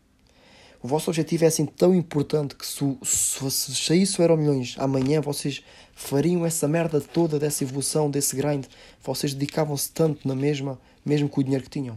O 0.81 0.89
vosso 0.89 1.11
objetivo 1.11 1.45
é 1.45 1.47
assim 1.49 1.65
tão 1.65 1.95
importante 1.95 2.57
que 2.57 2.67
se, 2.67 2.99
se, 3.03 3.51
se 3.51 3.75
saísse 3.75 4.21
o 4.21 4.23
Euro 4.23 4.37
Milhões 4.37 4.75
amanhã, 4.79 5.21
vocês 5.21 5.63
fariam 5.95 6.45
essa 6.45 6.67
merda 6.67 7.01
toda 7.01 7.39
dessa 7.39 7.63
evolução, 7.63 8.11
desse 8.11 8.35
grind, 8.35 8.67
vocês 9.03 9.33
dedicavam-se 9.33 9.91
tanto 9.93 10.27
na 10.27 10.35
mesma, 10.35 10.81
mesmo 11.05 11.29
com 11.29 11.41
o 11.41 11.45
dinheiro 11.45 11.65
que 11.65 11.71
tinham. 11.71 11.97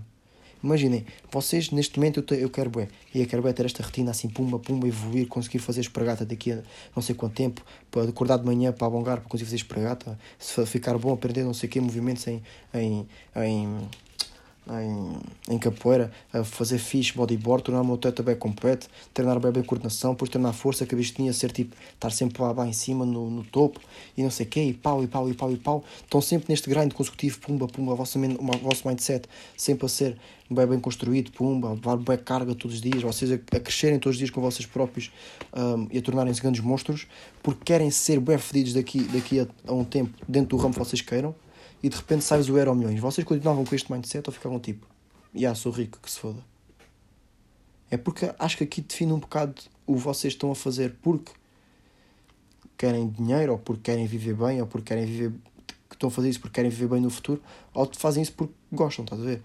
Imaginem, 0.64 1.06
vocês 1.32 1.70
neste 1.70 2.00
momento 2.00 2.20
eu, 2.20 2.24
te, 2.24 2.36
eu 2.36 2.50
quero 2.50 2.72
bem, 2.72 2.88
e 3.14 3.22
eu 3.22 3.28
quero 3.28 3.44
bem 3.44 3.54
ter 3.54 3.66
esta 3.68 3.84
retina 3.84 4.10
assim, 4.10 4.28
pumba, 4.28 4.58
pumba, 4.58 4.88
evoluir, 4.88 5.28
conseguir 5.28 5.60
fazer 5.60 5.82
espragata 5.82 6.26
daqui 6.26 6.54
a 6.54 6.64
não 6.96 7.04
sei 7.04 7.14
quanto 7.14 7.36
tempo, 7.36 7.64
para 7.92 8.10
acordar 8.10 8.38
de 8.38 8.46
manhã 8.46 8.72
para 8.72 8.88
alongar, 8.88 9.20
para 9.20 9.30
conseguir 9.30 9.46
fazer 9.46 9.58
espragata, 9.58 10.18
se 10.40 10.66
ficar 10.66 10.98
bom, 10.98 11.14
aprender 11.14 11.44
não 11.44 11.54
sei 11.54 11.70
que, 11.70 11.80
movimentos 11.80 12.26
em, 12.28 12.42
em, 12.74 13.08
em 13.36 13.90
em, 14.70 15.54
em 15.54 15.60
capoeira, 15.60 16.12
a 16.34 16.44
fazer 16.44 16.78
fixe, 16.78 17.14
bodyboard, 17.14 17.64
tornar 17.64 17.82
o 17.82 17.86
meu 17.86 17.98
teto 17.98 18.24
bem 18.24 18.36
completo, 18.36 18.88
treinar 19.14 19.40
bem, 19.40 19.52
bem 19.52 19.64
coordenação, 19.64 20.12
depois 20.12 20.30
treinar 20.30 20.54
força, 20.54 20.86
que 20.86 20.96
a 20.96 21.02
tinha 21.02 21.32
ser 21.34 21.52
tipo, 21.52 21.76
estar 21.94 22.12
sempre 22.12 22.42
lá, 22.42 22.52
lá 22.52 22.68
em 22.68 22.74
cima, 22.74 23.06
no, 23.06 23.30
no 23.30 23.44
topo, 23.44 23.80
e 24.18 24.24
não 24.24 24.32
sei 24.32 24.46
o 24.46 24.50
quê, 24.50 24.64
e 24.64 24.74
pau, 24.74 25.04
e 25.04 25.08
pau, 25.08 25.30
e 25.30 25.34
pau, 25.34 25.52
e 25.52 25.58
pau. 25.58 25.84
Estão 26.04 26.22
sempre 26.22 26.48
neste 26.50 26.70
grind 26.70 26.94
consecutivo, 26.94 27.40
pumba, 27.40 27.68
pumba, 27.68 27.94
o 27.94 27.96
vosso, 27.96 28.20
o 28.20 28.58
vosso 28.60 28.88
mindset 28.88 29.28
sempre 29.56 29.86
a 29.86 29.90
ser 29.90 30.18
bem, 30.50 30.66
bem 30.66 30.80
construído, 30.80 31.32
pumba, 31.32 31.70
levar 31.74 31.98
bem 31.98 32.18
carga 32.18 32.54
todos 32.56 32.78
os 32.78 32.82
dias, 32.82 33.02
vocês 33.02 33.32
a, 33.32 33.36
a 33.36 33.60
crescerem 33.60 34.00
todos 34.00 34.16
os 34.16 34.18
dias 34.18 34.30
com 34.30 34.42
vocês 34.42 34.66
próprios 34.66 35.12
um, 35.56 35.88
e 35.92 35.98
a 35.98 36.02
tornarem-se 36.02 36.42
grandes 36.42 36.62
monstros, 36.62 37.08
porque 37.42 37.62
querem 37.66 37.90
ser 37.92 38.20
bem 38.20 38.38
fedidos 38.38 38.74
daqui, 38.74 39.02
daqui 39.04 39.40
a, 39.40 39.48
a 39.68 39.74
um 39.74 39.84
tempo, 39.84 40.12
dentro 40.28 40.50
do 40.50 40.58
ramo 40.58 40.74
que 40.74 40.80
vocês 40.80 41.02
queiram, 41.02 41.36
e 41.86 41.90
de 41.90 41.98
repente 41.98 42.24
sais 42.24 42.50
o 42.50 42.58
Euro 42.58 42.74
Milhões. 42.74 43.00
Vocês 43.00 43.24
continuavam 43.28 43.64
com 43.64 43.76
este 43.76 43.92
mindset 43.92 44.28
ou 44.28 44.34
ficavam 44.34 44.60
tipo, 44.60 44.88
já 45.36 45.40
yeah, 45.40 45.56
sou 45.56 45.72
rico, 45.72 46.00
que 46.02 46.10
se 46.10 46.20
foda? 46.20 46.44
É 47.92 47.96
porque 47.96 48.34
acho 48.40 48.58
que 48.58 48.64
aqui 48.64 48.82
define 48.82 49.14
um 49.14 49.20
bocado 49.20 49.62
o 49.86 49.96
vocês 49.96 50.34
estão 50.34 50.50
a 50.50 50.56
fazer 50.56 50.96
porque 51.04 51.32
querem 52.76 53.08
dinheiro, 53.10 53.52
ou 53.52 53.60
porque 53.60 53.84
querem 53.84 54.08
viver 54.08 54.34
bem, 54.34 54.60
ou 54.62 54.66
porque 54.66 54.88
querem 54.88 55.06
viver. 55.06 55.32
que 55.88 55.96
estão 55.96 56.10
a 56.10 56.12
fazer 56.12 56.30
isso 56.30 56.40
porque 56.40 56.56
querem 56.56 56.72
viver 56.72 56.88
bem 56.88 57.02
no 57.02 57.12
futuro, 57.12 57.40
ou 57.72 57.88
fazem 57.94 58.24
isso 58.24 58.34
porque 58.34 58.56
gostam, 58.72 59.06
estás 59.06 59.22
a 59.22 59.24
ver? 59.26 59.44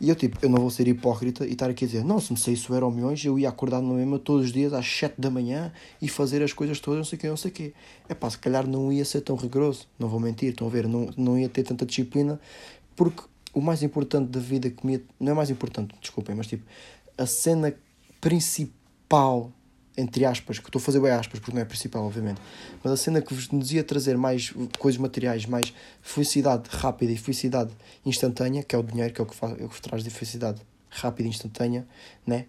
E 0.00 0.08
eu, 0.08 0.14
tipo, 0.14 0.38
eu 0.40 0.48
não 0.48 0.58
vou 0.58 0.70
ser 0.70 0.86
hipócrita 0.86 1.44
e 1.44 1.52
estar 1.52 1.68
aqui 1.68 1.84
a 1.84 1.88
dizer, 1.88 2.04
não, 2.04 2.20
se 2.20 2.32
me 2.32 2.38
saísse 2.38 2.70
o 2.70 2.74
Euro 2.74 2.90
Milhões, 2.90 3.24
eu 3.24 3.36
ia 3.36 3.48
acordar 3.48 3.82
na 3.82 3.94
mesma 3.94 4.18
todos 4.18 4.46
os 4.46 4.52
dias 4.52 4.72
às 4.72 4.86
7 4.86 5.20
da 5.20 5.28
manhã 5.28 5.72
e 6.00 6.08
fazer 6.08 6.40
as 6.42 6.52
coisas 6.52 6.78
todas, 6.78 6.98
não 6.98 7.04
sei 7.04 7.16
o 7.16 7.20
que, 7.20 7.28
não 7.28 7.36
sei 7.36 7.50
o 7.50 7.54
quê. 7.54 7.72
É 8.08 8.14
pá, 8.14 8.30
se 8.30 8.38
calhar 8.38 8.66
não 8.66 8.92
ia 8.92 9.04
ser 9.04 9.22
tão 9.22 9.34
rigoroso, 9.34 9.88
não 9.98 10.08
vou 10.08 10.20
mentir, 10.20 10.50
estão 10.50 10.68
a 10.68 10.70
ver, 10.70 10.86
não, 10.86 11.10
não 11.16 11.36
ia 11.36 11.48
ter 11.48 11.64
tanta 11.64 11.84
disciplina, 11.84 12.40
porque 12.94 13.22
o 13.52 13.60
mais 13.60 13.82
importante 13.82 14.28
da 14.28 14.38
vida 14.38 14.70
que 14.70 14.86
me. 14.86 15.04
Não 15.18 15.32
é 15.32 15.34
mais 15.34 15.50
importante, 15.50 15.94
desculpem, 16.00 16.36
mas 16.36 16.46
tipo, 16.46 16.64
a 17.16 17.26
cena 17.26 17.74
principal 18.20 19.52
entre 19.98 20.24
aspas, 20.24 20.60
que 20.60 20.68
estou 20.68 20.78
a 20.78 20.82
fazer 20.82 21.00
bem 21.00 21.10
aspas 21.10 21.40
porque 21.40 21.52
não 21.52 21.60
é 21.60 21.64
principal, 21.64 22.04
obviamente, 22.04 22.40
mas 22.84 22.92
a 22.92 22.96
cena 22.96 23.20
que 23.20 23.34
vos 23.34 23.72
ia 23.72 23.82
trazer 23.82 24.16
mais 24.16 24.54
coisas 24.78 24.98
materiais, 24.98 25.44
mais 25.44 25.74
felicidade 26.00 26.68
rápida 26.70 27.10
e 27.10 27.16
felicidade 27.16 27.72
instantânea, 28.06 28.62
que 28.62 28.76
é 28.76 28.78
o 28.78 28.82
dinheiro, 28.82 29.12
que 29.12 29.20
é 29.20 29.24
o 29.24 29.26
que, 29.26 29.34
faz, 29.34 29.52
é 29.52 29.64
o 29.64 29.68
que 29.68 29.74
vos 29.74 29.80
traz 29.80 30.04
de 30.04 30.10
felicidade 30.10 30.60
rápida 30.88 31.26
e 31.26 31.30
instantânea, 31.30 31.84
né? 32.24 32.46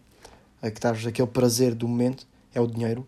A 0.62 0.70
que 0.70 0.80
traz 0.80 1.04
aquele 1.08 1.28
prazer 1.28 1.74
do 1.74 1.88
momento, 1.88 2.28
é 2.54 2.62
o 2.62 2.68
dinheiro. 2.68 3.06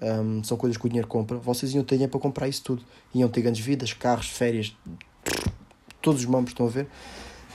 Um, 0.00 0.44
são 0.44 0.56
coisas 0.56 0.76
que 0.76 0.86
o 0.86 0.88
dinheiro 0.88 1.08
compra. 1.08 1.38
Vocês 1.38 1.74
iam 1.74 1.82
ter 1.82 1.96
dinheiro 1.96 2.10
para 2.10 2.20
comprar 2.20 2.46
isso 2.46 2.62
tudo. 2.62 2.84
Iam 3.14 3.28
ter 3.28 3.40
grandes 3.40 3.64
vidas, 3.64 3.92
carros, 3.92 4.28
férias, 4.28 4.76
todos 6.00 6.20
os 6.20 6.26
mambos, 6.26 6.50
estão 6.50 6.66
a 6.66 6.68
ver? 6.68 6.86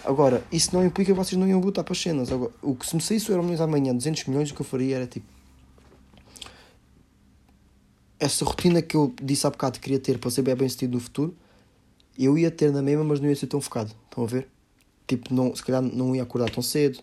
Agora, 0.04 0.44
isso 0.52 0.76
não 0.76 0.84
implica 0.86 1.14
que 1.14 1.18
vocês 1.18 1.40
não 1.40 1.48
iam 1.48 1.62
botar 1.62 1.84
para 1.84 1.94
as 1.94 2.02
cenas. 2.02 2.32
Agora, 2.32 2.52
o 2.62 2.76
que 2.76 2.86
se 2.86 2.96
me 2.96 3.02
saísse 3.02 3.30
o 3.30 3.32
Euro 3.32 3.44
Milhões 3.44 3.62
amanhã, 3.62 3.96
200 3.96 4.26
milhões, 4.26 4.52
o 4.52 4.56
que 4.56 4.62
eu 4.62 4.66
faria 4.66 4.98
era 4.98 5.08
tipo 5.08 5.26
essa 8.22 8.46
rotina 8.46 8.84
que 8.84 8.96
eu 8.96 9.14
disse 9.22 9.48
há 9.48 9.50
bocado 9.50 9.80
que 9.80 9.86
queria 9.86 10.00
ter 10.00 10.20
para 10.20 10.30
ser 10.30 10.44
bem 10.44 10.70
sucedido 10.70 10.94
no 10.94 11.00
futuro, 11.00 11.36
eu 12.18 12.38
ia 12.38 12.52
ter 12.52 12.72
na 12.72 12.82
mesma, 12.82 13.04
mas 13.04 13.20
não 13.20 13.28
ia 13.28 13.36
ser 13.36 13.48
tão 13.48 13.60
focado. 13.60 13.92
Estão 14.06 14.24
a 14.24 14.28
ver? 14.28 14.48
Tipo, 15.08 15.34
não, 15.34 15.54
se 15.56 15.64
calhar 15.64 15.82
não 15.82 16.16
ia 16.16 16.22
acordar 16.22 16.52
tão 16.52 16.62
cedo, 16.62 17.00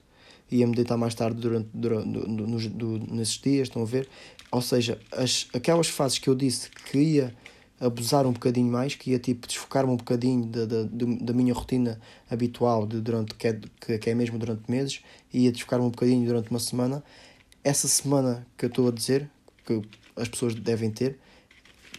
ia 0.49 0.65
me 0.65 0.77
deitar 0.77 0.97
mais 0.97 1.17
tarde 1.17 1.41
durante, 1.41 1.69
durante 1.75 2.07
nos, 2.07 2.69
do, 2.69 3.01
nesses 3.13 3.37
dias, 3.37 3.67
estão 3.67 3.83
a 3.83 3.85
ver? 3.85 4.09
Ou 4.53 4.63
seja, 4.63 4.99
as, 5.11 5.49
aquelas 5.53 5.89
fases 5.89 6.19
que 6.19 6.31
eu 6.31 6.37
disse 6.37 6.71
que 6.71 6.99
ia 6.99 7.35
abusar 7.81 8.25
um 8.25 8.33
bocadinho 8.33 8.71
mais, 8.71 8.95
que 8.95 9.11
ia 9.11 9.19
tipo 9.19 9.47
desfocar-me 9.49 9.91
um 9.91 9.97
bocadinho 9.97 10.47
da, 10.47 10.67
da, 10.67 10.85
da 10.85 11.33
minha 11.33 11.53
rotina 11.53 12.01
habitual 12.31 12.87
de 12.87 13.01
durante, 13.01 13.35
que, 13.35 13.49
é, 13.49 13.61
que, 13.99 14.09
é 14.09 14.15
mesmo 14.15 14.39
durante 14.39 14.71
meses, 14.71 15.01
ia 15.33 15.51
desfocar-me 15.51 15.85
um 15.85 15.91
bocadinho 15.91 16.25
durante 16.25 16.49
uma 16.51 16.61
semana. 16.61 17.03
Essa 17.65 17.89
semana 17.89 18.47
que 18.57 18.65
eu 18.65 18.69
estou 18.69 18.87
a 18.87 18.93
dizer, 18.93 19.29
que 19.67 19.83
as 20.19 20.29
pessoas 20.29 20.55
devem 20.55 20.91
ter, 20.91 21.19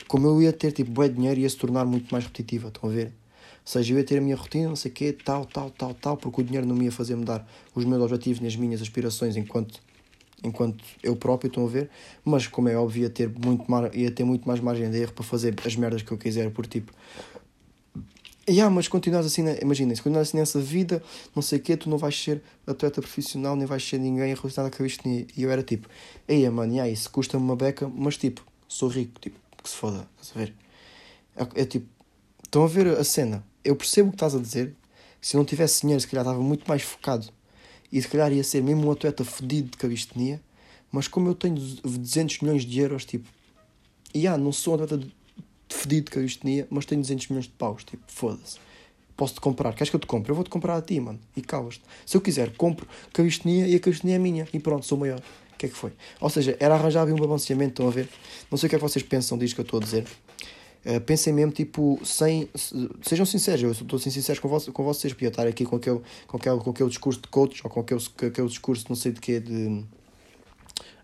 como 0.07 0.27
eu 0.27 0.41
ia 0.41 0.51
ter 0.51 0.71
tipo 0.71 0.91
bué 0.91 1.07
dinheiro 1.07 1.39
ia 1.39 1.49
se 1.49 1.57
tornar 1.57 1.85
muito 1.85 2.09
mais 2.11 2.23
repetitiva, 2.23 2.69
estão 2.69 2.89
a 2.89 2.93
ver? 2.93 3.07
Ou 3.07 3.71
seja, 3.71 3.93
eu 3.93 3.97
ia 3.99 4.03
ter 4.03 4.17
a 4.17 4.21
minha 4.21 4.35
rotina, 4.35 4.67
não 4.67 4.75
sei 4.75 4.89
o 4.89 4.93
quê, 4.93 5.13
tal, 5.13 5.45
tal, 5.45 5.69
tal, 5.69 5.93
tal, 5.93 6.17
porque 6.17 6.41
o 6.41 6.43
dinheiro 6.43 6.65
não 6.65 6.75
me 6.75 6.85
ia 6.85 6.91
fazer 6.91 7.15
mudar 7.15 7.47
os 7.75 7.85
meus 7.85 8.01
objetivos 8.01 8.39
nem 8.39 8.47
as 8.47 8.55
minhas 8.55 8.81
aspirações 8.81 9.37
enquanto, 9.37 9.79
enquanto 10.43 10.83
eu 11.03 11.15
próprio, 11.15 11.49
estão 11.49 11.65
a 11.65 11.69
ver? 11.69 11.89
Mas, 12.25 12.47
como 12.47 12.69
é 12.69 12.75
óbvio, 12.75 13.03
ia 13.03 13.09
ter, 13.09 13.29
muito 13.29 13.69
mar, 13.69 13.95
ia 13.95 14.09
ter 14.09 14.23
muito 14.23 14.47
mais 14.47 14.59
margem 14.59 14.89
de 14.89 14.97
erro 14.97 15.13
para 15.13 15.23
fazer 15.23 15.53
as 15.63 15.75
merdas 15.75 16.01
que 16.01 16.11
eu 16.11 16.17
quiser, 16.17 16.49
por 16.49 16.65
tipo... 16.65 16.91
Yeah, 18.49 18.73
mas 18.73 18.87
continuas 18.87 19.27
assim, 19.27 19.43
imagina, 19.61 19.93
se 19.93 20.01
continuas 20.01 20.29
assim 20.29 20.37
nessa 20.37 20.59
vida, 20.59 21.03
não 21.35 21.41
sei 21.43 21.59
o 21.59 21.61
quê, 21.61 21.77
tu 21.77 21.87
não 21.87 21.99
vais 21.99 22.19
ser 22.19 22.41
atleta 22.65 22.99
profissional, 22.99 23.55
nem 23.55 23.67
vais 23.67 23.87
ser 23.87 23.99
ninguém 23.99 24.33
relacionado 24.33 24.75
com 24.75 24.83
isto. 24.83 25.07
E 25.07 25.27
eu 25.37 25.51
era 25.51 25.61
tipo, 25.61 25.87
ei, 26.27 26.49
mano, 26.49 26.73
yeah, 26.73 26.91
isso 26.91 27.11
custa-me 27.11 27.43
uma 27.43 27.55
beca, 27.55 27.87
mas 27.87 28.17
tipo, 28.17 28.43
sou 28.67 28.89
rico, 28.89 29.19
tipo, 29.19 29.37
que 29.61 29.69
se 29.69 29.75
foda, 29.75 30.09
estás 30.19 30.35
a 30.35 30.39
ver? 30.39 30.55
É, 31.35 31.61
é 31.61 31.65
tipo, 31.65 31.87
estão 32.43 32.63
a 32.63 32.67
ver 32.67 32.87
a 32.87 33.03
cena, 33.03 33.45
eu 33.63 33.75
percebo 33.75 34.09
o 34.09 34.11
que 34.11 34.15
estás 34.15 34.33
a 34.33 34.39
dizer, 34.39 34.75
se 35.21 35.37
não 35.37 35.45
tivesse 35.45 35.81
dinheiro, 35.81 36.01
se 36.01 36.07
calhar 36.07 36.25
estava 36.25 36.41
muito 36.41 36.67
mais 36.67 36.81
focado 36.81 37.27
e 37.91 38.01
se 38.01 38.07
calhar 38.07 38.33
ia 38.33 38.43
ser 38.43 38.63
mesmo 38.63 38.87
um 38.87 38.91
atleta 38.91 39.23
fedido 39.23 39.69
de 39.69 39.77
cabistenia, 39.77 40.41
mas 40.91 41.07
como 41.07 41.27
eu 41.27 41.35
tenho 41.35 41.53
200 41.53 42.39
milhões 42.39 42.65
de 42.65 42.79
euros, 42.79 43.05
tipo, 43.05 43.29
e 44.11 44.21
yeah, 44.21 44.41
não 44.41 44.51
sou 44.51 44.73
um 44.73 44.81
atleta 44.81 45.07
fedido 45.69 46.05
de 46.05 46.11
calistenia, 46.11 46.67
mas 46.69 46.85
tenho 46.85 47.01
200 47.01 47.27
milhões 47.27 47.45
de 47.45 47.51
paus. 47.51 47.83
Tipo, 47.83 48.03
foda-se. 48.07 48.57
Posso-te 49.15 49.41
comprar. 49.41 49.73
Queres 49.73 49.89
que 49.89 49.95
eu 49.95 49.99
te 49.99 50.07
compre? 50.07 50.31
Eu 50.31 50.35
vou-te 50.35 50.49
comprar 50.49 50.77
a 50.77 50.81
ti, 50.81 50.99
mano. 50.99 51.19
E 51.35 51.41
calas-te. 51.41 51.83
Se 52.05 52.15
eu 52.15 52.21
quiser, 52.21 52.55
compro 52.55 52.87
calistenia 53.13 53.67
e 53.67 53.75
a 53.75 53.79
calistenia 53.79 54.15
é 54.15 54.19
minha. 54.19 54.47
E 54.53 54.59
pronto, 54.59 54.85
sou 54.85 54.97
maior. 54.97 55.19
O 55.53 55.57
que 55.57 55.65
é 55.65 55.69
que 55.69 55.75
foi? 55.75 55.91
Ou 56.21 56.29
seja, 56.29 56.55
era 56.59 56.75
arranjar 56.75 57.05
um 57.05 57.15
balanceamento, 57.15 57.71
estão 57.71 57.87
a 57.87 57.91
ver? 57.91 58.07
Não 58.49 58.57
sei 58.57 58.67
o 58.67 58.69
que 58.69 58.75
é 58.75 58.79
que 58.79 58.83
vocês 58.83 59.03
pensam 59.03 59.37
disto 59.37 59.55
que 59.55 59.61
eu 59.61 59.65
estou 59.65 59.79
a 59.79 59.83
dizer. 59.83 60.07
Uh, 60.85 61.01
pensem 61.01 61.33
mesmo, 61.33 61.51
tipo, 61.51 61.99
sem. 62.05 62.47
Sejam 63.01 63.25
sinceros, 63.25 63.61
eu 63.61 63.71
estou 63.71 63.97
assim 63.97 64.09
sincero 64.09 64.39
com, 64.41 64.47
vocês, 64.47 64.73
com 64.73 64.83
vocês, 64.85 65.11
podia 65.11 65.27
estar 65.27 65.45
aqui 65.45 65.65
com 65.65 65.75
aquele, 65.75 65.99
com, 66.25 66.37
aquele, 66.37 66.57
com 66.59 66.69
aquele 66.69 66.87
discurso 66.87 67.19
de 67.19 67.27
coach 67.27 67.59
ou 67.65 67.69
com 67.69 67.81
aquele, 67.81 68.01
com 68.01 68.25
aquele 68.25 68.47
discurso, 68.47 68.85
não 68.87 68.95
sei 68.95 69.11
de 69.11 69.19
quê, 69.19 69.41
de. 69.41 69.83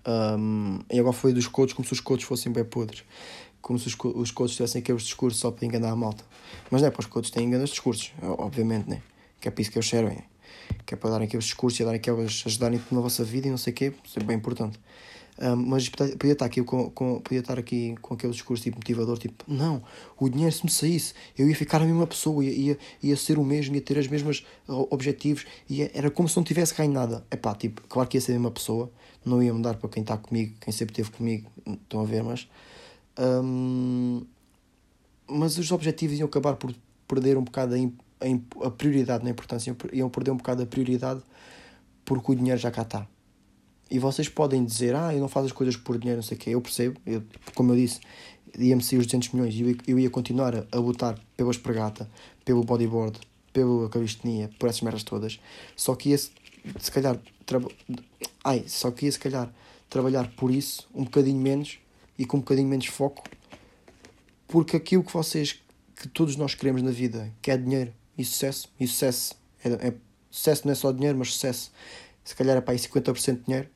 Um, 0.08 0.80
e 0.90 1.00
agora 1.00 1.14
foi 1.14 1.34
dos 1.34 1.48
coaches 1.48 1.74
como 1.74 1.86
se 1.86 1.92
os 1.92 2.00
coaches 2.00 2.26
fossem 2.26 2.52
bem 2.52 2.64
podres 2.64 3.04
como 3.66 3.80
se 3.80 3.88
os, 3.88 3.96
os 4.14 4.30
coaches 4.30 4.58
tivessem 4.58 4.80
aqueles 4.80 5.02
discursos 5.02 5.40
só 5.40 5.50
para 5.50 5.66
enganar 5.66 5.90
a 5.90 5.96
malta. 5.96 6.24
Mas 6.70 6.84
não 6.84 6.88
é, 6.88 6.92
para 6.92 7.00
os 7.00 7.08
coaches 7.08 7.32
têm 7.32 7.48
enganos 7.48 7.72
discursos, 7.72 8.14
obviamente, 8.22 8.88
né? 8.88 9.02
Que 9.42 9.48
é 9.48 9.52
para 9.52 9.60
isso 9.60 9.72
que 9.72 9.80
eles 9.80 9.90
servem. 9.90 10.20
Que 10.86 10.94
é 10.94 10.98
para 10.98 11.10
darem 11.10 11.26
aqueles 11.26 11.46
discursos 11.46 11.80
e 11.80 11.84
darem 11.84 11.98
aquelas, 11.98 12.44
ajudarem 12.46 12.80
na 12.92 13.02
vossa 13.02 13.24
vida 13.24 13.48
e 13.48 13.50
não 13.50 13.58
sei 13.58 13.74
o 13.74 13.76
quê, 13.76 13.92
isso 14.04 14.20
é 14.20 14.24
bem 14.24 14.38
importante. 14.38 14.80
Um, 15.42 15.56
mas 15.56 15.90
podia 15.90 16.34
estar, 16.34 16.46
aqui 16.46 16.62
com, 16.62 16.92
com, 16.92 17.20
podia 17.20 17.40
estar 17.40 17.58
aqui 17.58 17.96
com 18.04 18.14
aquele 18.14 18.34
discurso 18.34 18.62
tipo 18.62 18.78
motivador, 18.78 19.18
tipo, 19.18 19.44
não, 19.48 19.82
o 20.20 20.30
dinheiro 20.30 20.54
se 20.54 20.64
me 20.64 20.70
saísse, 20.70 21.16
eu 21.36 21.50
ia 21.50 21.56
ficar 21.56 21.82
a 21.82 21.86
mesma 21.86 22.06
pessoa, 22.06 22.46
ia, 22.46 22.52
ia, 22.52 22.78
ia 23.02 23.18
ser 23.18 23.40
o 23.40 23.44
mesmo, 23.44 23.74
ia 23.74 23.82
ter 23.82 23.98
os 23.98 24.08
mesmos 24.08 24.46
objetivos, 24.68 25.44
ia, 25.68 25.90
era 25.96 26.12
como 26.12 26.30
se 26.30 26.38
não 26.38 26.44
tivesse 26.44 26.76
ganho 26.76 26.92
nada. 26.92 27.26
É 27.32 27.36
pá, 27.36 27.56
tipo, 27.56 27.82
claro 27.90 28.08
que 28.08 28.16
ia 28.16 28.22
ser 28.22 28.34
a 28.34 28.36
mesma 28.36 28.52
pessoa, 28.52 28.92
não 29.26 29.42
ia 29.42 29.52
mudar 29.52 29.74
para 29.74 29.90
quem 29.90 30.02
está 30.02 30.16
comigo, 30.16 30.54
quem 30.62 30.72
sempre 30.72 30.94
esteve 30.94 31.10
comigo, 31.10 31.50
estão 31.66 32.02
a 32.02 32.06
ver, 32.06 32.24
mas 32.24 32.48
um, 33.20 34.26
mas 35.28 35.58
os 35.58 35.72
objetivos 35.72 36.18
iam 36.20 36.28
acabar 36.28 36.56
por 36.56 36.74
perder 37.08 37.38
um 37.38 37.44
bocado 37.44 37.76
a, 37.76 38.68
a 38.68 38.72
prioridade 38.72 39.24
na 39.24 39.30
importância, 39.30 39.76
iam 39.94 40.10
perder 40.10 40.32
um 40.32 40.38
bocado 40.38 40.64
a 40.64 40.66
prioridade 40.66 41.22
porque 42.04 42.32
o 42.32 42.36
dinheiro 42.36 42.60
já 42.60 42.72
cá 42.72 42.84
está. 42.84 43.08
E 43.90 44.00
vocês 44.00 44.28
podem 44.28 44.64
dizer, 44.66 44.96
ah, 44.96 45.14
eu 45.14 45.20
não 45.20 45.28
faço 45.28 45.48
as 45.48 45.52
coisas 45.52 45.78
por 45.78 45.98
dinheiro, 45.98 46.18
não 46.18 46.24
sei 46.24 46.38
o 46.38 46.40
quê. 46.40 46.50
Eu 46.52 46.62
percebo, 46.62 47.00
eu, 47.06 47.24
como 47.54 47.72
eu 47.72 47.76
disse, 47.76 48.00
ia-me 48.58 48.82
sair 48.82 49.00
os 49.00 49.06
200 49.06 49.30
milhões 49.30 49.54
e 49.56 49.62
eu, 49.62 49.78
eu, 49.88 50.00
ia 50.00 50.10
continuar 50.10 50.56
a, 50.56 50.66
a 50.72 50.78
lutar 50.78 51.20
pela 51.38 51.52
espregata, 51.52 52.10
pelo 52.44 52.64
bodyboard, 52.64 53.20
pela 53.54 53.88
calistenia, 53.90 54.50
por 54.58 54.70
essas 54.70 54.82
merdas 54.82 55.04
todas. 55.04 55.40
Só 55.76 55.96
que 55.96 56.10
ia, 56.10 56.18
se 56.18 56.92
calhar, 56.92 57.20
ai, 58.44 58.64
só 58.68 58.90
que 58.92 59.06
ia, 59.06 59.12
se 59.12 59.20
calhar, 59.20 59.52
trabalhar 59.90 60.32
por 60.36 60.52
isso 60.52 60.88
um 60.94 61.04
bocadinho 61.04 61.40
menos 61.40 61.80
e 62.18 62.26
com 62.26 62.38
um 62.38 62.40
bocadinho 62.40 62.68
menos 62.68 62.88
foco, 62.88 63.24
porque 64.48 64.78
aquilo 64.78 65.04
que 65.04 65.14
vocês, 65.14 65.62
que 65.96 66.08
todos 66.08 66.36
nós 66.36 66.56
queremos 66.56 66.82
na 66.82 66.92
vida, 66.92 67.32
que 67.42 67.52
é 67.52 67.58
dinheiro 67.58 67.94
e 68.18 68.24
sucesso, 68.24 68.70
e 68.80 68.88
sucesso, 68.88 69.36
é, 69.64 69.88
é 69.88 69.94
sucesso 70.30 70.64
não 70.66 70.72
é 70.72 70.76
só 70.76 70.92
dinheiro, 70.92 71.18
mas 71.18 71.34
sucesso, 71.34 71.72
se 72.24 72.36
calhar 72.36 72.58
é 72.58 72.62
para 72.62 72.74
aí 72.74 72.80
50% 72.80 73.40
de 73.40 73.44
dinheiro, 73.44 73.70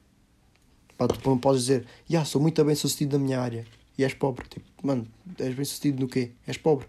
pá, 0.98 1.08
tu 1.08 1.38
podes 1.38 1.62
dizer, 1.62 1.86
yeah, 2.10 2.28
sou 2.28 2.42
muito 2.42 2.64
bem 2.64 2.76
sucedido 2.76 3.18
na 3.18 3.24
minha 3.24 3.40
área, 3.40 3.66
e 3.98 4.04
és 4.04 4.14
pobre, 4.14 4.48
tipo, 4.48 4.66
mano, 4.82 5.08
és 5.38 5.54
bem 5.54 5.66
sucedido 5.66 6.02
no 6.02 6.08
quê? 6.08 6.32
És 6.48 6.58
pobre. 6.58 6.88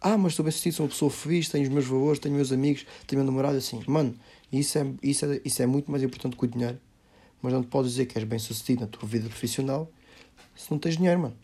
Ah, 0.00 0.16
mas 0.16 0.32
estou 0.32 0.42
bem 0.42 0.50
sucedido, 0.50 0.76
sou 0.76 0.86
uma 0.86 0.90
pessoa 0.90 1.10
feliz, 1.10 1.48
tenho 1.48 1.64
os 1.64 1.70
meus 1.70 1.86
valores, 1.86 2.18
tenho 2.18 2.34
meus 2.34 2.50
amigos, 2.50 2.86
tenho 3.06 3.22
meu 3.22 3.30
namorado, 3.30 3.56
assim, 3.56 3.82
mano, 3.86 4.14
isso 4.50 4.78
é, 4.78 4.86
isso 5.02 5.24
é, 5.26 5.40
isso 5.44 5.62
é 5.62 5.66
muito 5.66 5.90
mais 5.90 6.02
importante 6.02 6.36
que 6.36 6.44
o 6.44 6.48
dinheiro, 6.48 6.78
mas 7.40 7.52
não 7.52 7.62
te 7.62 7.68
podes 7.68 7.92
dizer 7.92 8.06
que 8.06 8.18
és 8.18 8.24
bem 8.24 8.38
sucedido 8.38 8.82
na 8.82 8.86
tua 8.86 9.08
vida 9.08 9.28
profissional 9.28 9.90
se 10.56 10.70
não 10.70 10.78
tens 10.78 10.96
dinheiro, 10.96 11.20
mano. 11.20 11.36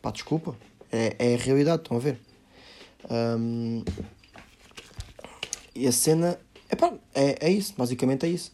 Pá, 0.00 0.10
desculpa. 0.10 0.56
É, 0.90 1.16
é 1.18 1.34
a 1.34 1.38
realidade, 1.38 1.82
estão 1.82 1.96
a 1.96 2.00
ver? 2.00 2.18
Um, 3.10 3.84
e 5.74 5.86
a 5.86 5.92
cena 5.92 6.38
Epá, 6.74 6.92
é, 7.14 7.46
é 7.46 7.50
isso, 7.50 7.74
basicamente 7.76 8.26
é 8.26 8.28
isso. 8.28 8.52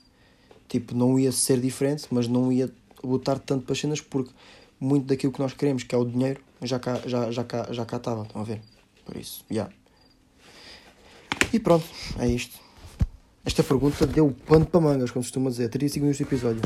Tipo, 0.68 0.94
não 0.94 1.18
ia 1.18 1.32
ser 1.32 1.59
diferente, 1.59 2.07
mas 2.11 2.28
não 2.28 2.53
ia 2.53 2.70
lutar 3.03 3.38
tanto 3.38 3.64
para 3.64 3.72
as 3.72 3.80
cenas 3.80 4.01
porque 4.01 4.30
muito 4.78 5.07
daquilo 5.07 5.32
que 5.32 5.40
nós 5.40 5.55
queremos, 5.55 5.82
que 5.84 5.94
é 5.94 5.98
o 5.98 6.05
dinheiro, 6.05 6.40
já 6.62 6.78
cá, 6.78 7.01
já, 7.07 7.30
já 7.30 7.44
cá, 7.44 7.68
já 7.70 7.84
cá 7.86 7.96
estava, 7.96 8.22
estão 8.22 8.42
a 8.42 8.44
ver? 8.44 8.61
Por 9.07 9.16
isso, 9.16 9.42
já. 9.48 9.55
Yeah. 9.55 9.74
E 11.53 11.59
pronto, 11.59 11.86
é 12.18 12.26
isto. 12.28 12.59
Esta 13.44 13.62
pergunta 13.62 14.07
deu 14.07 14.36
pano 14.46 14.66
para 14.66 14.80
mangas, 14.80 15.11
como 15.11 15.24
costuma 15.24 15.48
dizer. 15.48 15.70
35 15.70 16.03
minutos 16.05 16.18
de 16.18 16.24
episódio. 16.24 16.62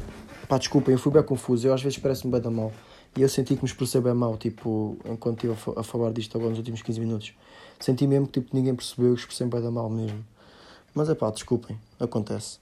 Pá, 0.48 0.58
desculpem, 0.58 0.92
eu 0.92 0.98
fui 0.98 1.12
bem 1.12 1.22
confuso. 1.22 1.68
Eu 1.68 1.72
às 1.72 1.80
vezes 1.80 1.98
parece-me 1.98 2.32
bem 2.32 2.40
da 2.40 2.50
mal. 2.50 2.72
E 3.16 3.22
eu 3.22 3.28
senti 3.28 3.54
que 3.54 3.62
me 3.62 3.68
expressei 3.68 4.00
bem 4.00 4.12
mal, 4.14 4.36
tipo, 4.36 4.96
enquanto 5.04 5.44
estive 5.46 5.72
a, 5.76 5.82
falar 5.84 6.10
disto 6.12 6.36
agora 6.36 6.50
nos 6.50 6.58
últimos 6.58 6.82
15 6.82 7.00
minutos. 7.00 7.34
Senti 7.78 8.06
mesmo 8.06 8.26
que 8.26 8.40
tipo, 8.40 8.56
ninguém 8.56 8.74
percebeu 8.74 9.14
que 9.14 9.20
expressei 9.20 9.46
bem 9.46 9.62
da 9.62 9.70
mal 9.70 9.88
mesmo. 9.88 10.24
Mas 10.94 11.08
é 11.08 11.14
pá, 11.14 11.30
desculpem, 11.30 11.78
acontece. 12.00 12.58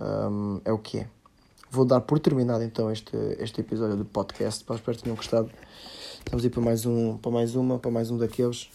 Um, 0.00 0.60
é 0.64 0.72
o 0.72 0.78
que 0.78 0.98
é. 0.98 1.08
Vou 1.70 1.84
dar 1.84 2.00
por 2.00 2.18
terminado 2.18 2.62
então 2.62 2.90
este, 2.90 3.16
este 3.38 3.60
episódio 3.60 3.96
do 3.96 4.04
podcast. 4.04 4.64
Pá, 4.64 4.76
espero 4.76 4.96
que 4.96 5.02
tenham 5.02 5.16
gostado. 5.16 5.50
Estamos 6.18 6.44
aí 6.44 6.50
para 6.50 6.62
mais 6.62 6.86
um, 6.86 7.16
para 7.18 7.30
mais 7.30 7.54
uma, 7.54 7.78
para 7.78 7.90
mais 7.90 8.10
um 8.10 8.18
daqueles. 8.18 8.70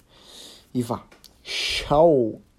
E 0.74 0.82
vá. 0.82 1.04
Tchau! 1.42 2.53